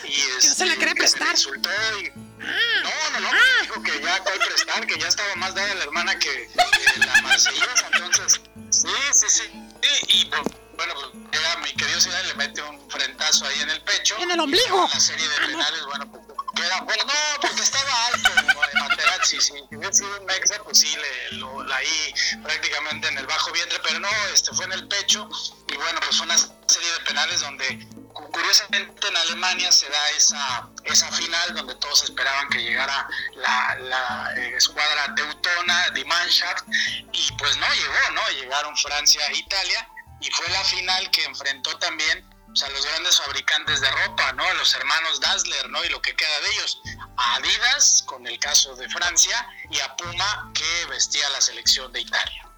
Y 0.05 0.17
no 0.35 0.41
se 0.41 0.67
la 0.67 0.73
este, 0.73 0.85
se 0.85 0.87
le 0.87 0.95
prestar. 0.95 1.31
insultó 1.33 1.71
y- 2.01 2.11
No, 2.39 3.11
no, 3.21 3.21
no, 3.21 3.29
dijo 3.63 3.83
que 3.83 4.01
ya 4.01 4.21
cuál 4.21 4.39
prestar, 4.39 4.87
que 4.87 4.99
ya 5.01 5.09
estaba 5.09 5.35
más 5.35 5.55
dada 5.57 5.75
la 5.75 5.83
hermana 5.83 6.17
que, 6.19 6.49
que 6.95 6.99
la 7.01 7.23
marsellesa, 7.23 7.89
entonces, 7.93 8.41
sí, 8.71 8.89
sí, 9.13 9.27
sí, 9.29 9.43
sí, 9.83 10.01
y 10.09 10.25
pues, 10.27 10.43
bueno, 10.79 10.95
pues 10.95 11.07
llega 11.33 11.57
mi 11.59 11.73
querido 11.75 12.01
Zidane 12.01 12.29
le 12.29 12.35
mete 12.35 12.63
un 12.63 12.91
frentazo 12.91 13.45
ahí 13.47 13.61
en 13.61 13.71
el 13.71 13.81
pecho. 13.83 14.17
En 14.19 14.31
el 14.31 14.41
ombligo. 14.41 14.89
Y 14.91 14.95
La 14.95 15.01
serie 15.01 15.29
de 15.29 15.35
Ah, 15.37 15.41
no. 15.41 15.47
penales, 15.49 15.85
bueno, 15.87 16.11
pues 16.11 16.23
queda, 16.55 16.81
bueno, 16.83 17.05
no, 17.05 17.41
porque 17.41 17.63
estaba 17.63 18.07
alto 18.07 18.31
de 18.35 18.79
Materazzi, 18.81 19.41
si 19.41 19.53
hubiera 19.71 19.93
sido 19.93 20.19
un 20.21 20.25
mexa, 20.27 20.63
pues 20.65 20.79
sí, 20.79 20.97
le, 20.97 21.37
lo, 21.39 21.63
la 21.65 21.77
ahí 21.77 22.15
prácticamente 22.43 23.09
en 23.09 23.19
el 23.19 23.27
bajo 23.27 23.53
vientre, 23.53 23.79
pero 23.85 24.01
no, 24.01 24.09
este 24.33 24.53
fue 24.55 24.65
en 24.65 24.73
el 24.73 24.89
pecho, 24.89 25.29
y 25.69 25.77
bueno, 25.77 26.01
pues 26.01 26.17
fue 26.17 26.27
una 26.27 26.37
serie 26.39 26.93
de 26.93 27.01
penales 27.01 27.41
donde 27.41 27.87
cu- 28.13 28.31
curiosamente 28.33 29.07
en 29.09 29.17
Alemania 29.17 29.71
se 29.71 29.89
da 29.89 30.11
esa, 30.11 30.69
esa 30.85 31.11
final 31.13 31.55
donde 31.55 31.75
todos 31.77 32.03
esperaban 32.05 32.49
que 32.49 32.59
llegara 32.63 33.07
la, 33.37 33.77
la, 33.81 34.33
eh, 34.37 34.55
escuadra 34.57 35.15
teutona 35.15 35.91
de 35.91 36.05
Mannschaft 36.07 36.65
y 37.13 37.33
pues 37.39 37.57
no 37.59 37.67
llegó, 37.73 38.11
¿no? 38.15 38.29
Llegaron 38.31 38.77
Francia 38.77 39.25
e 39.29 39.37
Italia 39.39 39.89
y 40.21 40.31
fue 40.31 40.49
la 40.51 40.65
final 40.65 41.11
que 41.11 41.25
enfrentó 41.25 41.77
también 41.79 42.25
a 42.63 42.69
los 42.71 42.85
grandes 42.85 43.19
fabricantes 43.19 43.81
de 43.81 43.91
ropa, 43.91 44.33
¿no? 44.33 44.43
A 44.43 44.55
los 44.55 44.75
hermanos 44.75 45.21
Dassler, 45.21 45.69
¿no? 45.71 45.85
Y 45.85 45.89
lo 45.91 46.03
que 46.03 46.17
queda 46.17 46.41
de 46.41 46.51
ellos, 46.51 46.81
a 47.17 47.37
Adidas, 47.37 48.03
con 48.07 48.27
el 48.27 48.39
caso 48.39 48.75
de 48.75 48.89
Francia, 48.89 49.49
y 49.71 49.79
a 49.81 49.95
Puma, 49.97 50.51
que 50.55 50.87
vestía 50.87 51.29
la 51.31 51.41
selección 51.41 51.93
de 51.93 52.01
Italia. 52.01 52.49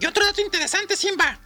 Y 0.00 0.06
otro 0.06 0.24
dato 0.24 0.40
interesante, 0.40 0.96
Simba. 0.96 1.38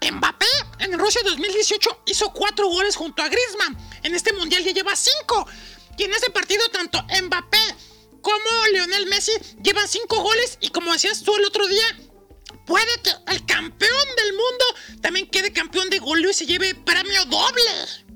Mbappé 0.00 0.46
en 0.78 0.98
Rusia 0.98 1.20
2018 1.24 2.02
hizo 2.06 2.32
cuatro 2.32 2.68
goles 2.68 2.96
junto 2.96 3.22
a 3.22 3.28
Griezmann. 3.28 3.76
En 4.02 4.14
este 4.14 4.32
mundial 4.32 4.62
ya 4.62 4.72
lleva 4.72 4.94
cinco. 4.94 5.48
Y 5.96 6.04
en 6.04 6.14
ese 6.14 6.30
partido 6.30 6.68
tanto 6.70 7.02
Mbappé 7.02 7.76
como 8.22 8.66
Lionel 8.72 9.06
Messi 9.06 9.32
llevan 9.62 9.88
cinco 9.88 10.20
goles. 10.22 10.58
Y 10.60 10.70
como 10.70 10.92
decías 10.92 11.22
tú 11.22 11.34
el 11.36 11.44
otro 11.44 11.66
día, 11.66 11.98
puede 12.66 13.02
que 13.02 13.10
el 13.32 13.44
campeón 13.46 14.08
del 14.16 14.32
mundo 14.32 14.64
también 15.00 15.28
quede 15.30 15.52
campeón 15.52 15.90
de 15.90 15.98
goleo 15.98 16.30
y 16.30 16.34
se 16.34 16.46
lleve 16.46 16.74
premio 16.74 17.24
doble. 17.26 18.08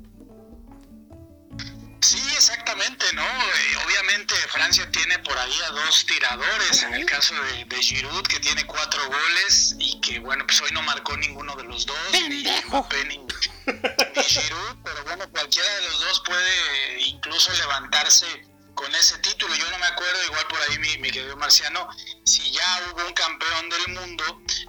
Sí, 2.00 2.20
exactamente, 2.34 3.06
¿no? 3.14 3.22
Eh, 3.22 3.76
obviamente 3.86 4.34
Francia 4.48 4.90
tiene 4.90 5.18
por 5.20 5.38
ahí 5.38 5.54
a 5.66 5.70
dos 5.70 6.04
tiradores, 6.04 6.82
en 6.82 6.94
el 6.94 7.06
caso 7.06 7.32
de, 7.34 7.64
de 7.64 7.76
Giroud, 7.80 8.26
que 8.26 8.40
tiene 8.40 8.66
cuatro 8.66 9.00
goles 9.06 9.76
y 9.78 10.00
que, 10.00 10.18
bueno, 10.18 10.44
pues 10.44 10.60
hoy 10.62 10.70
no 10.72 10.82
marcó 10.82 11.16
ninguno 11.16 11.54
de 11.54 11.62
los 11.62 11.86
dos, 11.86 11.96
¡Pendejo! 12.10 12.88
Ni, 13.08 13.18
ni 13.18 14.22
Giroud, 14.24 14.76
pero 14.84 15.04
bueno, 15.04 15.30
cualquiera 15.30 15.68
de 15.76 15.82
los 15.82 16.00
dos 16.00 16.22
puede 16.26 17.00
incluso 17.06 17.52
levantarse 17.52 18.26
con 18.74 18.94
ese 18.94 19.18
título. 19.18 19.54
Yo 19.54 19.70
no 19.70 19.78
me 19.78 19.86
acuerdo, 19.86 20.24
igual 20.24 20.46
por 20.48 20.60
ahí 20.62 20.78
mi, 20.78 20.98
mi 20.98 21.10
querido 21.10 21.36
Marciano, 21.36 21.88
si 22.24 22.50
ya 22.50 22.80
hubo 22.90 23.06
un 23.06 23.12
campeón 23.12 23.68
del 23.68 23.88
mundo 23.88 24.24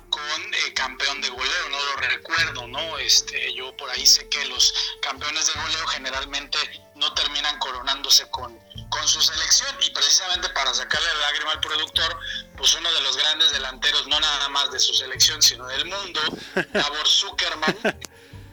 con 0.09 0.53
eh, 0.53 0.73
campeón 0.73 1.21
de 1.21 1.29
goleo, 1.29 1.69
no 1.69 1.79
lo 1.79 1.95
recuerdo, 1.97 2.67
¿no? 2.67 2.97
Este, 2.99 3.53
yo 3.53 3.75
por 3.77 3.89
ahí 3.89 4.05
sé 4.05 4.27
que 4.29 4.45
los 4.45 4.73
campeones 5.01 5.47
de 5.47 5.53
goleo 5.61 5.87
generalmente 5.87 6.57
no 6.95 7.13
terminan 7.13 7.57
coronándose 7.59 8.29
con, 8.29 8.57
con 8.89 9.07
su 9.07 9.21
selección 9.21 9.75
y 9.81 9.89
precisamente 9.89 10.49
para 10.49 10.73
sacarle 10.73 11.07
la 11.07 11.19
lágrima 11.31 11.51
al 11.51 11.59
productor, 11.59 12.19
pues 12.55 12.73
uno 12.75 12.91
de 12.93 13.01
los 13.01 13.17
grandes 13.17 13.51
delanteros, 13.51 14.07
no 14.07 14.19
nada 14.19 14.49
más 14.49 14.71
de 14.71 14.79
su 14.79 14.93
selección, 14.93 15.41
sino 15.41 15.65
del 15.67 15.85
mundo, 15.85 16.21
Davor 16.73 17.07
Zuckerman, 17.07 17.75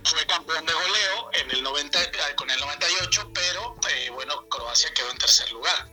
fue 0.04 0.26
campeón 0.26 0.64
de 0.66 0.72
goleo 0.72 1.30
en 1.42 1.50
el 1.50 1.62
90, 1.62 2.02
eh, 2.02 2.08
con 2.36 2.50
el 2.50 2.58
98, 2.60 3.30
pero 3.34 3.76
eh, 3.88 4.10
bueno, 4.10 4.48
Croacia 4.48 4.92
quedó 4.94 5.10
en 5.10 5.18
tercer 5.18 5.50
lugar. 5.52 5.88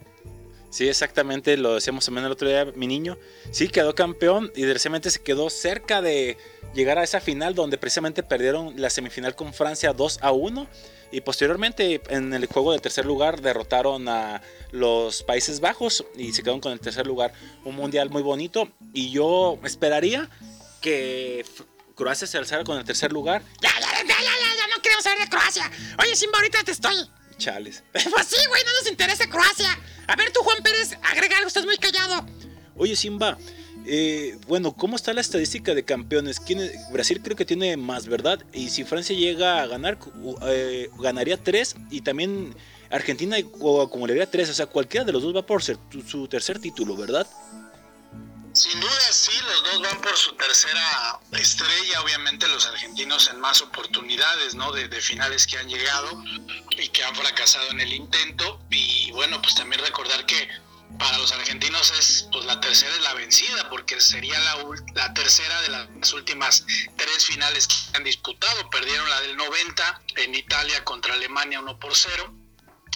Sí, 0.70 0.88
exactamente, 0.88 1.58
lo 1.58 1.76
decíamos 1.76 2.06
también 2.06 2.26
el 2.26 2.32
otro 2.32 2.48
día, 2.48 2.66
mi 2.76 2.88
niño. 2.88 3.18
Sí, 3.52 3.70
quedó 3.70 3.96
campeón 3.96 4.52
y 4.56 4.62
desgraciadamente 4.62 5.10
se 5.10 5.20
quedó 5.24 5.50
cerca 5.50 6.02
de 6.02 6.38
llegar 6.74 6.98
a 6.98 7.04
esa 7.04 7.20
final 7.22 7.56
donde 7.56 7.78
precisamente 7.78 8.22
perdieron 8.22 8.74
la 8.80 8.90
semifinal 8.90 9.36
con 9.36 9.54
Francia 9.54 9.94
2 9.94 10.20
a 10.22 10.32
1. 10.32 10.68
Y 11.10 11.22
posteriormente 11.22 12.02
en 12.10 12.34
el 12.34 12.48
juego 12.48 12.74
del 12.74 12.82
tercer 12.82 13.06
lugar 13.06 13.42
derrotaron 13.42 14.10
a 14.10 14.42
los 14.72 15.24
Países 15.24 15.62
Bajos 15.62 16.04
y 16.18 16.34
se 16.34 16.44
quedaron 16.44 16.60
con 16.60 16.74
el 16.74 16.82
tercer 16.82 17.08
lugar. 17.08 17.32
Un 17.64 17.76
mundial 17.76 18.10
muy 18.10 18.22
bonito 18.22 18.70
y 18.94 19.10
yo 19.10 19.58
esperaría 19.64 20.30
que 20.82 21.46
Croacia 21.98 22.28
se 22.28 22.38
alzara 22.38 22.64
con 22.64 22.78
el 22.78 22.86
tercer 22.86 23.12
lugar. 23.12 23.42
Ya, 23.60 23.72
ya, 23.80 23.88
ya, 24.04 24.22
ya, 24.22 24.56
ya, 24.56 24.68
no 24.74 24.82
queremos 24.84 25.04
saber 25.04 25.18
de 25.18 25.30
Croacia. 25.30 25.70
Oye, 26.00 26.16
Simba, 26.16 26.38
ahorita 26.38 26.64
te 26.64 26.72
estoy. 26.72 26.96
Chales. 27.38 27.84
Pues 27.92 28.28
sí, 28.28 28.38
güey, 28.48 28.64
no 28.64 28.74
nos 28.80 28.90
interesa 28.90 29.28
Croacia. 29.28 29.78
A 30.06 30.16
ver, 30.16 30.32
tú, 30.32 30.42
Juan 30.42 30.62
Pérez, 30.62 30.96
agrega 31.02 31.38
algo, 31.38 31.48
estás 31.48 31.66
muy 31.66 31.78
callado. 31.78 32.24
Oye, 32.76 32.96
Simba, 32.96 33.40
eh, 33.88 34.38
bueno, 34.48 34.74
¿cómo 34.74 34.96
está 34.96 35.12
la 35.12 35.22
estadística 35.22 35.74
de 35.74 35.84
campeones? 35.84 36.40
¿Quién 36.40 36.72
Brasil 36.92 37.20
creo 37.24 37.36
que 37.36 37.46
tiene 37.46 37.76
más, 37.78 38.06
¿verdad? 38.06 38.46
Y 38.54 38.70
si 38.70 38.84
Francia 38.84 39.16
llega 39.16 39.64
a 39.64 39.66
ganar, 39.66 39.98
eh, 40.44 40.92
ganaría 41.00 41.38
tres 41.38 41.76
y 41.90 42.02
también 42.02 42.54
Argentina 42.92 43.38
acumularía 43.38 44.30
tres. 44.30 44.52
O 44.52 44.54
sea, 44.54 44.68
cualquiera 44.68 45.04
de 45.04 45.14
los 45.14 45.24
dos 45.24 45.36
va 45.36 45.44
por 45.48 45.64
su 45.64 46.28
tercer 46.30 46.60
título, 46.60 46.96
¿verdad? 46.96 47.26
Sin 48.58 48.80
duda 48.80 49.12
sí, 49.12 49.40
los 49.42 49.64
dos 49.66 49.82
van 49.84 50.02
por 50.02 50.18
su 50.18 50.36
tercera 50.36 51.20
estrella, 51.34 52.02
obviamente 52.02 52.48
los 52.48 52.66
argentinos 52.66 53.30
en 53.30 53.40
más 53.40 53.62
oportunidades, 53.62 54.56
¿no? 54.56 54.72
De, 54.72 54.90
finales 55.00 55.46
que 55.46 55.60
han 55.60 55.70
llegado 55.70 56.24
y 56.72 56.90
que 56.90 57.04
han 57.04 57.16
fracasado 57.16 57.70
en 57.70 57.82
el 57.82 57.94
intento. 57.94 58.60
Y 58.72 59.12
bueno, 59.12 59.40
pues 59.44 59.54
también 59.54 59.80
recordar 59.84 60.26
que 60.26 60.50
para 60.98 61.20
los 61.20 61.32
argentinos 61.34 61.94
es, 62.00 62.28
pues 62.32 62.46
la 62.46 62.60
tercera 62.60 62.96
es 62.96 63.02
la 63.04 63.14
vencida, 63.14 63.70
porque 63.70 64.02
sería 64.02 64.40
la, 64.40 64.58
la 64.96 65.14
tercera 65.14 65.62
de 65.62 65.70
las 65.70 66.14
últimas 66.14 66.66
tres 66.96 67.26
finales 67.28 67.68
que 67.68 67.98
han 67.98 68.06
disputado. 68.06 68.72
Perdieron 68.72 69.08
la 69.08 69.22
del 69.22 69.38
90 69.38 70.02
en 70.16 70.34
Italia 70.34 70.84
contra 70.84 71.14
Alemania 71.14 71.60
1 71.60 71.78
por 71.78 71.96
0 71.96 72.34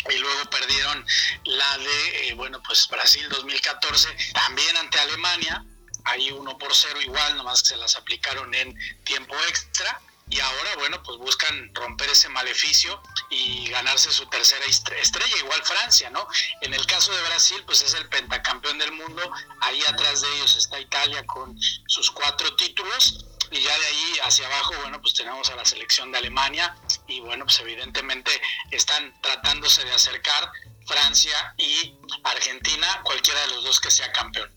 y 0.10 0.18
luego 0.18 0.50
perdieron 0.50 1.06
la 1.46 1.78
de, 1.78 2.28
eh, 2.30 2.34
bueno, 2.34 2.62
pues 2.64 2.88
Brasil 2.88 3.28
2014, 3.30 4.10
también 4.34 4.76
ante 4.78 5.00
Alemania, 5.00 5.64
ahí 6.06 6.32
1 6.32 6.58
por 6.58 6.74
0 6.76 7.02
igual, 7.02 7.38
nomás 7.38 7.60
se 7.60 7.78
las 7.78 7.96
aplicaron 7.96 8.54
en 8.56 8.76
tiempo 9.04 9.36
extra. 9.48 10.02
Y 10.30 10.40
ahora, 10.40 10.76
bueno, 10.78 11.04
pues 11.04 11.18
buscan 11.18 11.76
romper 11.76 12.10
ese 12.10 12.30
maleficio 12.30 13.04
y 13.30 13.68
ganarse 13.68 14.10
su 14.14 14.26
tercera 14.28 14.66
estre- 14.66 14.98
estrella, 15.02 15.38
igual 15.40 15.62
Francia, 15.64 16.10
¿no? 16.10 16.26
En 16.62 16.74
el 16.74 16.86
caso 16.86 17.12
de 17.14 17.22
Brasil, 17.24 17.62
pues 17.66 17.82
es 17.82 17.94
el 17.96 18.08
pentacampeón 18.08 18.78
del 18.78 18.94
mundo, 18.94 19.30
ahí 19.60 19.84
atrás 19.90 20.22
de 20.22 20.34
ellos 20.38 20.56
está 20.56 20.80
Italia 20.80 21.26
con 21.26 21.60
sus 21.86 22.10
cuatro 22.12 22.56
títulos, 22.56 23.26
y 23.52 23.62
ya 23.62 23.78
de 23.78 23.86
ahí 23.86 24.14
hacia 24.24 24.46
abajo, 24.48 24.74
bueno, 24.82 25.02
pues 25.02 25.14
tenemos 25.14 25.50
a 25.50 25.56
la 25.56 25.66
selección 25.66 26.12
de 26.12 26.18
Alemania 26.20 26.76
y 27.08 27.20
bueno, 27.20 27.46
pues 27.46 27.60
evidentemente 27.60 28.32
están 28.72 29.14
tratándose 29.22 29.84
de 29.84 29.92
acercar 29.94 30.52
Francia 30.88 31.54
y 31.58 31.94
Argentina, 32.24 33.02
cualquiera 33.04 33.40
de 33.42 33.48
los 33.56 33.64
dos 33.64 33.80
que 33.80 33.92
sea 33.92 34.12
campeón. 34.12 34.50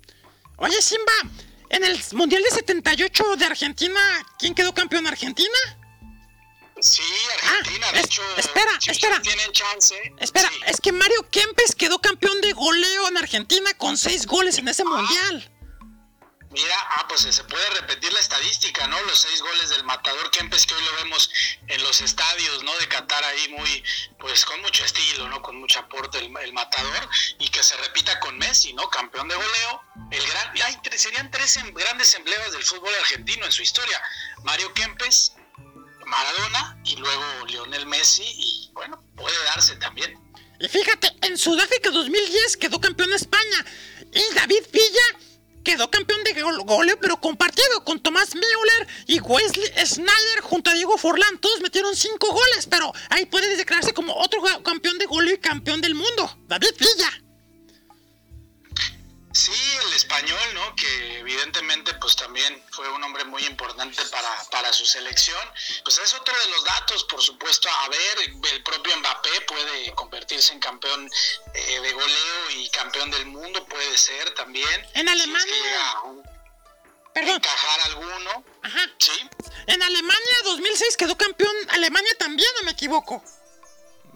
Oye, 0.57 0.81
Simba, 0.81 1.13
en 1.71 1.85
el 1.85 2.01
Mundial 2.13 2.43
de 2.43 2.51
78 2.51 3.37
de 3.37 3.45
Argentina, 3.45 4.01
¿quién 4.39 4.55
quedó 4.55 4.73
campeón? 4.73 5.07
¿Argentina? 5.07 5.59
Sí, 6.81 7.03
Argentina, 7.33 7.87
Ah, 7.89 7.93
de 7.93 7.99
es- 8.01 8.07
hecho, 8.07 8.23
espera, 8.37 8.71
si 8.81 8.91
espera. 8.91 9.17
ustedes 9.17 9.35
tienen 9.37 9.53
chance. 9.53 10.13
Espera, 10.19 10.49
sí. 10.51 10.61
es 10.67 10.81
que 10.81 10.93
Mario 10.93 11.29
Kempes 11.31 11.75
quedó 11.75 12.01
campeón 12.01 12.41
de 12.41 12.53
goleo 12.53 13.09
en 13.09 13.17
Argentina 13.17 13.73
con 13.75 13.97
seis 13.97 14.27
goles 14.27 14.59
en 14.59 14.69
ese 14.69 14.85
Mundial. 14.85 15.51
Mira, 16.55 16.77
ah, 16.91 17.07
pues 17.09 17.23
se 17.23 17.45
puede 17.45 17.69
repetir 17.71 18.13
la 18.13 18.21
estadística, 18.21 18.87
¿no? 18.87 19.01
Los 19.03 19.19
seis 19.19 19.43
goles 19.43 19.71
del 19.71 19.83
matador 19.83 20.31
Kempes 20.31 20.67
que 20.67 20.75
hoy 20.75 20.85
lo 20.85 20.95
vemos 21.03 21.29
en 21.67 21.83
los 21.83 22.01
estadios, 22.01 22.63
¿no? 22.63 22.73
De 22.77 22.87
Qatar 22.87 23.25
ahí 23.25 23.49
muy, 23.49 23.83
pues 24.21 24.45
con 24.45 24.63
mucho 24.63 24.85
estilo, 24.85 25.29
¿no? 25.29 25.43
Con 25.43 25.57
mucho 25.57 25.81
aporte 25.81 26.19
el, 26.19 26.53
matador 26.53 27.09
y 27.41 27.49
que 27.49 27.61
se 27.61 27.77
repita 27.79 28.21
con 28.21 28.39
Messi, 28.39 28.73
¿no? 28.73 28.89
Campeón 28.89 29.27
de 29.27 29.35
goleo, 29.35 29.83
el 30.13 30.25
gran, 30.29 30.55
ay, 30.65 30.79
serían 30.97 31.29
tres 31.33 31.57
em- 31.57 31.75
grandes 31.75 32.15
emblemas 32.15 32.53
del 32.53 32.63
fútbol 32.63 32.95
argentino 33.01 33.45
en 33.45 33.51
su 33.51 33.63
historia. 33.63 34.01
Mario 34.45 34.73
Kempes, 34.75 35.33
Maradona 36.07 36.79
y 36.85 36.95
luego 36.95 37.47
Lionel 37.49 37.87
Messi 37.87 38.23
y 38.25 38.71
bueno, 38.75 39.03
puede 39.17 39.43
darse 39.47 39.75
también. 39.75 40.17
Y 40.61 40.69
fíjate, 40.69 41.17
en 41.23 41.37
Sudáfrica 41.37 41.91
2010 41.91 42.59
quedó 42.59 42.81
campeón 42.81 43.13
España. 43.13 43.67
Y 44.13 44.35
David 44.35 44.63
Villa 44.71 45.34
quedó 45.65 45.91
campeón 45.91 46.23
de 46.25 46.41
gol- 46.41 46.63
goleo, 46.65 46.99
pero 47.01 47.21
compartido 47.21 47.83
con 47.85 47.99
Tomás 48.01 48.35
Müller 48.35 48.89
y 49.07 49.19
Wesley 49.21 49.67
Snyder 49.87 50.41
junto 50.43 50.71
a 50.71 50.75
Diego 50.75 50.97
Forlán. 50.99 51.39
Todos 51.39 51.61
metieron 51.61 51.97
cinco 51.97 52.31
goles, 52.33 52.67
pero 52.71 52.93
ahí 53.11 53.25
puede 53.27 53.57
declararse 53.57 53.93
como 53.95 54.15
otro 54.15 54.41
campeón 54.63 54.99
de 54.99 55.07
goleo 55.07 55.35
y 55.35 55.39
campeón 55.39 55.81
del 55.81 55.95
mundo. 55.95 56.39
David 56.47 56.75
Villa. 56.79 57.24
Sí, 59.35 59.53
el 59.87 59.93
español, 59.95 60.39
¿no? 60.55 60.77
Que 60.77 61.19
evidentemente 61.19 61.93
pues 61.95 62.15
también 62.15 62.65
fue 62.71 62.89
un 62.89 63.03
hombre 63.03 63.25
muy 63.25 63.45
importante 63.47 64.01
para, 64.07 64.45
para 64.51 64.73
su 64.73 64.87
selección. 64.87 65.41
Pues 65.83 65.99
es 65.99 66.15
otro 66.15 66.33
de 66.39 66.49
los 66.53 66.65
datos, 66.65 67.03
por 67.05 67.21
supuesto, 67.21 67.69
a 67.69 67.89
ver, 67.89 68.19
el 68.53 68.63
propio 68.63 68.97
Mbappé 68.97 69.41
puede 69.43 69.93
convertirse 69.95 70.53
en 70.53 70.61
campeón 70.61 71.11
eh, 71.53 71.81
de 71.81 71.93
goleo 71.93 72.51
y 72.51 72.69
campeón 72.71 73.11
del 73.11 73.27
mundo, 73.27 73.65
puede 73.67 73.99
ser 73.99 74.33
también. 74.35 74.69
En 74.95 75.09
Si 75.09 75.13
es 75.13 75.17
que 75.17 75.23
Alemania. 75.23 75.55
llega 75.57 75.91
a 75.91 76.03
un- 76.03 76.23
Perdón. 77.13 77.37
encajar 77.37 77.81
alguno, 77.87 78.45
Ajá. 78.63 78.91
sí. 78.99 79.29
En 79.67 79.83
Alemania 79.83 80.37
2006 80.45 80.97
quedó 80.97 81.17
campeón 81.19 81.55
Alemania 81.71 82.13
también, 82.19 82.51
¿o 82.61 82.65
me 82.65 82.71
equivoco? 82.73 83.23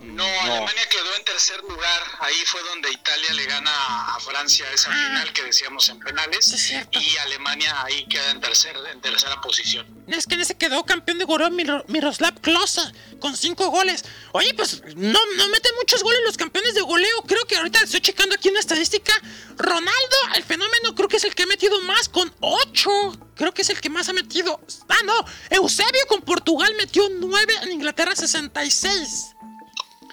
No, 0.00 0.24
Alemania 0.24 0.88
quedó 0.88 1.14
en 1.16 1.24
tercer 1.24 1.60
lugar. 1.62 2.02
Ahí 2.20 2.36
fue 2.46 2.60
donde 2.62 2.90
Italia 2.90 3.32
le 3.34 3.44
gana 3.46 3.70
a 4.14 4.20
Francia 4.20 4.64
esa 4.72 4.90
Ah. 4.90 4.94
final 5.06 5.32
que 5.32 5.42
decíamos 5.44 5.88
en 5.88 5.98
penales. 6.00 6.44
Sí, 6.46 6.54
es 6.54 6.62
cierto. 6.62 6.98
Y 7.00 7.16
Alemania 7.18 7.82
ahí 7.82 8.06
queda 8.06 8.30
en, 8.30 8.40
tercer, 8.40 8.76
en 8.92 9.00
tercera 9.00 9.40
posición. 9.40 9.86
Es 10.08 10.26
que 10.26 10.34
en 10.34 10.40
ese 10.40 10.56
quedó 10.56 10.84
campeón 10.84 11.18
de 11.18 11.24
goleo 11.24 11.50
Miro- 11.50 11.84
Miroslav 11.88 12.40
Klose 12.40 12.80
con 13.20 13.36
cinco 13.36 13.68
goles. 13.70 14.04
Oye, 14.32 14.54
pues 14.54 14.82
no, 14.96 15.18
no 15.36 15.48
meten 15.48 15.72
muchos 15.76 16.02
goles 16.02 16.20
los 16.24 16.36
campeones 16.36 16.74
de 16.74 16.80
goleo. 16.80 17.22
Creo 17.26 17.44
que 17.46 17.56
ahorita 17.56 17.80
estoy 17.80 18.00
checando 18.00 18.34
aquí 18.34 18.48
una 18.48 18.60
estadística. 18.60 19.12
Ronaldo, 19.56 20.16
el 20.36 20.44
fenómeno, 20.44 20.94
creo 20.94 21.08
que 21.08 21.16
es 21.16 21.24
el 21.24 21.34
que 21.34 21.42
ha 21.42 21.46
metido 21.46 21.80
más 21.82 22.08
con 22.08 22.32
ocho. 22.40 22.90
Creo 23.36 23.52
que 23.52 23.62
es 23.62 23.70
el 23.70 23.80
que 23.80 23.90
más 23.90 24.08
ha 24.08 24.12
metido. 24.12 24.60
Ah, 24.88 24.96
no. 25.04 25.24
Eusebio 25.50 26.06
con 26.08 26.22
Portugal 26.22 26.72
metió 26.76 27.08
nueve, 27.10 27.54
en 27.62 27.72
Inglaterra 27.72 28.14
66. 28.16 29.34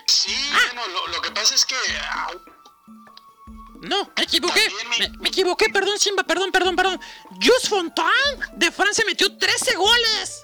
Sí, 0.07 0.35
Ah. 0.51 0.59
bueno, 0.73 0.87
lo, 0.87 1.07
lo 1.07 1.21
que 1.21 1.31
pasa 1.31 1.55
es 1.55 1.65
que 1.65 1.75
ah, 2.01 2.31
No, 3.81 4.11
me 4.15 4.23
equivoqué. 4.23 4.67
Me, 4.99 5.09
me 5.19 5.29
equivoqué, 5.29 5.69
perdón, 5.69 5.99
Simba, 5.99 6.23
perdón, 6.23 6.51
perdón, 6.51 6.75
perdón. 6.75 6.99
Jules 7.41 7.67
Fontaine 7.69 8.45
de 8.53 8.71
Francia 8.71 9.03
metió 9.05 9.35
13 9.37 9.75
goles. 9.75 10.43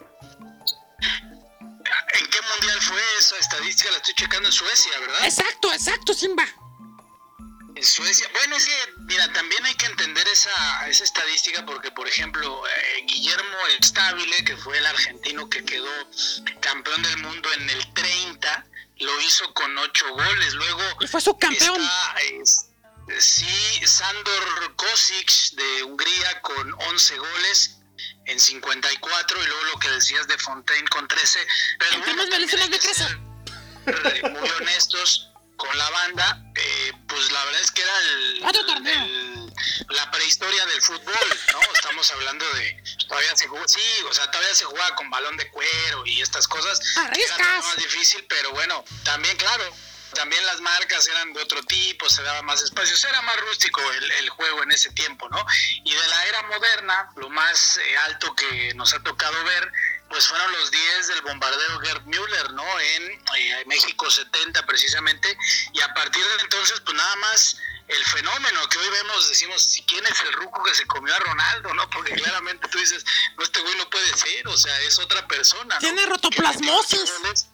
¿en 2.19 2.27
qué 2.29 2.39
mundial 2.41 2.81
fue 2.81 3.01
esa 3.19 3.37
estadística? 3.37 3.89
La 3.91 3.97
estoy 3.97 4.13
checando 4.15 4.47
en 4.47 4.53
Suecia, 4.53 4.91
¿verdad? 4.99 5.25
Exacto, 5.25 5.73
exacto, 5.73 6.13
Simba. 6.13 6.45
En 7.75 7.83
Suecia. 7.85 8.27
Bueno, 8.33 8.55
es 8.57 8.65
que, 8.65 8.73
mira, 9.05 9.31
también 9.33 9.65
hay 9.65 9.73
que 9.75 9.85
entender 9.87 10.27
esa, 10.27 10.87
esa 10.87 11.03
estadística 11.03 11.65
porque, 11.65 11.89
por 11.91 12.07
ejemplo, 12.07 12.61
eh, 12.67 13.05
Guillermo 13.07 13.57
Estabile, 13.79 14.43
que 14.43 14.57
fue 14.57 14.77
el 14.77 14.85
argentino 14.85 15.49
que 15.49 15.63
quedó 15.63 15.89
campeón 16.59 17.01
del 17.03 17.17
mundo 17.17 17.51
en 17.53 17.69
el 17.69 17.93
30, 17.93 18.65
lo 19.01 19.21
hizo 19.21 19.53
con 19.53 19.77
ocho 19.77 20.05
goles. 20.13 20.53
Luego 20.53 20.81
Y 21.01 21.07
fue 21.07 21.21
su 21.21 21.37
campeón. 21.37 21.81
está, 21.81 22.15
es- 22.21 22.67
sí, 23.19 23.81
Sandor 23.85 24.75
Kosic 24.75 25.31
de 25.53 25.83
Hungría 25.83 26.41
con 26.41 26.73
11 26.89 27.17
goles 27.17 27.77
en 28.25 28.39
54 28.39 29.41
y 29.43 29.45
luego 29.47 29.63
lo 29.73 29.79
que 29.79 29.89
decías 29.89 30.27
de 30.27 30.37
Fontaine 30.37 30.87
con 30.87 31.07
13. 31.07 31.39
Pero 31.79 31.91
hay 31.91 32.69
de 32.69 32.79
que 32.79 32.87
13. 32.87 33.03
ser, 33.03 33.17
eh, 34.15 34.29
muy 34.29 34.49
honestos 34.49 35.27
con 35.57 35.75
la 35.77 35.89
banda, 35.89 36.43
eh, 36.55 36.91
pues 37.07 37.31
la 37.31 37.43
verdad 37.45 37.61
es 37.61 37.71
que 37.71 37.81
era 37.81 37.99
el, 37.99 38.43
torneo. 38.65 39.03
el- 39.05 39.40
la 39.89 40.09
prehistoria 40.11 40.65
del 40.65 40.81
fútbol, 40.81 41.39
¿no? 41.53 41.61
Estamos 41.73 42.09
hablando 42.11 42.45
de 42.53 42.83
todavía 43.07 43.35
se 43.35 43.47
jugó, 43.47 43.67
sí, 43.67 43.79
o 44.09 44.13
sea, 44.13 44.29
todavía 44.31 44.55
se 44.55 44.65
jugaba 44.65 44.95
con 44.95 45.09
balón 45.09 45.37
de 45.37 45.49
cuero 45.49 46.05
y 46.05 46.21
estas 46.21 46.47
cosas. 46.47 46.79
Arriscas. 46.97 47.39
Era 47.39 47.61
más 47.61 47.75
difícil, 47.77 48.25
pero 48.27 48.51
bueno, 48.51 48.83
también 49.03 49.35
claro, 49.37 49.73
también 50.13 50.45
las 50.45 50.61
marcas 50.61 51.07
eran 51.07 51.33
de 51.33 51.41
otro 51.41 51.61
tipo, 51.63 52.09
se 52.09 52.21
daba 52.23 52.41
más 52.41 52.61
espacio, 52.61 52.95
era 53.09 53.21
más 53.21 53.39
rústico 53.41 53.81
el, 53.91 54.11
el 54.11 54.29
juego 54.29 54.63
en 54.63 54.71
ese 54.71 54.91
tiempo, 54.91 55.29
¿no? 55.29 55.45
Y 55.83 55.93
de 55.93 56.07
la 56.07 56.25
era 56.25 56.41
moderna, 56.43 57.09
lo 57.15 57.29
más 57.29 57.77
eh, 57.77 57.97
alto 57.97 58.35
que 58.35 58.73
nos 58.75 58.93
ha 58.93 59.01
tocado 59.03 59.43
ver, 59.43 59.71
pues 60.11 60.27
fueron 60.27 60.51
los 60.51 60.69
10 60.69 61.07
del 61.07 61.21
bombardero 61.21 61.79
Gerd 61.79 62.03
Müller, 62.05 62.51
¿no? 62.53 62.79
En 62.79 63.11
eh, 63.37 63.63
México 63.65 64.09
70 64.09 64.65
precisamente, 64.65 65.37
y 65.73 65.81
a 65.81 65.93
partir 65.93 66.23
de 66.23 66.43
entonces, 66.43 66.79
pues 66.81 66.95
nada 66.95 67.15
más 67.17 67.57
el 67.87 68.05
fenómeno 68.05 68.67
que 68.69 68.77
hoy 68.77 68.89
vemos, 68.89 69.29
decimos, 69.29 69.81
¿quién 69.87 70.05
es 70.05 70.21
el 70.21 70.33
ruco 70.33 70.63
que 70.63 70.73
se 70.75 70.85
comió 70.87 71.13
a 71.15 71.19
Ronaldo, 71.19 71.73
no? 71.73 71.89
Porque 71.89 72.13
claramente 72.13 72.67
tú 72.69 72.77
dices, 72.77 73.03
no, 73.37 73.43
este 73.43 73.61
güey 73.61 73.75
no 73.77 73.89
puede 73.89 74.13
ser, 74.17 74.47
o 74.47 74.57
sea, 74.57 74.79
es 74.81 74.99
otra 74.99 75.27
persona, 75.27 75.75
¿no? 75.75 75.79
Tiene 75.79 76.05
rotoplasmosis. 76.05 77.47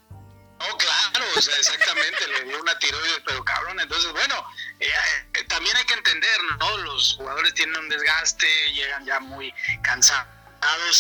No, 0.60 0.76
claro, 0.78 1.26
o 1.36 1.41
sea, 1.41 1.55
exactamente, 1.58 2.28
le 2.28 2.45
dio 2.45 2.60
una 2.60 2.78
tiroides, 2.80 3.22
pero 3.26 3.45
cabrón, 3.45 3.80
entonces, 3.80 4.12
bueno, 4.12 4.43
eh, 4.80 4.91
eh, 5.34 5.43
también 5.43 5.78
hay 5.78 5.86
que 5.86 5.93
entender, 5.93 6.43
¿no? 6.60 6.78
Los 6.80 7.14
jugadores 7.14 7.53
tienen 7.53 7.78
un 7.78 7.89
desgaste, 7.89 8.47
llegan 8.74 9.05
ya 9.05 9.20
muy 9.20 9.53
cansados 9.84 10.36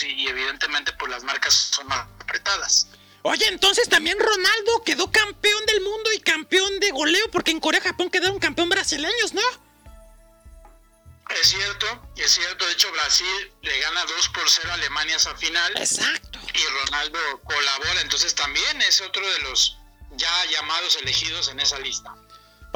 y, 0.03 0.07
y 0.07 0.27
evidentemente 0.27 0.91
pues 0.93 1.11
las 1.11 1.23
marcas 1.23 1.53
son 1.53 1.87
más 1.87 2.07
apretadas. 2.19 2.87
Oye, 3.23 3.45
entonces 3.47 3.89
también 3.89 4.17
Ronaldo 4.19 4.83
quedó 4.85 5.11
campeón 5.11 5.65
del 5.65 5.81
mundo 5.81 6.13
y 6.13 6.19
campeón 6.19 6.79
de 6.79 6.91
goleo, 6.91 7.29
porque 7.31 7.51
en 7.51 7.59
Corea 7.59 7.81
Japón 7.81 8.09
quedaron 8.09 8.39
campeón 8.39 8.69
brasileños, 8.69 9.33
¿no? 9.33 9.41
Es 11.29 11.49
cierto, 11.49 11.85
es 12.15 12.31
cierto, 12.31 12.65
de 12.65 12.71
hecho 12.71 12.89
Brasil 12.93 13.51
le 13.61 13.79
gana 13.79 14.05
2 14.05 14.29
por 14.29 14.49
0 14.49 14.69
a 14.71 14.73
Alemania 14.75 15.17
esa 15.17 15.35
final 15.35 15.73
Exacto. 15.75 16.39
y 16.53 16.85
Ronaldo 16.85 17.19
colabora, 17.43 17.99
entonces 17.99 18.33
también 18.33 18.81
es 18.81 19.01
otro 19.01 19.27
de 19.29 19.39
los 19.39 19.77
ya 20.15 20.45
llamados 20.45 20.95
elegidos 20.95 21.49
en 21.49 21.59
esa 21.59 21.79
lista. 21.79 22.15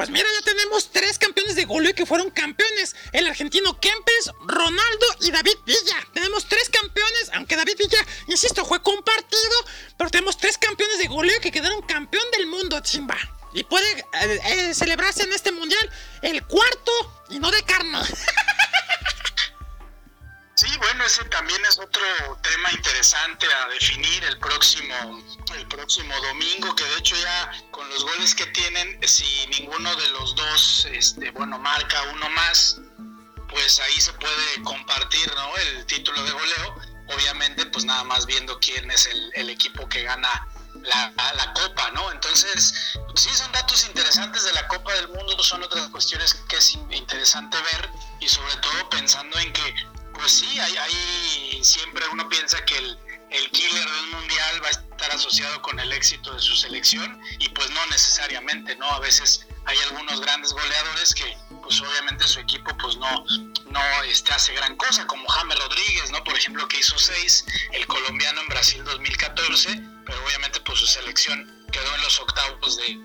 Pues 0.01 0.09
mira, 0.09 0.27
ya 0.33 0.41
tenemos 0.41 0.89
tres 0.89 1.19
campeones 1.19 1.55
de 1.55 1.65
goleo 1.65 1.93
que 1.93 2.07
fueron 2.07 2.31
campeones. 2.31 2.95
El 3.11 3.27
argentino 3.27 3.79
Kempes, 3.79 4.31
Ronaldo 4.47 5.05
y 5.19 5.29
David 5.29 5.57
Villa. 5.63 6.07
Tenemos 6.11 6.47
tres 6.47 6.71
campeones, 6.71 7.29
aunque 7.33 7.55
David 7.55 7.75
Villa, 7.77 7.99
insisto, 8.25 8.65
fue 8.65 8.81
compartido, 8.81 9.53
pero 9.99 10.09
tenemos 10.09 10.37
tres 10.37 10.57
campeones 10.57 10.97
de 10.97 11.05
goleo 11.05 11.39
que 11.39 11.51
quedaron 11.51 11.83
campeón 11.83 12.23
del 12.35 12.47
mundo, 12.47 12.79
Chimba. 12.79 13.15
Y 13.53 13.63
puede 13.63 13.99
eh, 13.99 14.39
eh, 14.45 14.73
celebrarse 14.73 15.21
en 15.21 15.33
este 15.33 15.51
mundial 15.51 15.87
el 16.23 16.43
cuarto 16.47 16.91
y 17.29 17.37
no 17.37 17.51
de 17.51 17.61
carne. 17.61 17.99
Sí, 20.61 20.67
bueno, 20.77 21.03
ese 21.05 21.23
también 21.25 21.59
es 21.65 21.79
otro 21.79 22.03
tema 22.43 22.71
interesante 22.71 23.47
a 23.51 23.67
definir 23.69 24.23
el 24.25 24.37
próximo, 24.37 25.19
el 25.55 25.67
próximo 25.67 26.13
domingo, 26.21 26.75
que 26.75 26.83
de 26.83 26.97
hecho 26.99 27.15
ya 27.15 27.51
con 27.71 27.89
los 27.89 28.03
goles 28.03 28.35
que 28.35 28.45
tienen, 28.45 28.99
si 29.07 29.25
ninguno 29.47 29.95
de 29.95 30.07
los 30.09 30.35
dos, 30.35 30.87
este, 30.91 31.31
bueno, 31.31 31.57
marca 31.57 32.03
uno 32.13 32.29
más, 32.29 32.79
pues 33.49 33.79
ahí 33.79 33.99
se 33.99 34.13
puede 34.13 34.61
compartir, 34.63 35.33
¿no? 35.33 35.57
El 35.57 35.85
título 35.87 36.21
de 36.21 36.31
goleo. 36.31 36.75
Obviamente, 37.07 37.65
pues 37.65 37.83
nada 37.83 38.03
más 38.03 38.27
viendo 38.27 38.59
quién 38.59 38.91
es 38.91 39.09
el, 39.33 39.49
equipo 39.49 39.89
que 39.89 40.03
gana 40.03 40.47
la, 40.83 41.11
la 41.37 41.53
copa, 41.53 41.89
¿no? 41.89 42.11
Entonces, 42.11 42.75
sí 43.15 43.29
son 43.33 43.51
datos 43.51 43.83
interesantes 43.87 44.43
de 44.43 44.53
la 44.53 44.67
Copa 44.67 44.93
del 44.93 45.07
Mundo, 45.07 45.41
son 45.41 45.63
otras 45.63 45.89
cuestiones 45.89 46.35
que 46.47 46.57
es 46.57 46.75
in- 46.75 46.93
interesante 46.93 47.57
ver 47.59 47.89
y 48.19 48.29
sobre 48.29 48.55
todo 48.57 48.89
pensando 48.91 49.39
en 49.39 49.51
que, 49.51 49.75
pues 50.21 50.33
sí, 50.33 50.59
hay, 50.59 50.77
hay 50.77 51.63
siempre 51.63 52.05
uno 52.11 52.29
piensa 52.29 52.63
que 52.63 52.77
el, 52.77 52.97
el 53.31 53.49
killer 53.49 53.89
de 53.89 53.99
un 54.01 54.09
mundial 54.11 54.63
va 54.63 54.67
a 54.67 54.71
estar 54.71 55.11
asociado 55.11 55.61
con 55.63 55.79
el 55.79 55.91
éxito 55.91 56.33
de 56.33 56.39
su 56.39 56.55
selección 56.55 57.19
y 57.39 57.49
pues 57.49 57.71
no 57.71 57.83
necesariamente, 57.87 58.75
¿no? 58.75 58.85
A 58.85 58.99
veces 58.99 59.47
hay 59.65 59.77
algunos 59.89 60.21
grandes 60.21 60.53
goleadores 60.53 61.15
que 61.15 61.35
pues 61.63 61.81
obviamente 61.81 62.27
su 62.27 62.39
equipo 62.39 62.71
pues 62.77 62.97
no, 62.97 63.25
no 63.71 63.81
este, 64.03 64.31
hace 64.31 64.53
gran 64.53 64.75
cosa, 64.75 65.07
como 65.07 65.27
James 65.27 65.57
Rodríguez, 65.57 66.11
¿no? 66.11 66.23
Por 66.23 66.37
ejemplo, 66.37 66.67
que 66.67 66.77
hizo 66.77 66.97
seis, 66.99 67.43
el 67.71 67.87
colombiano 67.87 68.41
en 68.41 68.47
Brasil 68.49 68.83
2014, 68.83 69.81
pero 70.05 70.23
obviamente 70.23 70.59
pues 70.61 70.77
su 70.79 70.85
selección 70.85 71.65
quedó 71.71 71.95
en 71.95 72.01
los 72.03 72.19
octavos 72.19 72.77
de, 72.77 72.99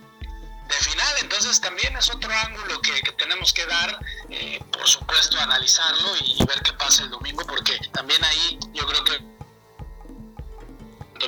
de 0.69 0.75
final, 0.75 1.15
entonces 1.21 1.61
también 1.61 1.97
es 1.97 2.09
otro 2.11 2.31
ángulo 2.33 2.81
que, 2.81 3.01
que 3.03 3.13
tenemos 3.13 3.53
que 3.53 3.65
dar, 3.67 3.99
eh, 4.31 4.61
por 4.73 4.87
supuesto 4.89 5.39
analizarlo 5.39 6.17
y, 6.25 6.45
ver 6.45 6.61
qué 6.63 6.73
pasa 6.73 7.05
el 7.05 7.11
domingo, 7.11 7.45
porque 7.47 7.79
también 7.93 8.23
ahí 8.25 8.59
yo 8.73 8.87
creo 8.87 9.05
que 9.05 9.37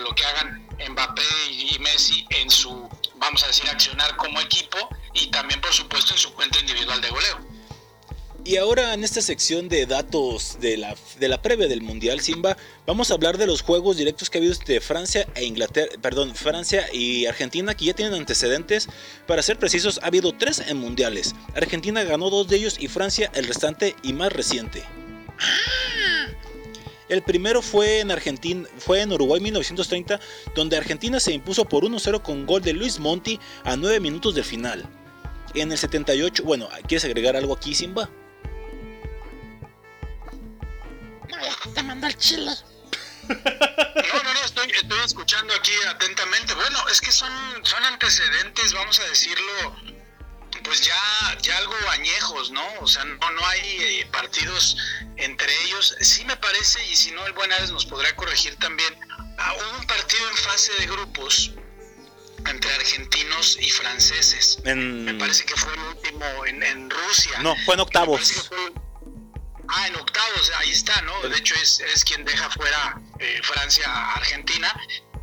lo 0.01 0.15
que 0.15 0.25
hagan 0.25 0.69
Mbappé 0.91 1.23
y 1.51 1.79
Messi 1.81 2.27
en 2.31 2.51
su, 2.51 2.89
vamos 3.17 3.43
a 3.43 3.49
decir, 3.49 3.69
accionar 3.69 4.17
como 4.17 4.41
equipo 4.41 4.89
y 5.15 5.31
también 5.31 5.61
por 5.61 5.73
supuesto 5.73 6.13
en 6.13 6.19
su 6.19 6.33
cuenta 6.35 6.59
individual 6.59 7.01
de 7.01 7.11
goleo. 7.11 7.58
Y 8.49 8.57
ahora 8.57 8.95
en 8.95 9.05
esta 9.05 9.21
sección 9.21 9.69
de 9.69 9.85
datos 9.85 10.57
de 10.59 10.79
la, 10.79 10.97
de 11.21 11.29
la 11.29 11.43
previa 11.43 11.69
del 11.69 11.83
Mundial 11.83 12.21
Simba, 12.21 12.57
vamos 12.87 13.11
a 13.11 13.15
hablar 13.15 13.37
de 13.37 13.47
los 13.47 13.61
juegos 13.61 13.99
directos 13.99 14.31
que 14.31 14.39
ha 14.39 14.41
habido 14.41 14.55
entre 14.55 14.81
Francia 14.81 15.29
e 15.35 15.45
Inglaterra, 15.45 15.93
perdón, 16.01 16.35
Francia 16.35 16.87
y 16.91 17.27
Argentina 17.27 17.75
que 17.75 17.85
ya 17.85 17.93
tienen 17.93 18.15
antecedentes. 18.15 18.89
Para 19.27 19.43
ser 19.43 19.59
precisos, 19.59 20.01
ha 20.03 20.07
habido 20.07 20.33
tres 20.33 20.63
en 20.67 20.79
mundiales. 20.79 21.35
Argentina 21.55 22.03
ganó 22.05 22.31
dos 22.31 22.49
de 22.49 22.57
ellos 22.57 22.77
y 22.81 22.89
Francia 22.89 23.31
el 23.35 23.47
restante 23.47 23.95
y 24.03 24.15
más 24.15 24.33
reciente. 24.33 24.83
El 27.11 27.21
primero 27.21 27.61
fue 27.61 28.01
en 28.01 28.11
Argentina, 28.11 28.67
fue 28.79 29.03
en 29.03 29.13
Uruguay 29.13 29.43
1930, 29.43 30.21
donde 30.55 30.79
Argentina 30.79 31.21
se 31.21 31.35
impuso 31.35 31.67
por 31.67 31.85
1-0 31.85 32.23
con 32.23 32.47
gol 32.47 32.63
de 32.63 32.73
Luis 32.73 32.99
Monti 32.99 33.39
a 33.65 33.77
9 33.77 34.01
minutos 34.01 34.35
del 34.35 34.45
final. 34.45 34.89
En 35.53 35.71
el 35.71 35.77
78, 35.77 36.45
bueno, 36.45 36.67
¿quieres 36.87 37.05
agregar 37.05 37.37
algo 37.37 37.53
aquí, 37.53 37.75
Simba? 37.75 38.09
Te 41.75 41.83
mandó 41.83 42.07
al 42.07 42.17
chile. 42.17 42.53
No, 43.29 44.23
no, 44.23 44.35
no, 44.35 44.45
estoy, 44.45 44.71
estoy 44.71 44.99
escuchando 45.05 45.55
aquí 45.55 45.73
atentamente. 45.89 46.55
Bueno, 46.55 46.79
es 46.89 47.01
que 47.01 47.13
son, 47.13 47.31
son 47.63 47.85
antecedentes, 47.85 48.73
vamos 48.73 48.99
a 49.01 49.05
decirlo, 49.05 49.77
pues 50.65 50.81
ya, 50.83 51.39
ya 51.43 51.57
algo 51.59 51.75
añejos, 51.91 52.51
¿no? 52.51 52.67
O 52.81 52.87
sea, 52.87 53.05
no, 53.05 53.31
no 53.31 53.47
hay 53.47 53.61
eh, 53.61 54.09
partidos 54.13 54.77
entre 55.17 55.53
ellos. 55.65 55.95
Sí 56.01 56.25
me 56.25 56.37
parece, 56.37 56.85
y 56.87 56.97
si 56.97 57.11
no, 57.13 57.27
el 57.27 57.33
buen 57.33 57.53
Ares 57.53 57.71
nos 57.71 57.87
podrá 57.87 58.15
corregir 58.17 58.57
también. 58.57 58.99
Ah, 59.39 59.55
hubo 59.55 59.79
un 59.79 59.87
partido 59.87 60.29
en 60.31 60.37
fase 60.37 60.73
de 60.75 60.87
grupos 60.87 61.53
entre 62.47 62.73
argentinos 62.73 63.59
y 63.61 63.71
franceses. 63.71 64.59
En... 64.65 65.05
Me 65.05 65.15
parece 65.15 65.45
que 65.45 65.55
fue 65.57 65.73
el 65.75 65.81
último 65.81 66.47
en, 66.47 66.63
en 66.63 66.91
Rusia. 66.91 67.39
No, 67.41 67.55
fue 67.65 67.75
en 67.75 67.79
Me 67.79 67.83
octavos. 67.83 68.51
Ah, 69.69 69.87
en 69.87 69.97
octavos, 69.97 70.51
ahí 70.59 70.71
está, 70.71 71.01
¿no? 71.03 71.29
De 71.29 71.37
hecho 71.37 71.55
es, 71.57 71.81
es 71.81 72.05
quien 72.05 72.25
deja 72.25 72.49
fuera 72.51 73.01
eh, 73.19 73.41
Francia 73.43 73.85
a 73.87 74.15
Argentina 74.15 74.75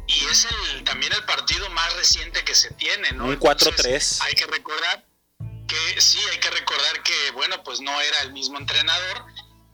y 0.08 0.26
es 0.26 0.46
el 0.46 0.84
también 0.84 1.12
el 1.14 1.24
partido 1.24 1.70
más 1.72 1.94
reciente 1.96 2.44
que 2.44 2.54
se 2.54 2.72
tiene, 2.74 3.12
¿no? 3.14 3.26
Un 3.26 3.34
Entonces, 3.34 4.20
4-3. 4.22 4.26
Hay 4.28 4.34
que 4.36 4.46
recordar 4.46 5.06
que 5.68 6.02
sí, 6.02 6.20
hay 6.32 6.40
que 6.40 6.52
recordar 6.52 7.02
que, 7.04 7.32
bueno, 7.32 7.64
pues 7.64 7.82
no 7.82 8.00
era 8.00 8.22
el 8.22 8.34
mismo 8.34 8.60
entrenador 8.60 9.26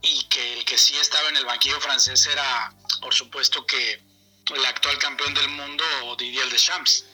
y 0.01 0.23
que 0.29 0.59
el 0.59 0.65
que 0.65 0.77
sí 0.77 0.95
estaba 0.97 1.27
en 1.29 1.35
el 1.35 1.45
banquillo 1.45 1.79
francés 1.81 2.25
era, 2.31 2.73
por 3.01 3.13
supuesto, 3.13 3.65
que 3.65 4.01
el 4.55 4.65
actual 4.65 4.97
campeón 4.99 5.33
del 5.33 5.49
mundo, 5.49 5.83
Didier 6.17 6.49
Deschamps. 6.49 7.05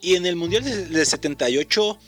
Y 0.00 0.14
en 0.14 0.24
el 0.24 0.36
Mundial 0.36 0.64
de, 0.64 0.86
de 0.86 1.04
78 1.04 1.98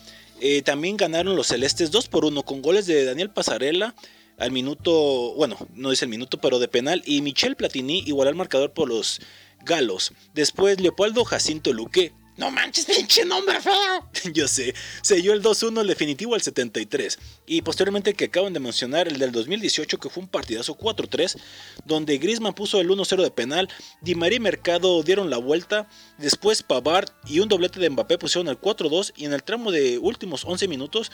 eh, 0.41 0.63
también 0.63 0.97
ganaron 0.97 1.37
los 1.37 1.49
celestes 1.49 1.91
2 1.91 2.09
por 2.09 2.25
1 2.25 2.43
con 2.45 2.63
goles 2.63 2.87
de 2.87 3.05
Daniel 3.05 3.31
Pasarela 3.31 3.95
al 4.43 4.51
minuto, 4.51 5.35
bueno, 5.37 5.57
no 5.73 5.91
dice 5.91 6.05
el 6.05 6.11
minuto, 6.11 6.39
pero 6.41 6.59
de 6.59 6.67
penal, 6.67 7.01
y 7.07 7.23
Michel 7.23 7.55
Platini 7.55 8.03
igualó 8.07 8.29
el 8.29 8.37
marcador 8.37 8.73
por 8.73 8.89
los 8.89 9.21
galos. 9.65 10.13
Después 10.35 10.81
Leopoldo 10.81 11.25
Jacinto 11.25 11.73
Luque 11.73 12.13
No 12.37 12.51
manches, 12.51 12.87
pinche 12.87 13.25
nombre 13.25 13.61
feo. 13.61 14.11
Yo 14.35 14.49
sé, 14.49 14.75
selló 15.03 15.33
el 15.33 15.43
2-1 15.43 15.83
el 15.83 15.87
definitivo 15.87 16.35
al 16.35 16.43
73. 16.43 17.21
Y 17.47 17.63
posteriormente 17.63 18.11
el 18.11 18.17
que 18.17 18.25
acaban 18.25 18.53
de 18.53 18.59
mencionar, 18.59 19.07
el 19.07 19.21
del 19.21 19.31
2018, 19.31 19.99
que 19.99 20.09
fue 20.09 20.25
un 20.25 20.29
partidazo 20.29 20.77
4-3, 20.77 21.39
donde 21.85 22.19
Griezmann 22.19 22.55
puso 22.55 22.81
el 22.81 22.89
1-0 22.89 23.23
de 23.23 23.31
penal, 23.31 23.69
Di 24.01 24.17
María 24.17 24.39
y 24.39 24.41
Mercado 24.41 25.05
dieron 25.05 25.31
la 25.31 25.37
vuelta, 25.37 25.89
después 26.19 26.65
Pavard 26.65 27.11
y 27.27 27.39
un 27.39 27.49
doblete 27.49 27.79
de 27.79 27.91
Mbappé 27.91 28.19
pusieron 28.19 28.49
el 28.49 28.59
4-2 28.59 29.13
y 29.15 29.27
en 29.27 29.35
el 29.35 29.45
tramo 29.45 29.71
de 29.71 29.99
últimos 29.99 30.45
11 30.45 30.67
minutos 30.67 31.13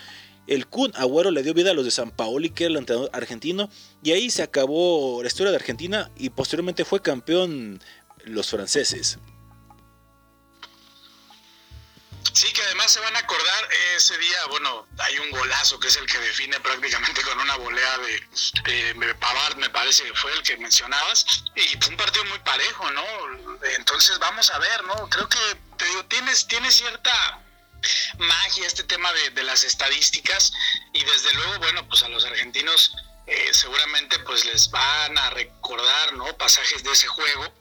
el 0.48 0.66
Kun 0.66 0.92
Agüero 0.96 1.30
le 1.30 1.42
dio 1.42 1.54
vida 1.54 1.70
a 1.70 1.74
los 1.74 1.84
de 1.84 1.90
San 1.90 2.10
Paoli, 2.10 2.50
que 2.50 2.64
era 2.64 2.72
el 2.72 2.78
entrenador 2.78 3.10
argentino, 3.12 3.70
y 4.02 4.12
ahí 4.12 4.30
se 4.30 4.42
acabó 4.42 5.22
la 5.22 5.28
historia 5.28 5.50
de 5.50 5.56
Argentina 5.56 6.10
y 6.16 6.30
posteriormente 6.30 6.84
fue 6.84 7.02
campeón 7.02 7.82
los 8.24 8.48
franceses. 8.48 9.18
Sí, 12.32 12.52
que 12.52 12.62
además 12.62 12.92
se 12.92 13.00
van 13.00 13.14
a 13.16 13.18
acordar 13.18 13.68
ese 13.96 14.16
día, 14.16 14.46
bueno, 14.48 14.86
hay 14.98 15.18
un 15.18 15.30
golazo 15.30 15.78
que 15.80 15.88
es 15.88 15.96
el 15.96 16.06
que 16.06 16.18
define 16.18 16.58
prácticamente 16.60 17.20
con 17.22 17.38
una 17.40 17.56
volea 17.56 17.98
de, 17.98 19.14
Pavard, 19.16 19.56
me 19.56 19.68
parece 19.70 20.04
que 20.04 20.14
fue 20.14 20.32
el 20.32 20.42
que 20.42 20.56
mencionabas, 20.56 21.44
y 21.56 21.76
fue 21.78 21.90
un 21.90 21.96
partido 21.96 22.24
muy 22.26 22.38
parejo, 22.38 22.90
¿no? 22.92 23.04
Entonces 23.76 24.18
vamos 24.18 24.50
a 24.50 24.58
ver, 24.58 24.84
¿no? 24.84 25.08
Creo 25.10 25.28
que 25.28 25.38
te 25.76 25.84
digo, 25.86 26.04
tienes, 26.04 26.46
tiene 26.46 26.70
cierta 26.70 27.42
magia 28.18 28.66
este 28.66 28.84
tema 28.84 29.10
de, 29.34 29.42
las 29.42 29.64
estadísticas 29.64 30.52
y 30.92 31.04
desde 31.04 31.32
luego, 31.34 31.58
bueno, 31.58 31.88
pues 31.88 32.02
a 32.02 32.08
los 32.08 32.24
argentinos 32.24 32.94
eh, 33.26 33.48
seguramente 33.52 34.18
pues 34.20 34.44
les 34.44 34.70
van 34.70 35.16
a 35.16 35.30
recordar, 35.30 36.14
¿no? 36.14 36.36
Pasajes 36.36 36.82
de 36.82 36.92
ese 36.92 37.06
juego 37.06 37.52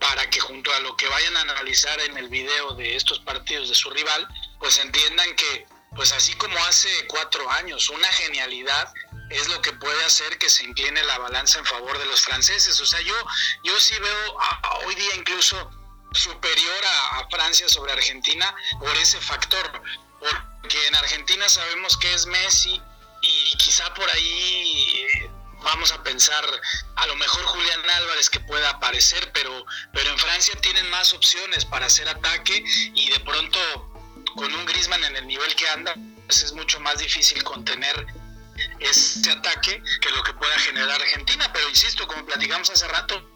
para 0.00 0.28
que 0.30 0.40
junto 0.40 0.72
a 0.72 0.80
lo 0.80 0.96
que 0.96 1.06
vayan 1.06 1.36
a 1.36 1.42
analizar 1.42 2.00
en 2.00 2.16
el 2.16 2.28
video 2.28 2.74
de 2.74 2.96
estos 2.96 3.20
partidos 3.20 3.68
de 3.68 3.74
su 3.74 3.90
rival, 3.90 4.26
pues 4.58 4.78
entiendan 4.78 5.34
que, 5.36 5.66
pues 5.94 6.12
así 6.12 6.34
como 6.34 6.58
hace 6.64 6.88
cuatro 7.06 7.48
años, 7.50 7.88
una 7.88 8.08
genialidad 8.08 8.92
es 9.30 9.48
lo 9.48 9.62
que 9.62 9.72
puede 9.72 10.04
hacer 10.04 10.38
que 10.38 10.50
se 10.50 10.64
incline 10.64 11.02
la 11.04 11.18
balanza 11.18 11.58
en 11.58 11.66
favor 11.66 11.98
de 11.98 12.06
los 12.06 12.22
franceses. 12.22 12.80
O 12.80 12.86
sea, 12.86 13.00
yo, 13.00 13.14
yo 13.64 13.80
sí 13.80 13.94
veo 13.98 14.40
a, 14.40 14.78
hoy 14.86 14.94
día 14.94 15.14
incluso 15.16 15.70
superior 16.14 16.84
a, 16.84 17.26
Francia 17.30 17.68
sobre 17.68 17.92
Argentina 17.92 18.54
por 18.78 18.94
ese 18.98 19.18
factor, 19.20 19.82
porque 20.20 20.86
en 20.86 20.94
Argentina 20.96 21.48
sabemos 21.48 21.96
que 21.96 22.12
es 22.12 22.26
Messi 22.26 22.80
y 23.22 23.56
quizá 23.56 23.92
por 23.94 24.08
ahí 24.10 25.06
vamos 25.62 25.92
a 25.92 26.02
pensar 26.02 26.44
a 26.96 27.06
lo 27.06 27.16
mejor 27.16 27.42
Julián 27.44 27.80
Álvarez 27.96 28.28
que 28.28 28.40
pueda 28.40 28.68
aparecer, 28.70 29.30
pero, 29.32 29.64
pero 29.92 30.10
en 30.10 30.18
Francia 30.18 30.54
tienen 30.60 30.88
más 30.90 31.14
opciones 31.14 31.64
para 31.64 31.86
hacer 31.86 32.08
ataque 32.08 32.62
y 32.94 33.10
de 33.10 33.20
pronto 33.20 33.58
con 34.36 34.52
un 34.54 34.66
Grisman 34.66 35.02
en 35.04 35.16
el 35.16 35.26
nivel 35.26 35.54
que 35.54 35.68
anda, 35.68 35.94
pues 36.26 36.42
es 36.42 36.52
mucho 36.52 36.80
más 36.80 36.98
difícil 36.98 37.42
contener 37.44 38.06
ese 38.78 39.30
ataque 39.30 39.82
que 40.00 40.10
lo 40.10 40.22
que 40.22 40.34
pueda 40.34 40.58
generar 40.58 41.00
Argentina, 41.00 41.50
pero 41.52 41.68
insisto, 41.68 42.06
como 42.06 42.26
platicamos 42.26 42.70
hace 42.70 42.86
rato, 42.88 43.31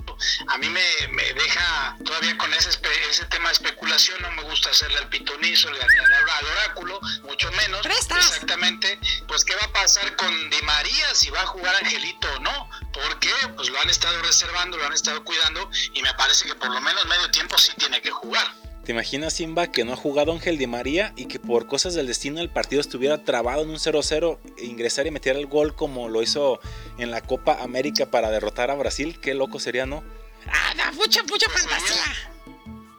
a 0.49 0.59
mí 0.59 0.69
me, 0.69 1.09
me 1.12 1.33
deja 1.35 1.97
todavía 2.05 2.37
con 2.39 2.53
ese, 2.55 2.71
ese 3.11 3.25
tema 3.27 3.49
de 3.49 3.55
especulación, 3.55 4.21
no 4.23 4.31
me 4.33 4.43
gusta 4.43 4.71
hacerle 4.71 4.99
al 4.99 5.09
pitonizo, 5.09 5.69
al, 5.69 5.77
al 5.81 6.47
oráculo, 6.47 7.01
mucho 7.23 7.51
menos. 7.53 7.81
¿Prestas? 7.83 8.27
Exactamente, 8.27 8.99
pues 9.27 9.45
qué 9.45 9.55
va 9.57 9.64
a 9.64 9.73
pasar 9.73 10.14
con 10.17 10.51
Di 10.51 10.62
María, 10.62 11.14
si 11.14 11.31
va 11.31 11.43
a 11.43 11.47
jugar 11.47 11.75
Angelito 11.77 12.29
o 12.35 12.41
no, 12.41 12.71
porque 12.93 13.31
pues 13.57 13.69
lo 13.69 13.81
han 13.81 13.91
estado 13.91 14.21
reservando, 14.23 14.77
lo 14.77 14.87
han 14.87 14.93
estado 14.93 15.23
cuidando 15.25 15.71
y 15.93 16.03
me 16.03 16.12
parece 16.14 16.47
que 16.47 16.55
por 16.55 16.71
lo 16.71 16.81
menos 16.81 17.05
medio 17.07 17.31
tiempo 17.31 17.59
sí 17.59 17.73
tiene 17.77 18.01
que 18.01 18.11
jugar. 18.11 18.47
¿Te 18.87 18.93
imaginas, 18.93 19.32
Simba, 19.32 19.72
que 19.72 19.84
no 19.84 19.95
ha 19.95 19.97
jugado 19.97 20.30
Ángel 20.30 20.59
Di 20.59 20.68
María 20.68 21.12
y 21.16 21.26
que 21.26 21.41
por 21.41 21.66
cosas 21.66 21.95
del 21.95 22.07
destino 22.07 22.41
el 22.41 22.51
partido 22.51 22.80
estuviera 22.80 23.24
trabado 23.24 23.62
en 23.62 23.70
un 23.70 23.78
0-0 23.78 24.39
e 24.59 24.64
ingresar 24.64 25.09
y 25.09 25.11
meter 25.11 25.34
el 25.34 25.47
gol 25.47 25.74
como 25.74 26.09
lo 26.09 26.22
hizo 26.22 26.61
en 26.97 27.11
la 27.11 27.20
Copa 27.20 27.64
América 27.64 28.12
para 28.12 28.30
derrotar 28.30 28.70
a 28.70 28.74
Brasil? 28.74 29.18
Qué 29.20 29.34
loco 29.34 29.59
sería, 29.59 29.87
¿no? 29.87 30.05
Ah, 30.47 30.72
no, 30.76 30.93
mucha, 30.93 31.20
mucha 31.24 31.51
fantasía. 31.51 32.30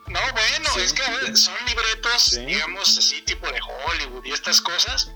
No, 0.07 0.19
bueno, 0.33 0.69
sí. 0.73 0.81
es 0.81 0.91
que 0.91 1.03
a 1.03 1.09
ver, 1.09 1.37
son 1.37 1.55
libretos, 1.65 2.21
sí. 2.21 2.45
digamos 2.45 2.97
así, 2.97 3.21
tipo 3.21 3.49
de 3.49 3.59
Hollywood 3.61 4.25
y 4.25 4.31
estas 4.31 4.59
cosas. 4.59 5.09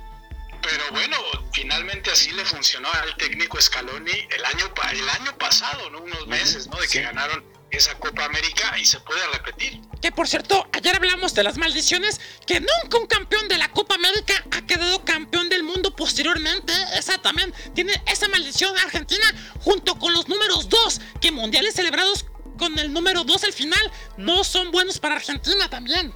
Pero 0.61 0.83
bueno, 0.91 1.17
finalmente 1.51 2.11
así 2.11 2.31
le 2.31 2.45
funcionó 2.45 2.87
al 2.93 3.13
técnico 3.17 3.59
Scaloni 3.59 4.27
el 4.29 4.45
año, 4.45 4.73
el 4.93 5.09
año 5.09 5.37
pasado, 5.37 5.89
¿no? 5.89 5.99
Unos 5.99 6.27
meses, 6.27 6.67
¿no? 6.67 6.79
De 6.79 6.87
que 6.87 7.01
ganaron 7.01 7.43
esa 7.71 7.97
Copa 7.97 8.25
América 8.25 8.77
y 8.77 8.85
se 8.85 8.99
puede 8.99 9.25
repetir. 9.33 9.81
Que 10.01 10.11
por 10.11 10.27
cierto, 10.27 10.67
ayer 10.73 10.95
hablamos 10.95 11.33
de 11.33 11.43
las 11.43 11.57
maldiciones, 11.57 12.19
que 12.45 12.59
nunca 12.59 12.97
un 12.97 13.07
campeón 13.07 13.47
de 13.47 13.57
la 13.57 13.71
Copa 13.71 13.95
América 13.95 14.33
ha 14.51 14.61
quedado 14.65 15.03
campeón 15.05 15.49
del 15.49 15.63
mundo 15.63 15.95
posteriormente. 15.95 16.73
Esa 16.95 17.17
también 17.19 17.53
tiene 17.73 18.01
esa 18.07 18.27
maldición 18.27 18.77
Argentina 18.77 19.25
junto 19.61 19.97
con 19.97 20.13
los 20.13 20.27
números 20.27 20.69
2, 20.69 21.01
que 21.21 21.31
mundiales 21.31 21.75
celebrados 21.75 22.25
con 22.57 22.77
el 22.77 22.93
número 22.93 23.23
2 23.23 23.43
al 23.45 23.53
final 23.53 23.91
no 24.17 24.43
son 24.43 24.71
buenos 24.71 24.99
para 24.99 25.15
Argentina 25.15 25.69
también. 25.69 26.13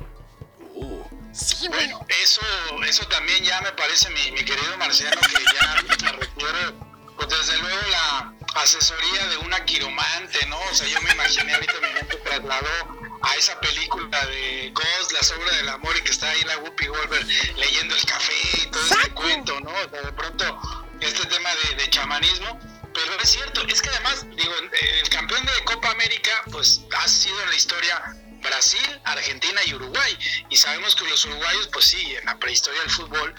Uh. 0.73 1.03
Sí, 1.31 1.67
bueno, 1.67 1.97
bueno, 1.97 2.07
eso, 2.23 2.41
eso 2.87 3.05
también 3.07 3.43
ya 3.43 3.59
me 3.61 3.71
parece, 3.73 4.09
mi, 4.09 4.31
mi 4.31 4.45
querido 4.45 4.77
Marciano, 4.77 5.19
que 5.19 5.43
ya 5.53 5.81
me 5.83 6.11
refiere, 6.13 6.71
pues 7.17 7.27
desde 7.27 7.57
luego 7.59 7.81
la 7.91 8.34
asesoría 8.61 9.27
de 9.27 9.37
una 9.37 9.63
quiromante, 9.65 10.45
¿no? 10.47 10.59
O 10.59 10.73
sea, 10.73 10.87
yo 10.87 11.01
me 11.01 11.11
imaginé 11.11 11.53
ahorita 11.53 11.73
mi 11.81 11.93
mente 11.93 12.15
trasladó 12.17 13.17
a 13.21 13.35
esa 13.35 13.59
película 13.59 14.25
de 14.25 14.71
Ghost, 14.73 15.11
la 15.11 15.23
sobra 15.23 15.55
del 15.57 15.69
amor, 15.69 15.95
y 15.97 16.01
que 16.01 16.11
está 16.11 16.29
ahí 16.29 16.41
la 16.43 16.57
Whoopi 16.59 16.87
Goldberg 16.87 17.27
leyendo 17.57 17.95
el 17.95 18.05
café 18.05 18.33
y 18.61 18.65
todo 18.67 18.85
ese 18.85 19.09
cuento, 19.11 19.59
¿no? 19.61 19.71
O 19.71 19.89
sea, 19.89 20.01
de 20.01 20.13
pronto, 20.13 20.59
este 21.01 21.25
tema 21.27 21.49
de, 21.55 21.75
de, 21.75 21.89
chamanismo. 21.89 22.59
Pero 22.93 23.19
es 23.21 23.29
cierto, 23.29 23.61
es 23.67 23.81
que 23.81 23.89
además, 23.89 24.25
digo, 24.37 24.53
el 25.01 25.09
campeón 25.09 25.45
de 25.45 25.51
Copa 25.65 25.91
América, 25.91 26.31
pues 26.49 26.81
ha 26.97 27.07
sido 27.09 27.41
en 27.43 27.49
la 27.49 27.55
historia 27.55 28.15
Brasil, 28.41 29.01
Argentina 29.03 29.61
y 29.65 29.73
Uruguay. 29.73 30.17
Y 30.49 30.55
sabemos 30.55 30.95
que 30.95 31.05
los 31.09 31.25
uruguayos, 31.25 31.67
pues 31.73 31.85
sí, 31.85 32.15
en 32.15 32.25
la 32.25 32.37
prehistoria 32.37 32.79
del 32.81 32.91
fútbol, 32.91 33.35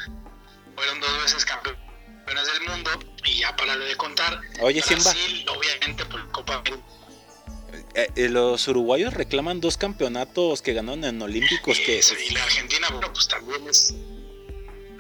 fueron 0.75 1.01
dos 1.01 1.23
veces 1.23 1.45
campeones 1.47 1.86
del 2.35 2.68
mundo 2.68 2.91
y 3.24 3.41
ya 3.41 3.55
para 3.57 3.77
de 3.77 3.97
contar. 3.97 4.41
Oye, 4.61 4.81
Brasil, 4.81 4.99
Simba. 4.99 5.53
obviamente, 5.53 6.05
por 6.07 6.31
Copa 6.33 6.57
América. 6.57 6.83
Eh, 7.95 8.11
eh, 8.16 8.29
los 8.29 8.66
uruguayos 8.68 9.14
reclaman 9.14 9.61
dos 9.61 9.77
campeonatos 9.77 10.61
que 10.61 10.74
ganaron 10.74 11.05
en 11.05 11.20
Olímpicos. 11.22 11.79
Que... 11.79 12.01
y 12.29 12.31
la 12.35 12.43
Argentina, 12.43 12.89
bueno, 12.91 13.12
pues 13.12 13.29
también 13.29 13.66
es 13.68 13.95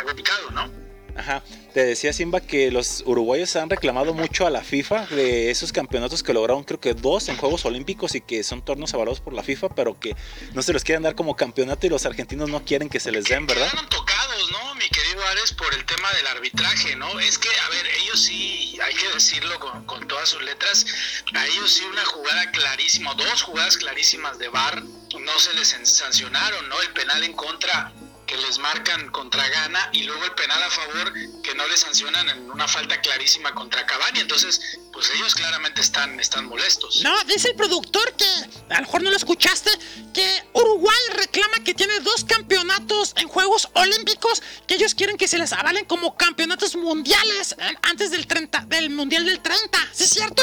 complicado, 0.02 0.50
¿no? 0.50 0.86
Ajá, 1.16 1.42
te 1.72 1.84
decía 1.84 2.12
Simba 2.12 2.40
que 2.40 2.70
los 2.70 3.02
uruguayos 3.06 3.56
han 3.56 3.70
reclamado 3.70 4.12
mucho 4.12 4.46
a 4.46 4.50
la 4.50 4.62
FIFA 4.62 5.06
de 5.06 5.50
esos 5.50 5.72
campeonatos 5.72 6.22
que 6.22 6.34
lograron, 6.34 6.62
creo 6.62 6.78
que 6.78 6.92
dos 6.92 7.28
en 7.30 7.38
Juegos 7.38 7.64
Olímpicos 7.64 8.14
y 8.14 8.20
que 8.20 8.44
son 8.44 8.62
torneos 8.62 8.92
avalados 8.92 9.20
por 9.20 9.32
la 9.32 9.42
FIFA, 9.42 9.70
pero 9.70 9.98
que 9.98 10.14
no 10.52 10.60
se 10.60 10.74
los 10.74 10.84
quieren 10.84 11.02
dar 11.02 11.14
como 11.14 11.34
campeonato 11.34 11.86
y 11.86 11.90
los 11.90 12.04
argentinos 12.04 12.50
no 12.50 12.62
quieren 12.64 12.90
que 12.90 13.00
se 13.00 13.12
les 13.12 13.24
den, 13.24 13.46
¿verdad? 13.46 13.70
Quedaron 13.70 13.88
tocados, 13.88 14.50
¿no, 14.50 14.65
por 15.56 15.74
el 15.74 15.84
tema 15.84 16.12
del 16.12 16.26
arbitraje, 16.28 16.94
¿no? 16.94 17.18
Es 17.18 17.36
que, 17.36 17.48
a 17.48 17.68
ver, 17.70 17.86
ellos 17.86 18.22
sí, 18.22 18.78
hay 18.80 18.94
que 18.94 19.08
decirlo 19.08 19.58
con, 19.58 19.84
con 19.84 20.06
todas 20.06 20.28
sus 20.28 20.42
letras, 20.42 20.86
a 21.34 21.46
ellos 21.46 21.72
sí 21.72 21.84
una 21.84 22.04
jugada 22.04 22.50
clarísima, 22.52 23.12
dos 23.14 23.42
jugadas 23.42 23.76
clarísimas 23.76 24.38
de 24.38 24.48
VAR, 24.48 24.82
no 24.82 25.38
se 25.40 25.52
les 25.54 25.68
sancionaron, 25.82 26.68
¿no? 26.68 26.80
El 26.80 26.92
penal 26.92 27.24
en 27.24 27.32
contra 27.32 27.92
que 28.26 28.36
les 28.36 28.58
marcan 28.58 29.08
contra 29.10 29.48
Gana 29.48 29.90
y 29.92 30.02
luego 30.02 30.24
el 30.24 30.32
penal 30.32 30.62
a 30.62 30.70
favor 30.70 31.12
que 31.42 31.54
no 31.54 31.66
le 31.66 31.76
sancionan 31.76 32.28
en 32.28 32.50
una 32.50 32.66
falta 32.66 33.00
clarísima 33.00 33.54
contra 33.54 33.86
Cavani. 33.86 34.20
Entonces, 34.20 34.78
pues 34.92 35.10
ellos 35.14 35.34
claramente 35.34 35.80
están, 35.80 36.18
están 36.18 36.46
molestos. 36.46 37.02
No, 37.02 37.12
dice 37.24 37.50
el 37.50 37.56
productor 37.56 38.12
que, 38.16 38.26
a 38.70 38.80
lo 38.80 38.86
mejor 38.86 39.02
no 39.02 39.10
lo 39.10 39.16
escuchaste, 39.16 39.70
que 40.12 40.42
Uruguay 40.54 40.96
reclama 41.14 41.62
que 41.64 41.74
tiene 41.74 42.00
dos 42.00 42.24
campeonatos 42.24 43.14
en 43.16 43.28
Juegos 43.28 43.68
Olímpicos 43.74 44.42
que 44.66 44.74
ellos 44.74 44.94
quieren 44.94 45.16
que 45.16 45.28
se 45.28 45.38
les 45.38 45.52
avalen 45.52 45.84
como 45.84 46.16
campeonatos 46.16 46.76
mundiales 46.76 47.54
antes 47.82 48.10
del 48.10 48.26
30, 48.26 48.66
del 48.66 48.90
Mundial 48.90 49.24
del 49.24 49.40
30. 49.40 49.78
¿Sí 49.92 50.04
es 50.04 50.10
cierto? 50.10 50.42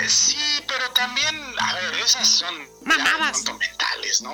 Eh, 0.00 0.08
sí, 0.08 0.64
pero 0.66 0.90
también, 0.90 1.54
a 1.58 1.74
ver, 1.74 1.94
esas 1.96 2.28
son 2.28 2.68
mamadas 2.82 3.44
mentales, 3.44 4.22
¿no? 4.22 4.32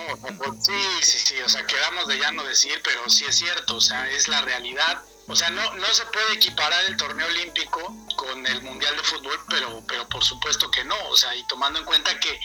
Sí, 0.61 0.73
sí, 1.03 1.19
sí, 1.19 1.41
o 1.41 1.49
sea, 1.49 1.67
quedamos 1.67 2.07
de 2.07 2.19
ya 2.19 2.33
no 2.33 2.43
decir, 2.45 2.81
pero 2.85 3.09
sí 3.09 3.25
es 3.25 3.37
cierto, 3.37 3.77
o 3.77 3.81
sea, 3.81 4.09
es 4.11 4.29
la 4.29 4.43
realidad. 4.43 5.03
O 5.27 5.35
sea, 5.35 5.49
no, 5.49 5.75
no 5.75 5.87
se 5.95 6.05
puede 6.07 6.35
equiparar 6.35 6.85
el 6.85 6.99
torneo 6.99 7.27
olímpico 7.27 7.97
con 8.17 8.47
el 8.47 8.61
mundial 8.61 8.95
de 8.95 9.03
fútbol, 9.05 9.41
pero, 9.49 9.83
pero 9.89 10.07
por 10.11 10.23
supuesto 10.23 10.71
que 10.71 10.85
no. 10.85 10.97
O 11.09 11.17
sea, 11.17 11.35
y 11.35 11.47
tomando 11.47 11.79
en 11.79 11.87
cuenta 11.87 12.21
que 12.21 12.39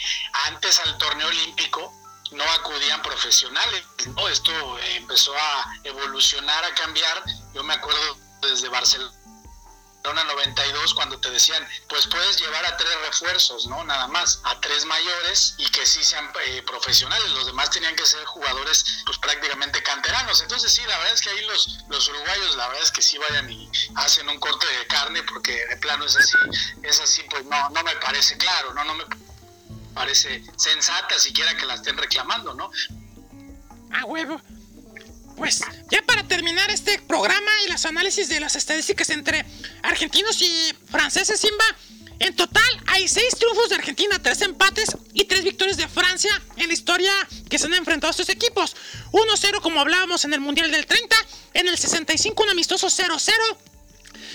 antes 0.46 0.80
al 0.80 0.98
torneo 0.98 1.28
olímpico 1.28 1.94
no 2.32 2.44
acudían 2.44 3.02
profesionales, 3.02 3.84
¿no? 4.16 4.30
Esto 4.30 4.80
empezó 4.96 5.36
a 5.36 5.74
evolucionar, 5.84 6.64
a 6.64 6.74
cambiar. 6.74 7.22
Yo 7.54 7.64
me 7.64 7.74
acuerdo 7.74 8.18
desde 8.42 8.70
Barcelona 8.70 9.12
Barcelona 9.12 9.19
92 10.04 10.94
cuando 10.94 11.20
te 11.20 11.30
decían, 11.30 11.66
pues 11.88 12.08
puedes 12.08 12.40
llevar 12.40 12.66
a 12.66 12.78
tres 12.78 12.94
refuerzos, 13.06 13.68
¿no? 13.68 13.84
Nada 13.84 14.08
más, 14.08 14.42
a 14.44 14.60
tres 14.62 14.86
mayores 14.86 15.56
y 15.58 15.66
que 15.70 15.86
sí 15.86 16.04
sean 16.04 16.32
eh, 16.48 16.64
profesionales. 16.64 17.30
Los 17.32 17.46
demás 17.46 17.70
tenían 17.70 17.96
que 17.96 18.06
ser 18.06 18.24
jugadores, 18.26 19.04
pues 19.06 19.18
prácticamente 19.18 19.82
canteranos. 19.84 20.42
Entonces 20.42 20.72
sí, 20.72 20.82
la 20.88 20.98
verdad 20.98 21.14
es 21.14 21.22
que 21.22 21.30
ahí 21.30 21.46
los, 21.46 21.80
los 21.90 22.08
uruguayos, 22.08 22.56
la 22.56 22.68
verdad 22.68 22.84
es 22.84 22.92
que 22.92 23.02
sí 23.02 23.18
vayan 23.18 23.50
y 23.52 23.70
hacen 23.96 24.30
un 24.30 24.40
corte 24.40 24.68
de 24.68 24.88
carne 24.88 25.24
porque 25.24 25.66
de 25.68 25.78
plano 25.78 26.06
es 26.06 26.16
así, 26.16 26.38
es 26.84 27.00
así, 27.00 27.24
pues 27.30 27.46
no, 27.46 27.70
no 27.70 27.84
me 27.84 27.96
parece 27.98 28.38
claro, 28.38 28.74
¿no? 28.74 28.84
No 28.84 28.96
me 28.96 29.06
parece 29.94 30.44
sensata 30.58 31.20
siquiera 31.20 31.56
que 31.58 31.66
la 31.66 31.76
estén 31.76 31.98
reclamando, 31.98 32.54
¿no? 32.54 32.72
Ah, 33.92 34.06
huevo. 34.06 34.40
Pues 35.40 35.62
ya 35.90 36.02
para 36.02 36.28
terminar 36.28 36.70
este 36.70 37.00
programa 37.00 37.50
y 37.66 37.72
los 37.72 37.86
análisis 37.86 38.28
de 38.28 38.42
las 38.42 38.58
estadísticas 38.58 39.10
entre 39.10 39.46
argentinos 39.84 40.42
y 40.42 40.76
franceses, 40.92 41.40
Simba, 41.40 41.64
en 42.20 42.36
total 42.36 42.70
hay 42.88 43.08
seis 43.08 43.36
triunfos 43.38 43.70
de 43.70 43.76
Argentina, 43.76 44.22
tres 44.22 44.42
empates 44.42 44.90
y 45.14 45.24
tres 45.24 45.46
victorias 45.46 45.78
de 45.78 45.88
Francia 45.88 46.30
en 46.58 46.68
la 46.68 46.74
historia 46.74 47.14
que 47.50 47.58
se 47.58 47.68
han 47.68 47.74
enfrentado 47.74 48.12
estos 48.12 48.28
equipos. 48.28 48.76
1-0 49.14 49.62
como 49.62 49.80
hablábamos 49.80 50.26
en 50.26 50.34
el 50.34 50.42
Mundial 50.42 50.72
del 50.72 50.86
30, 50.86 51.16
en 51.54 51.70
el 51.70 51.78
65 51.78 52.44
un 52.44 52.50
amistoso 52.50 52.88
0-0. 52.88 53.32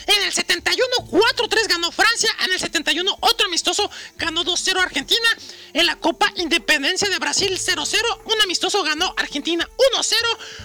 En 0.06 0.22
el 0.22 0.32
71, 0.32 0.86
4-3 1.10 1.68
ganó 1.68 1.92
Francia. 1.92 2.30
En 2.44 2.52
el 2.52 2.58
71, 2.58 3.16
otro 3.20 3.46
amistoso 3.46 3.90
ganó 4.16 4.42
2-0 4.42 4.80
Argentina. 4.80 5.28
En 5.74 5.86
la 5.86 5.96
Copa 5.96 6.32
Independencia 6.36 7.10
de 7.10 7.18
Brasil, 7.18 7.52
0-0. 7.58 8.20
Un 8.26 8.40
amistoso 8.42 8.82
ganó 8.84 9.12
Argentina 9.16 9.68
1-0. 9.98 10.14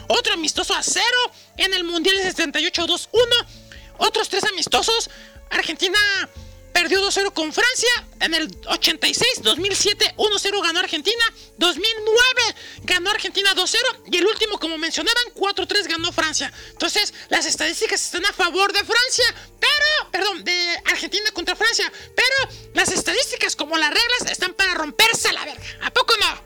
Otro 0.08 0.34
amistoso 0.34 0.76
a 0.76 0.84
0. 0.84 1.04
En 1.58 1.74
el 1.74 1.84
Mundial 1.84 2.16
del 2.18 2.28
78, 2.28 2.86
2-1. 2.86 3.10
Otros 3.98 4.30
tres 4.30 4.44
amistosos. 4.44 5.10
Argentina 5.50 5.98
perdió 6.74 7.02
2-0 7.02 7.34
con 7.34 7.52
Francia. 7.52 7.90
En 8.20 8.34
el 8.34 8.50
86, 8.68 9.42
2007, 9.44 10.16
1-0 10.18 10.64
ganó 10.64 10.80
Argentina. 10.80 11.24
2009 11.58 12.56
ganó 12.84 13.10
Argentina 13.10 13.54
2-0. 13.56 13.78
Y 14.12 14.18
el 14.18 14.26
último, 14.26 14.60
como 14.60 14.78
mencionaban, 14.78 15.24
4-3 15.36 15.88
ganó 15.88 16.12
Francia. 16.12 16.52
Entonces, 16.72 17.14
las 17.30 17.46
estadísticas 17.46 18.04
están 18.04 18.26
a 18.26 18.34
favor 18.34 18.72
de 18.74 18.80
Francia. 18.80 19.36
Pero, 19.60 20.12
perdón, 20.12 20.44
de 20.44 20.82
Argentina 20.86 21.30
contra 21.32 21.56
Francia. 21.56 21.92
Pero 22.16 22.56
las 22.74 22.90
estadísticas, 22.92 23.56
como 23.56 23.78
las 23.78 23.90
reglas, 23.90 24.32
están 24.32 24.54
para 24.54 24.74
romperse 24.74 25.30
a 25.30 25.34
la 25.34 25.46
verga. 25.46 25.64
¿A 25.82 25.92
poco 25.92 26.14
no? 26.18 26.44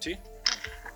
Sí. 0.00 0.16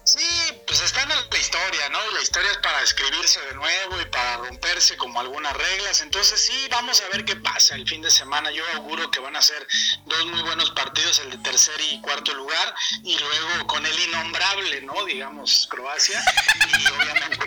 Sí, 0.05 0.27
pues 0.67 0.81
está 0.81 1.03
en 1.03 1.09
la 1.11 1.39
historia, 1.39 1.89
¿no? 1.91 1.99
La 2.13 2.23
historia 2.23 2.51
es 2.51 2.57
para 2.59 2.83
escribirse 2.83 3.41
de 3.43 3.55
nuevo 3.55 4.01
y 4.01 4.05
para 4.07 4.39
romperse 4.39 4.97
como 4.97 5.21
algunas 5.21 5.55
reglas. 5.57 6.01
Entonces 6.01 6.41
sí, 6.41 6.69
vamos 6.71 7.01
a 7.03 7.09
ver 7.09 7.25
qué 7.25 7.37
pasa 7.37 7.75
el 7.75 7.87
fin 7.87 8.03
de 8.03 8.11
semana. 8.11 8.51
Yo 8.51 8.65
auguro 8.75 9.11
que 9.11 9.21
van 9.21 9.37
a 9.37 9.43
ser 9.43 9.67
dos 10.07 10.27
muy 10.27 10.43
buenos 10.43 10.71
partidos, 10.71 11.19
el 11.21 11.31
de 11.31 11.39
tercer 11.39 11.79
y 11.93 12.01
cuarto 12.01 12.35
lugar, 12.35 12.75
y 13.05 13.19
luego 13.19 13.67
con 13.67 13.85
el 13.85 13.99
innombrable, 13.99 14.81
¿no? 14.83 15.05
Digamos, 15.05 15.69
Croacia. 15.71 16.23
Y 16.79 16.87
obviamente. 16.87 17.47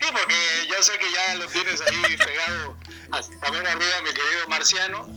Sí, 0.00 0.10
porque 0.12 0.68
yo 0.68 0.82
sé 0.82 0.98
que 0.98 1.10
ya 1.10 1.34
lo 1.36 1.46
tienes 1.46 1.80
ahí 1.80 2.16
pegado 2.16 2.76
hasta 3.12 3.50
ver 3.50 3.66
arriba, 3.66 4.02
mi 4.02 4.12
querido 4.12 4.48
Marciano. 4.48 5.08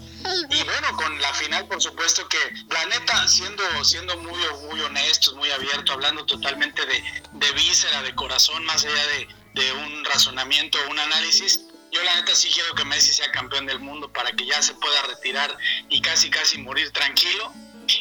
Y 0.49 0.63
bueno, 0.63 0.95
con 0.97 1.22
la 1.22 1.34
final, 1.34 1.68
por 1.68 1.82
supuesto 1.82 2.28
que 2.28 2.38
la 2.70 2.86
neta, 2.88 3.28
siendo, 3.28 3.63
siendo 3.84 4.18
muy, 4.18 4.39
muy 4.70 4.82
honestos, 4.82 5.36
muy 5.36 5.49
abiertos, 5.51 5.93
hablando 5.93 6.26
totalmente 6.26 6.86
de, 6.86 7.03
de 7.34 7.51
víscera, 7.51 8.01
de 8.01 8.13
corazón, 8.15 8.63
más 8.65 8.84
allá 8.84 9.07
de, 9.07 9.28
de 9.53 9.72
un 9.74 10.05
razonamiento, 10.05 10.78
un 10.89 10.99
análisis, 10.99 11.61
yo 11.91 12.03
la 12.03 12.15
neta 12.15 12.36
sí 12.36 12.49
quiero 12.53 12.76
que 12.76 12.84
Messi 12.86 13.13
sea 13.13 13.32
campeón 13.32 13.65
del 13.65 13.80
mundo 13.80 14.11
para 14.11 14.32
que 14.34 14.45
ya 14.45 14.61
se 14.61 14.74
pueda 14.76 15.01
retirar 15.03 15.57
y 15.89 16.01
casi 16.01 16.30
casi 16.30 16.57
morir 16.57 16.91
tranquilo 16.91 17.53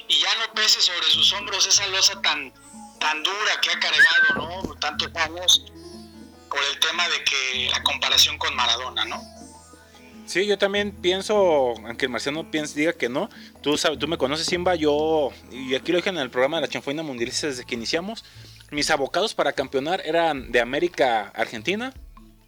y 0.09 0.19
ya 0.21 0.35
no 0.37 0.53
pese 0.55 0.81
sobre 0.81 1.09
sus 1.11 1.33
hombros 1.33 1.67
esa 1.67 1.87
losa 1.87 2.21
tan, 2.21 2.53
tan 2.99 3.23
dura 3.23 3.61
que 3.63 3.71
ha 3.71 3.79
cargado, 3.79 4.35
¿no? 4.35 4.75
Tantos 4.81 5.15
años 5.15 5.63
por 6.51 6.63
el 6.65 6.81
tema 6.81 7.09
de 7.09 7.25
que 7.25 7.69
la 7.71 7.83
comparación 7.85 8.37
con 8.39 8.55
Maradona, 8.57 9.05
¿no? 9.05 9.23
Sí, 10.27 10.45
yo 10.45 10.59
también 10.59 10.91
pienso, 10.91 11.75
aunque 11.85 12.07
el 12.07 12.11
marciano 12.11 12.51
piense, 12.51 12.79
diga 12.79 12.93
que 12.93 13.09
no, 13.09 13.31
tú, 13.63 13.79
sabes, 13.79 13.99
tú 13.99 14.09
me 14.09 14.19
conoces, 14.19 14.47
Simba, 14.47 14.75
yo, 14.75 15.31
y 15.53 15.77
aquí 15.77 15.93
lo 15.93 15.99
dije 15.99 16.11
en 16.11 16.19
el 16.19 16.31
programa 16.31 16.57
de 16.57 16.63
la 16.63 16.69
chanfoina 16.69 17.05
mundialista 17.05 17.47
desde 17.47 17.65
que 17.65 17.77
iniciamos, 17.77 18.25
mis 18.73 18.91
abocados 18.91 19.35
para 19.35 19.53
campeonar 19.53 20.03
eran 20.05 20.51
de 20.51 20.61
América, 20.61 21.33
Argentina, 21.35 21.95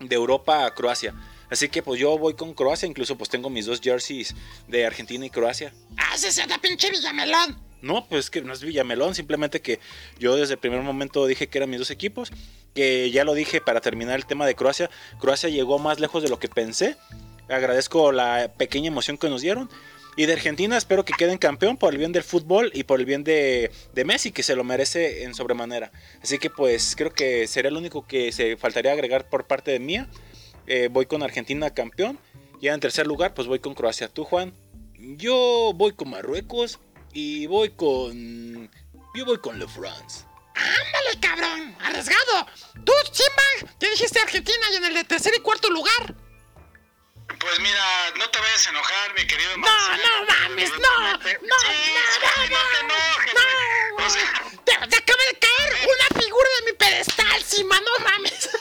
de 0.00 0.14
Europa, 0.16 0.68
Croacia. 0.74 1.14
Así 1.50 1.68
que 1.68 1.82
pues 1.82 2.00
yo 2.00 2.18
voy 2.18 2.34
con 2.34 2.52
Croacia, 2.52 2.88
incluso 2.88 3.16
pues 3.16 3.30
tengo 3.30 3.48
mis 3.48 3.66
dos 3.66 3.80
jerseys 3.80 4.34
de 4.66 4.84
Argentina 4.84 5.24
y 5.24 5.30
Croacia. 5.30 5.72
¡Ah, 5.96 6.14
ese 6.16 6.28
es 6.28 6.36
de 6.36 6.58
pinche 6.60 6.90
Villamelón! 6.90 7.56
No, 7.80 8.06
pues 8.08 8.28
que 8.28 8.42
no 8.42 8.52
es 8.52 8.62
Villamelón, 8.62 9.14
simplemente 9.14 9.62
que 9.62 9.78
yo 10.18 10.34
desde 10.34 10.54
el 10.54 10.58
primer 10.58 10.82
momento 10.82 11.24
dije 11.26 11.46
que 11.46 11.58
eran 11.58 11.70
mis 11.70 11.78
dos 11.78 11.92
equipos, 11.92 12.32
que 12.74 13.10
ya 13.12 13.24
lo 13.24 13.34
dije 13.34 13.60
para 13.60 13.80
terminar 13.80 14.16
el 14.16 14.26
tema 14.26 14.46
de 14.46 14.56
Croacia, 14.56 14.90
Croacia 15.20 15.48
llegó 15.48 15.78
más 15.78 16.00
lejos 16.00 16.24
de 16.24 16.28
lo 16.28 16.40
que 16.40 16.48
pensé, 16.48 16.96
agradezco 17.48 18.12
la 18.12 18.52
pequeña 18.56 18.88
emoción 18.88 19.18
que 19.18 19.28
nos 19.28 19.42
dieron. 19.42 19.68
Y 20.16 20.26
de 20.26 20.32
Argentina 20.32 20.76
espero 20.76 21.04
que 21.04 21.12
queden 21.12 21.38
campeón 21.38 21.76
por 21.76 21.92
el 21.92 21.98
bien 21.98 22.10
del 22.10 22.24
fútbol 22.24 22.72
y 22.74 22.82
por 22.82 22.98
el 22.98 23.06
bien 23.06 23.22
de, 23.22 23.70
de, 23.94 24.04
Messi, 24.04 24.32
que 24.32 24.42
se 24.42 24.56
lo 24.56 24.64
merece 24.64 25.22
en 25.22 25.32
sobremanera. 25.32 25.92
Así 26.20 26.38
que 26.38 26.50
pues 26.50 26.96
creo 26.96 27.12
que 27.12 27.46
sería 27.46 27.70
lo 27.70 27.78
único 27.78 28.04
que 28.04 28.32
se 28.32 28.56
faltaría 28.56 28.90
agregar 28.90 29.28
por 29.28 29.46
parte 29.46 29.70
de 29.70 29.78
mía. 29.78 30.08
Eh, 30.66 30.88
voy 30.90 31.06
con 31.06 31.22
Argentina 31.22 31.70
campeón. 31.70 32.18
Ya 32.60 32.74
en 32.74 32.80
tercer 32.80 33.06
lugar 33.06 33.32
pues 33.32 33.46
voy 33.46 33.60
con 33.60 33.74
Croacia. 33.74 34.08
¿Tú 34.08 34.24
Juan? 34.24 34.52
Yo 34.98 35.72
voy 35.76 35.92
con 35.92 36.10
Marruecos 36.10 36.80
y 37.12 37.46
voy 37.46 37.70
con... 37.70 38.68
Yo 39.14 39.24
voy 39.24 39.38
con 39.38 39.58
Le 39.60 39.68
France. 39.68 40.24
¡Ándale, 40.54 41.20
cabrón! 41.20 41.76
¡Arriesgado! 41.80 42.46
Tú, 42.84 42.92
Simba, 43.12 43.70
ya 43.78 43.88
dijiste 43.90 44.18
Argentina 44.18 44.66
y 44.72 44.76
en 44.76 44.84
el 44.86 44.94
de 44.94 45.04
tercer 45.04 45.32
y 45.36 45.40
cuarto 45.40 45.70
lugar. 45.70 46.16
Pues 47.40 47.58
mira, 47.60 48.10
no 48.16 48.28
te 48.30 48.38
vayas 48.40 48.66
a 48.66 48.70
enojar, 48.70 49.14
mi 49.14 49.26
querido 49.26 49.56
No, 49.58 49.66
no 49.96 50.24
mames, 50.26 50.70
no, 50.70 50.78
no, 50.78 51.12
no, 51.12 51.18
sí, 51.18 51.26
no, 51.42 51.56
no, 51.56 52.58
te 52.72 52.80
enojes, 52.80 53.34
no, 53.34 53.40
güey. 53.94 54.06
O 54.06 54.10
sea, 54.10 54.42
Te, 54.64 54.72
te 54.88 54.96
acaba 54.96 55.22
de 55.30 55.38
caer 55.38 55.86
una 55.86 56.20
figura 56.22 56.48
de 56.58 56.62
mi 56.66 56.72
pedestal, 56.76 57.44
Simba, 57.44 57.78
no 57.80 57.98
mames. 58.04 58.50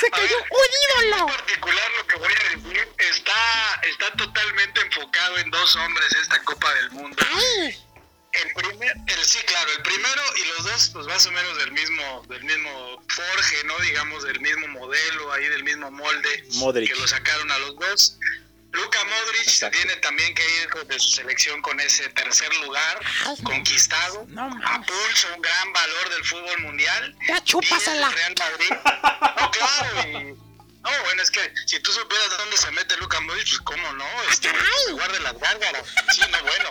Se 0.00 0.10
cayó 0.10 0.36
ver, 0.36 0.46
un 0.50 0.66
En 1.00 1.08
ídolo. 1.08 1.26
particular 1.26 1.90
lo 1.98 2.06
que 2.06 2.16
voy 2.16 2.32
a 2.32 2.48
decir 2.56 2.88
está, 2.98 3.80
está 3.82 4.10
totalmente 4.16 4.80
enfocado 4.80 5.38
en 5.38 5.50
dos 5.50 5.76
hombres 5.76 6.12
esta 6.20 6.42
Copa 6.42 6.72
del 6.74 6.90
Mundo. 6.92 7.24
Ay, 7.36 7.78
El 8.34 8.52
primer, 8.52 8.92
el, 9.06 9.24
sí, 9.24 9.38
claro, 9.46 9.70
el 9.76 9.82
primero 9.82 10.22
y 10.36 10.44
los 10.48 10.64
dos, 10.64 10.90
pues 10.92 11.06
más 11.06 11.24
o 11.26 11.30
menos 11.30 11.56
del 11.58 11.70
mismo, 11.72 12.24
del 12.28 12.42
mismo 12.44 13.02
forje, 13.08 13.64
¿no? 13.64 13.78
Digamos, 13.78 14.24
del 14.24 14.40
mismo 14.40 14.66
modelo, 14.68 15.32
ahí 15.32 15.44
del 15.46 15.62
mismo 15.62 15.90
molde 15.90 16.44
Modric. 16.54 16.92
que 16.92 16.98
lo 16.98 17.06
sacaron 17.06 17.50
a 17.52 17.58
los 17.58 17.76
dos. 17.76 18.18
Luka 18.72 18.98
Modric 19.04 19.44
se 19.44 19.50
Exacto. 19.50 19.78
tiene 19.78 19.94
también 20.00 20.34
que 20.34 20.42
ir 20.62 20.68
de 20.88 20.98
su 20.98 21.10
selección 21.10 21.62
con 21.62 21.78
ese 21.78 22.08
tercer 22.08 22.52
lugar 22.56 22.98
Ay, 23.24 23.36
no. 23.38 23.50
conquistado. 23.50 24.24
No 24.28 24.42
a 24.46 24.82
pulso, 24.82 25.28
un 25.36 25.40
gran 25.40 25.72
valor 25.72 26.08
del 26.10 26.24
fútbol 26.24 26.58
mundial. 26.62 27.16
Ya 27.28 27.44
chúpasela. 27.44 28.00
Y 28.00 28.10
el 28.10 28.12
Real 28.12 28.34
Madrid. 28.36 28.70
No, 29.40 29.50
claro, 29.52 30.08
y- 30.08 30.43
no, 30.84 31.02
bueno, 31.04 31.22
es 31.22 31.30
que 31.30 31.54
si 31.66 31.80
tú 31.80 31.90
supieras 31.92 32.36
dónde 32.36 32.58
se 32.58 32.70
mete 32.72 32.94
Luka 32.98 33.18
Modric, 33.20 33.48
pues 33.48 33.60
cómo 33.62 33.92
no, 33.94 34.06
este, 34.30 34.52
guarde 34.92 35.18
las 35.20 35.38
gárgaras. 35.38 35.88
Sí, 36.14 36.20
no, 36.30 36.42
bueno. 36.42 36.70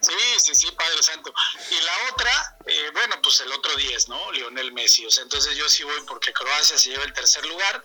Sí, 0.00 0.14
sí, 0.44 0.54
sí, 0.54 0.70
Padre 0.78 1.02
Santo. 1.02 1.34
Y 1.68 1.80
la 1.80 1.92
otra, 2.12 2.56
eh, 2.66 2.90
bueno, 2.92 3.20
pues 3.20 3.40
el 3.40 3.50
otro 3.50 3.74
10, 3.74 4.08
¿no? 4.08 4.30
Lionel 4.30 4.72
Messi. 4.72 5.04
O 5.06 5.10
sea, 5.10 5.24
entonces 5.24 5.56
yo 5.56 5.68
sí 5.68 5.82
voy 5.82 6.00
porque 6.06 6.32
Croacia 6.32 6.78
se 6.78 6.90
lleva 6.90 7.02
el 7.02 7.12
tercer 7.12 7.44
lugar 7.46 7.84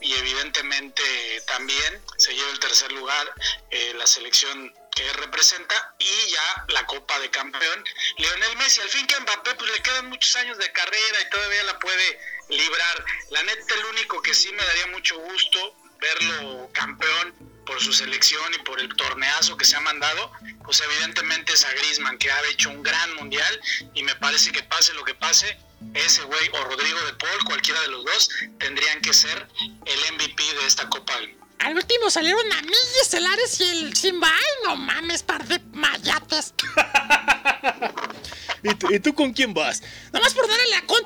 y 0.00 0.14
evidentemente 0.14 1.02
también 1.48 2.00
se 2.16 2.32
lleva 2.32 2.50
el 2.50 2.60
tercer 2.60 2.92
lugar 2.92 3.34
eh, 3.70 3.94
la 3.96 4.06
selección 4.06 4.72
que 4.94 5.12
representa 5.14 5.94
y 5.98 6.30
ya 6.30 6.64
la 6.68 6.86
Copa 6.86 7.18
de 7.18 7.30
Campeón. 7.30 7.84
Lionel 8.18 8.56
Messi, 8.58 8.80
al 8.80 8.88
fin 8.88 9.06
que 9.08 9.16
a 9.16 9.20
Mbappé 9.20 9.56
pues 9.56 9.70
le 9.72 9.82
quedan 9.82 10.08
muchos 10.10 10.36
años 10.36 10.58
de 10.58 10.70
carrera 10.70 11.22
y 11.22 11.30
todavía 11.30 11.64
la 11.64 11.78
puede 11.80 12.37
librar. 12.48 13.04
La 13.30 13.42
neta, 13.42 13.74
el 13.74 13.84
único 13.86 14.22
que 14.22 14.34
sí 14.34 14.50
me 14.52 14.64
daría 14.64 14.86
mucho 14.88 15.18
gusto 15.18 15.74
verlo 16.00 16.70
campeón 16.72 17.34
por 17.66 17.80
su 17.80 17.92
selección 17.92 18.54
y 18.54 18.58
por 18.62 18.80
el 18.80 18.88
torneazo 18.96 19.56
que 19.56 19.64
se 19.64 19.76
ha 19.76 19.80
mandado, 19.80 20.32
pues 20.64 20.80
evidentemente 20.80 21.52
es 21.52 21.64
a 21.64 21.72
Griezmann, 21.72 22.18
que 22.18 22.30
ha 22.30 22.40
hecho 22.50 22.70
un 22.70 22.82
gran 22.82 23.14
mundial 23.16 23.60
y 23.94 24.02
me 24.02 24.14
parece 24.16 24.52
que 24.52 24.62
pase 24.62 24.94
lo 24.94 25.04
que 25.04 25.14
pase, 25.14 25.58
ese 25.94 26.22
güey 26.22 26.48
o 26.54 26.64
Rodrigo 26.64 27.00
de 27.02 27.12
Paul, 27.14 27.44
cualquiera 27.44 27.80
de 27.82 27.88
los 27.88 28.04
dos, 28.04 28.30
tendrían 28.58 29.00
que 29.00 29.12
ser 29.12 29.46
el 29.84 30.14
MVP 30.14 30.42
de 30.42 30.66
esta 30.66 30.88
Copa. 30.88 31.14
Al 31.58 31.74
último 31.74 32.10
salieron 32.10 32.52
a 32.52 32.62
Milles, 32.62 33.14
el 33.14 33.26
Ares 33.26 33.60
y 33.60 33.64
el 33.64 33.96
Simba. 33.96 34.30
Ay, 34.32 34.64
no 34.64 34.76
mames, 34.76 35.22
par 35.22 35.46
de 35.46 35.58
mayates. 35.72 36.54
¿Y 38.62 38.74
tú, 38.74 38.88
y 38.90 39.00
tú 39.00 39.14
con 39.14 39.32
quién 39.32 39.54
vas? 39.54 39.82
Nomás 40.12 40.34
por 40.34 40.48
darle 40.48 40.66
la 40.68 40.82
contra 40.82 40.97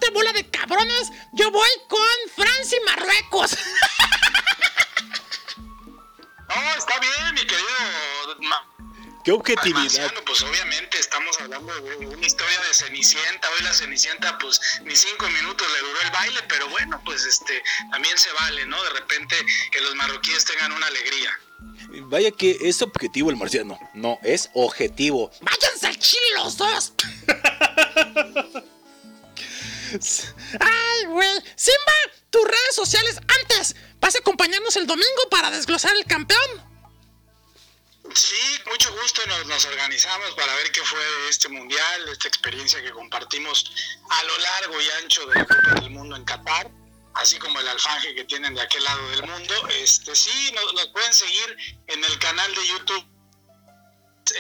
yo 1.33 1.51
voy 1.51 1.71
con 1.89 2.01
Francia 2.35 2.79
y 2.81 2.85
Marruecos. 2.85 3.57
No, 6.49 6.75
está 6.77 6.99
bien, 7.01 7.35
mi 7.35 7.41
querido. 7.41 7.69
¿Qué 9.25 9.31
objetividad? 9.33 9.81
Marciano, 9.81 10.21
pues 10.27 10.43
obviamente 10.43 10.99
estamos 10.99 11.41
hablando 11.41 11.73
de 11.81 12.07
una 12.07 12.27
historia 12.27 12.61
de 12.61 12.75
Cenicienta. 12.75 13.49
Hoy 13.51 13.65
la 13.65 13.73
Cenicienta, 13.73 14.37
pues 14.39 14.61
ni 14.85 14.97
cinco 14.97 15.29
minutos 15.29 15.67
le 15.73 15.79
duró 15.79 16.01
el 16.03 16.11
baile, 16.11 16.41
pero 16.49 16.69
bueno, 16.69 17.01
pues 17.05 17.25
este 17.25 17.63
también 17.91 18.19
se 18.19 18.33
vale, 18.33 18.67
¿no? 18.67 18.83
De 18.83 18.91
repente 18.91 19.37
que 19.71 19.81
los 19.81 19.95
marroquíes 19.95 20.45
tengan 20.45 20.73
una 20.73 20.89
alegría. 20.89 21.41
Vaya 22.09 22.33
que 22.33 22.59
es 22.61 22.83
objetivo 22.83 23.31
el 23.31 23.37
marciano. 23.37 23.79
No, 23.95 24.19
es 24.23 24.51
objetivo. 24.55 25.31
¡Váyanse 25.41 25.87
al 25.87 25.99
chile 25.99 26.27
los 26.37 26.57
dos! 26.57 26.93
¡Ay, 30.61 31.07
güey! 31.07 31.43
¡Simba! 31.57 31.93
Tus 32.31 32.45
redes 32.45 32.75
sociales 32.75 33.19
antes. 33.41 33.77
¿Vas 34.01 34.15
a 34.15 34.19
acompañarnos 34.19 34.77
el 34.77 34.87
domingo 34.87 35.29
para 35.31 35.51
desglosar 35.51 35.95
el 35.97 36.05
campeón? 36.05 36.73
Sí, 38.15 38.61
mucho 38.67 38.93
gusto 39.01 39.23
nos, 39.47 39.65
organizamos 39.65 40.33
para 40.33 40.55
ver 40.57 40.71
qué 40.73 40.83
fue 40.83 40.99
de 40.99 41.29
este 41.29 41.49
mundial, 41.49 42.09
esta 42.09 42.29
experiencia 42.29 42.83
que 42.83 42.91
compartimos 42.91 43.73
a 44.11 44.25
lo 44.25 44.39
largo 44.39 44.81
y 44.81 44.91
ancho 45.03 45.27
de 45.29 45.37
la 45.37 45.47
Copa 45.47 45.81
del 45.81 45.91
Mundo 45.91 46.17
en 46.17 46.25
Qatar, 46.25 46.71
así 47.15 47.39
como 47.39 47.59
el 47.61 47.69
alfanje 47.69 48.15
que 48.15 48.25
tienen 48.25 48.55
de 48.55 48.61
aquel 48.61 48.85
lado 48.85 49.09
del 49.11 49.23
mundo. 49.23 49.55
Este 49.69 50.15
sí, 50.15 50.53
nos 50.75 50.87
pueden 50.89 51.15
seguir 51.15 51.57
en 51.87 52.05
el 52.05 52.19
canal 52.19 52.55
de 52.55 52.67
YouTube 52.67 53.07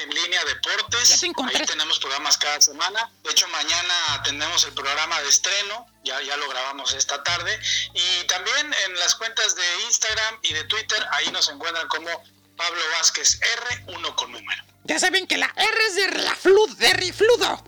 en 0.02 0.10
línea 0.10 0.44
deportes. 0.44 1.20
Te. 1.20 1.26
Ahí 1.60 1.66
tenemos 1.66 1.98
programas 1.98 2.36
cada 2.38 2.60
semana. 2.60 3.10
De 3.22 3.30
hecho, 3.30 3.46
mañana 3.48 4.22
tenemos 4.24 4.64
el 4.64 4.72
programa 4.72 5.20
de 5.20 5.28
estreno. 5.28 5.86
Ya, 6.04 6.20
ya 6.22 6.36
lo 6.36 6.48
grabamos 6.48 6.92
esta 6.94 7.22
tarde. 7.22 7.58
Y 7.94 8.24
también 8.26 8.74
en 8.86 8.98
las 8.98 9.14
cuentas 9.14 9.54
de 9.54 9.82
Instagram 9.86 10.38
y 10.42 10.52
de 10.54 10.64
Twitter, 10.64 11.04
ahí 11.12 11.30
nos 11.32 11.48
encuentran 11.48 11.88
como 11.88 12.08
Pablo 12.56 12.80
Vázquez 12.98 13.40
R, 13.40 13.84
uno 13.94 14.14
con 14.16 14.30
número. 14.32 14.62
Ya 14.84 14.98
saben 14.98 15.26
que 15.26 15.36
la 15.38 15.52
R 15.56 15.86
es 15.88 15.94
de 15.96 16.06
Riaflud, 16.08 16.76
de 16.76 16.92
Rifludo. 16.94 17.64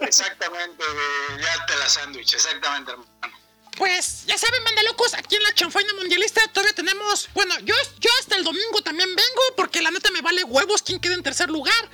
Exactamente, 0.00 0.84
de- 0.84 1.42
ya 1.42 1.66
te 1.66 1.76
la 1.76 1.88
sándwich, 1.88 2.34
exactamente, 2.34 2.92
hermano. 2.92 3.37
Pues 3.78 4.24
ya 4.26 4.36
saben, 4.36 4.64
banda 4.64 4.82
locos, 4.82 5.14
aquí 5.14 5.36
en 5.36 5.42
la 5.44 5.54
chanfaina 5.54 5.94
mundialista 5.94 6.40
todavía 6.52 6.74
tenemos. 6.74 7.28
Bueno, 7.32 7.54
yo, 7.60 7.76
yo 8.00 8.10
hasta 8.18 8.36
el 8.36 8.42
domingo 8.42 8.82
también 8.82 9.08
vengo, 9.08 9.42
porque 9.56 9.80
la 9.80 9.92
neta 9.92 10.10
me 10.10 10.20
vale 10.20 10.42
huevos 10.42 10.82
quién 10.82 10.98
queda 10.98 11.14
en 11.14 11.22
tercer 11.22 11.48
lugar. 11.48 11.88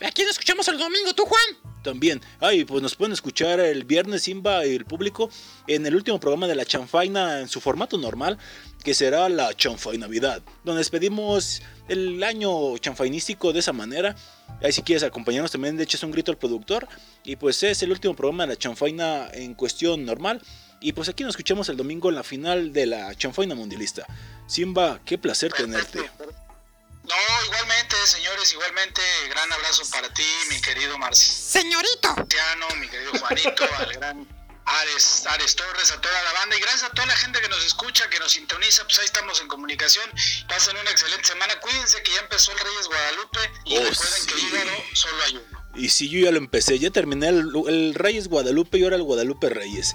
Aquí 0.00 0.22
nos 0.22 0.32
escuchamos 0.32 0.68
el 0.68 0.78
domingo, 0.78 1.12
¿tú, 1.12 1.24
Juan? 1.24 1.74
También. 1.82 2.20
Ay, 2.38 2.64
pues 2.64 2.82
nos 2.82 2.94
pueden 2.94 3.12
escuchar 3.12 3.58
el 3.58 3.84
viernes 3.84 4.22
Simba 4.22 4.64
y 4.64 4.76
el 4.76 4.84
público 4.84 5.28
en 5.66 5.84
el 5.86 5.96
último 5.96 6.20
programa 6.20 6.46
de 6.46 6.54
la 6.54 6.64
Chanfaina 6.64 7.40
en 7.40 7.48
su 7.48 7.60
formato 7.60 7.98
normal, 7.98 8.38
que 8.84 8.94
será 8.94 9.28
la 9.28 9.54
Chanfai 9.54 9.98
Navidad, 9.98 10.40
donde 10.62 10.78
despedimos 10.78 11.62
el 11.88 12.22
año 12.22 12.78
chanfainístico 12.78 13.52
de 13.52 13.58
esa 13.58 13.72
manera. 13.72 14.14
Ahí 14.62 14.72
si 14.72 14.82
quieres 14.82 15.02
acompañarnos 15.02 15.50
también, 15.50 15.76
de 15.76 15.82
hecho 15.82 15.96
es 15.96 16.02
un 16.04 16.12
grito 16.12 16.30
al 16.30 16.38
productor. 16.38 16.86
Y 17.24 17.36
pues 17.36 17.62
es 17.64 17.82
el 17.82 17.90
último 17.90 18.14
programa 18.14 18.44
de 18.44 18.54
la 18.54 18.56
Chanfaina 18.56 19.28
en 19.32 19.54
cuestión 19.54 20.04
normal. 20.04 20.40
Y 20.84 20.92
pues 20.92 21.08
aquí 21.08 21.22
nos 21.24 21.30
escuchamos 21.30 21.70
el 21.70 21.78
domingo 21.78 22.10
en 22.10 22.14
la 22.14 22.22
final 22.22 22.70
de 22.70 22.84
la 22.84 23.14
Chanfaina 23.16 23.54
Mundialista. 23.54 24.06
Simba, 24.46 25.00
qué 25.06 25.16
placer 25.16 25.50
tenerte. 25.50 25.98
No, 25.98 27.14
igualmente, 27.46 27.96
señores, 28.04 28.52
igualmente, 28.52 29.00
gran 29.30 29.50
abrazo 29.50 29.82
para 29.90 30.12
ti, 30.12 30.22
mi 30.50 30.60
querido 30.60 30.98
Señorito. 31.14 32.14
Marciano, 32.14 32.68
mi 32.78 32.86
querido 32.86 33.12
Juanito, 33.12 33.64
al 33.78 33.92
gran 33.94 34.28
Ares, 34.66 35.24
Ares 35.26 35.56
Torres, 35.56 35.90
a 35.90 36.00
toda 36.02 36.22
la 36.22 36.32
banda 36.34 36.54
y 36.54 36.60
gracias 36.60 36.84
a 36.84 36.90
toda 36.90 37.06
la 37.06 37.16
gente 37.16 37.40
que 37.40 37.48
nos 37.48 37.64
escucha, 37.64 38.10
que 38.10 38.18
nos 38.18 38.32
sintoniza, 38.32 38.84
pues 38.84 38.98
ahí 38.98 39.06
estamos 39.06 39.40
en 39.40 39.48
comunicación. 39.48 40.10
Pasen 40.48 40.76
una 40.76 40.90
excelente 40.90 41.24
semana, 41.24 41.58
cuídense 41.60 42.02
que 42.02 42.12
ya 42.12 42.20
empezó 42.20 42.52
el 42.52 42.58
Reyes 42.58 42.86
Guadalupe 42.88 43.40
y 43.64 43.76
Oh, 43.78 43.84
recuerden 43.88 44.26
que 44.26 44.34
sí. 44.34 44.46
hígado 44.48 44.70
solo 44.92 45.22
hay 45.24 45.36
uno. 45.36 45.64
Y 45.76 45.88
si 45.88 46.10
yo 46.10 46.20
ya 46.20 46.30
lo 46.30 46.36
empecé, 46.38 46.78
ya 46.78 46.90
terminé 46.90 47.28
el, 47.28 47.50
el 47.68 47.94
Reyes 47.94 48.28
Guadalupe 48.28 48.78
y 48.78 48.84
ahora 48.84 48.96
el 48.96 49.02
Guadalupe 49.02 49.48
Reyes. 49.48 49.94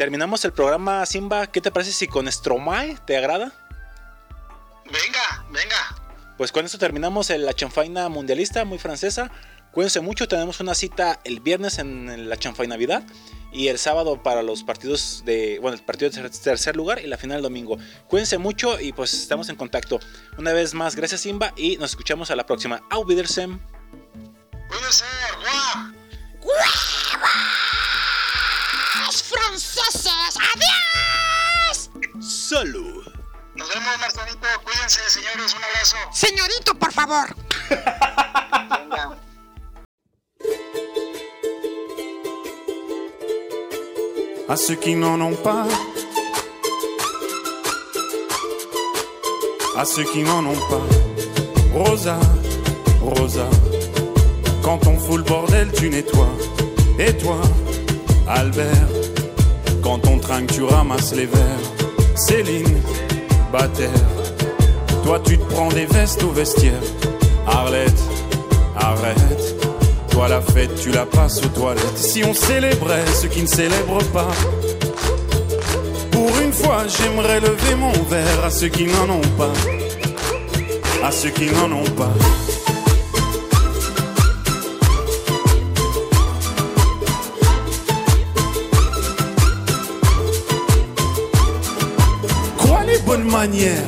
Terminamos 0.00 0.42
el 0.46 0.54
programa 0.54 1.04
Simba, 1.04 1.48
¿qué 1.48 1.60
te 1.60 1.70
parece 1.70 1.92
si 1.92 2.06
con 2.06 2.26
Stromae 2.32 2.96
te 3.04 3.18
agrada? 3.18 3.52
Venga, 4.86 5.44
venga. 5.50 5.76
Pues 6.38 6.50
con 6.52 6.64
esto 6.64 6.78
terminamos 6.78 7.28
el- 7.28 7.44
la 7.44 7.52
chanfaina 7.52 8.08
mundialista, 8.08 8.64
muy 8.64 8.78
francesa. 8.78 9.30
Cuídense 9.72 10.00
mucho, 10.00 10.26
tenemos 10.26 10.58
una 10.60 10.74
cita 10.74 11.20
el 11.24 11.40
viernes 11.40 11.78
en 11.78 12.30
la 12.30 12.38
chanfaina 12.38 12.76
Navidad 12.76 13.02
y 13.52 13.68
el 13.68 13.78
sábado 13.78 14.22
para 14.22 14.42
los 14.42 14.62
partidos 14.62 15.22
de, 15.26 15.58
bueno, 15.60 15.76
el 15.76 15.84
partido 15.84 16.10
de 16.10 16.16
ter- 16.16 16.30
tercer 16.30 16.76
lugar 16.76 17.00
y 17.04 17.06
la 17.06 17.18
final 17.18 17.36
el 17.36 17.42
domingo. 17.42 17.76
Cuídense 18.08 18.38
mucho 18.38 18.80
y 18.80 18.94
pues 18.94 19.12
estamos 19.12 19.50
en 19.50 19.56
contacto. 19.56 20.00
Una 20.38 20.54
vez 20.54 20.72
más, 20.72 20.96
gracias 20.96 21.20
Simba 21.20 21.52
y 21.58 21.76
nos 21.76 21.90
escuchamos 21.90 22.30
a 22.30 22.36
la 22.36 22.46
próxima. 22.46 22.80
Auf 22.88 23.06
Wiedersehen. 23.06 23.60
Salud. 32.50 33.04
Nos 33.54 33.68
vemos, 33.68 33.96
Marcelito. 34.00 34.48
Cuídense, 34.64 35.00
señores. 35.08 35.54
Un 35.54 35.62
abrazo. 35.62 35.96
Señorito, 36.12 36.74
por 36.74 36.92
favor. 36.92 37.28
Venga. 38.68 39.16
à 44.48 44.56
ceux 44.56 44.74
qui 44.74 44.96
n'en 44.96 45.20
ont 45.20 45.36
pas, 45.36 45.64
à 49.76 49.84
ceux 49.84 50.02
qui 50.02 50.24
n'en 50.24 50.44
ont 50.44 50.62
pas. 50.68 50.86
Rosa, 51.72 52.18
Rosa, 53.00 53.48
quand 54.64 54.88
on 54.88 54.98
fout 54.98 55.18
le 55.18 55.22
bordel, 55.22 55.70
tu 55.70 55.88
nettoies. 55.88 56.36
Et 56.98 57.16
toi, 57.16 57.40
Albert, 58.26 58.88
quand 59.84 60.04
on 60.08 60.18
trinque, 60.18 60.50
tu 60.50 60.64
ramasses 60.64 61.12
les 61.12 61.26
verres. 61.26 61.59
Céline, 62.26 62.82
Bataire, 63.50 63.88
toi 65.04 65.18
tu 65.24 65.38
te 65.38 65.44
prends 65.54 65.70
des 65.70 65.86
vestes 65.86 66.22
au 66.22 66.30
vestiaire. 66.30 66.82
Arlette, 67.46 68.02
arrête. 68.76 69.54
Toi 70.10 70.28
la 70.28 70.42
fête, 70.42 70.74
tu 70.82 70.90
la 70.90 71.06
passes 71.06 71.42
aux 71.42 71.48
toilettes. 71.48 71.96
Si 71.96 72.22
on 72.22 72.34
célébrait 72.34 73.06
ceux 73.06 73.28
qui 73.28 73.40
ne 73.40 73.46
célèbrent 73.46 74.04
pas. 74.12 74.28
Pour 76.10 76.30
une 76.40 76.52
fois, 76.52 76.84
j'aimerais 76.88 77.40
lever 77.40 77.74
mon 77.76 77.92
verre 78.10 78.44
à 78.44 78.50
ceux 78.50 78.68
qui 78.68 78.84
n'en 78.84 79.08
ont 79.08 79.30
pas. 79.38 79.52
À 81.02 81.10
ceux 81.10 81.30
qui 81.30 81.46
n'en 81.46 81.72
ont 81.72 81.90
pas. 81.96 82.12
Manières 93.24 93.82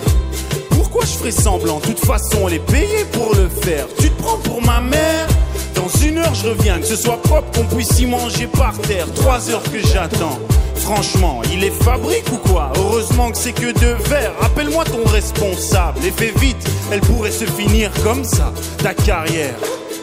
Pourquoi 0.71 1.03
je 1.03 1.19
ferais 1.19 1.31
semblant? 1.31 1.79
De 1.79 1.87
toute 1.87 2.05
façon, 2.05 2.49
elle 2.49 2.55
est 2.55 2.67
payée 2.71 3.05
pour 3.13 3.35
le 3.35 3.49
faire. 3.49 3.87
Tu 3.99 4.11
te 4.11 4.23
prends 4.23 4.39
pour 4.39 4.63
ma 4.63 4.81
mère? 4.81 5.29
Dans 5.75 5.89
une 6.05 6.19
heure, 6.19 6.35
je 6.35 6.49
reviens, 6.49 6.79
que 6.79 6.87
ce 6.87 6.97
soit 6.97 7.21
propre, 7.23 7.51
qu'on 7.53 7.75
puisse 7.75 7.99
y 7.99 8.07
manger 8.07 8.47
par 8.47 8.77
terre. 8.79 9.07
Trois 9.15 9.51
heures 9.51 9.63
que 9.63 9.79
j'attends. 9.79 10.39
Franchement, 10.77 11.43
il 11.53 11.65
est 11.65 11.83
fabrique 11.83 12.31
ou 12.33 12.37
quoi? 12.37 12.73
Heureusement 12.77 13.31
que 13.31 13.39
c'est 13.39 13.53
que 13.53 13.73
deux 13.79 13.97
verres. 14.09 14.35
Appelle-moi 14.43 14.85
ton 14.85 15.05
responsable 15.05 15.99
et 16.05 16.11
fais 16.11 16.33
vite, 16.39 16.65
elle 16.91 17.01
pourrait 17.01 17.31
se 17.31 17.45
finir 17.45 17.91
comme 18.03 18.25
ça, 18.25 18.53
ta 18.83 18.93
carrière. 18.93 19.55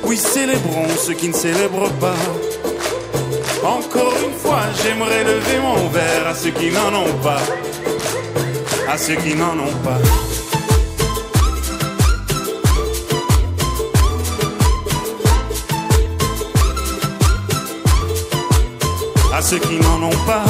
Oui, 0.06 0.18
célébrons 0.18 0.88
ceux 0.98 1.14
qui 1.14 1.28
ne 1.28 1.34
célèbrent 1.34 1.92
pas. 2.00 2.16
Encore 3.64 4.14
une 4.26 4.38
fois, 4.40 4.62
j'aimerais 4.82 5.24
lever 5.26 5.60
mon 5.62 5.90
verre 5.90 6.28
à 6.30 6.34
ceux 6.34 6.52
qui 6.52 6.72
n'en 6.72 6.98
ont 6.98 7.14
pas. 7.22 7.42
À 8.92 8.98
ceux 8.98 9.16
qui 9.18 9.36
n'en 9.36 9.54
ont 9.60 9.76
pas. 9.84 10.00
À 19.32 19.42
ceux 19.44 19.60
qui 19.60 19.76
n'en 19.78 20.02
ont 20.02 20.10
pas. 20.26 20.44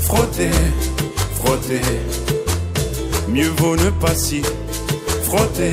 Frotter, 0.00 0.50
frotter. 1.34 1.80
Mieux 3.28 3.50
vaut 3.58 3.76
ne 3.76 3.90
pas 3.90 4.14
si 4.14 4.42
frotter, 5.24 5.72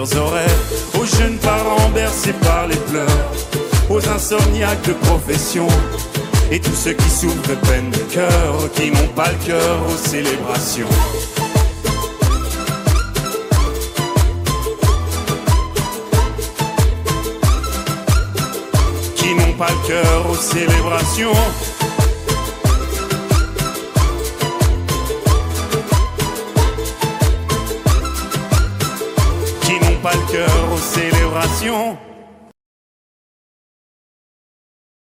Aux 0.00 1.04
jeunes 1.04 1.38
parents 1.38 1.88
bercés 1.92 2.32
par 2.34 2.68
les 2.68 2.76
pleurs, 2.76 3.32
aux 3.90 4.08
insomniaques 4.08 4.86
de 4.86 4.92
profession, 4.92 5.66
et 6.52 6.60
tous 6.60 6.74
ceux 6.74 6.92
qui 6.92 7.10
souffrent 7.10 7.48
de 7.48 7.54
peine 7.66 7.90
de 7.90 8.14
cœur, 8.14 8.70
qui 8.74 8.90
n'ont 8.92 9.08
pas 9.16 9.28
le 9.30 9.46
cœur 9.46 9.78
aux 9.88 10.08
célébrations. 10.08 10.86
Qui 19.16 19.34
n'ont 19.34 19.54
pas 19.54 19.70
le 19.70 19.88
cœur 19.88 20.30
aux 20.30 20.36
célébrations. 20.36 21.34
Cœur 30.30 30.72
aux 30.72 30.76
célébrations. 30.76 31.96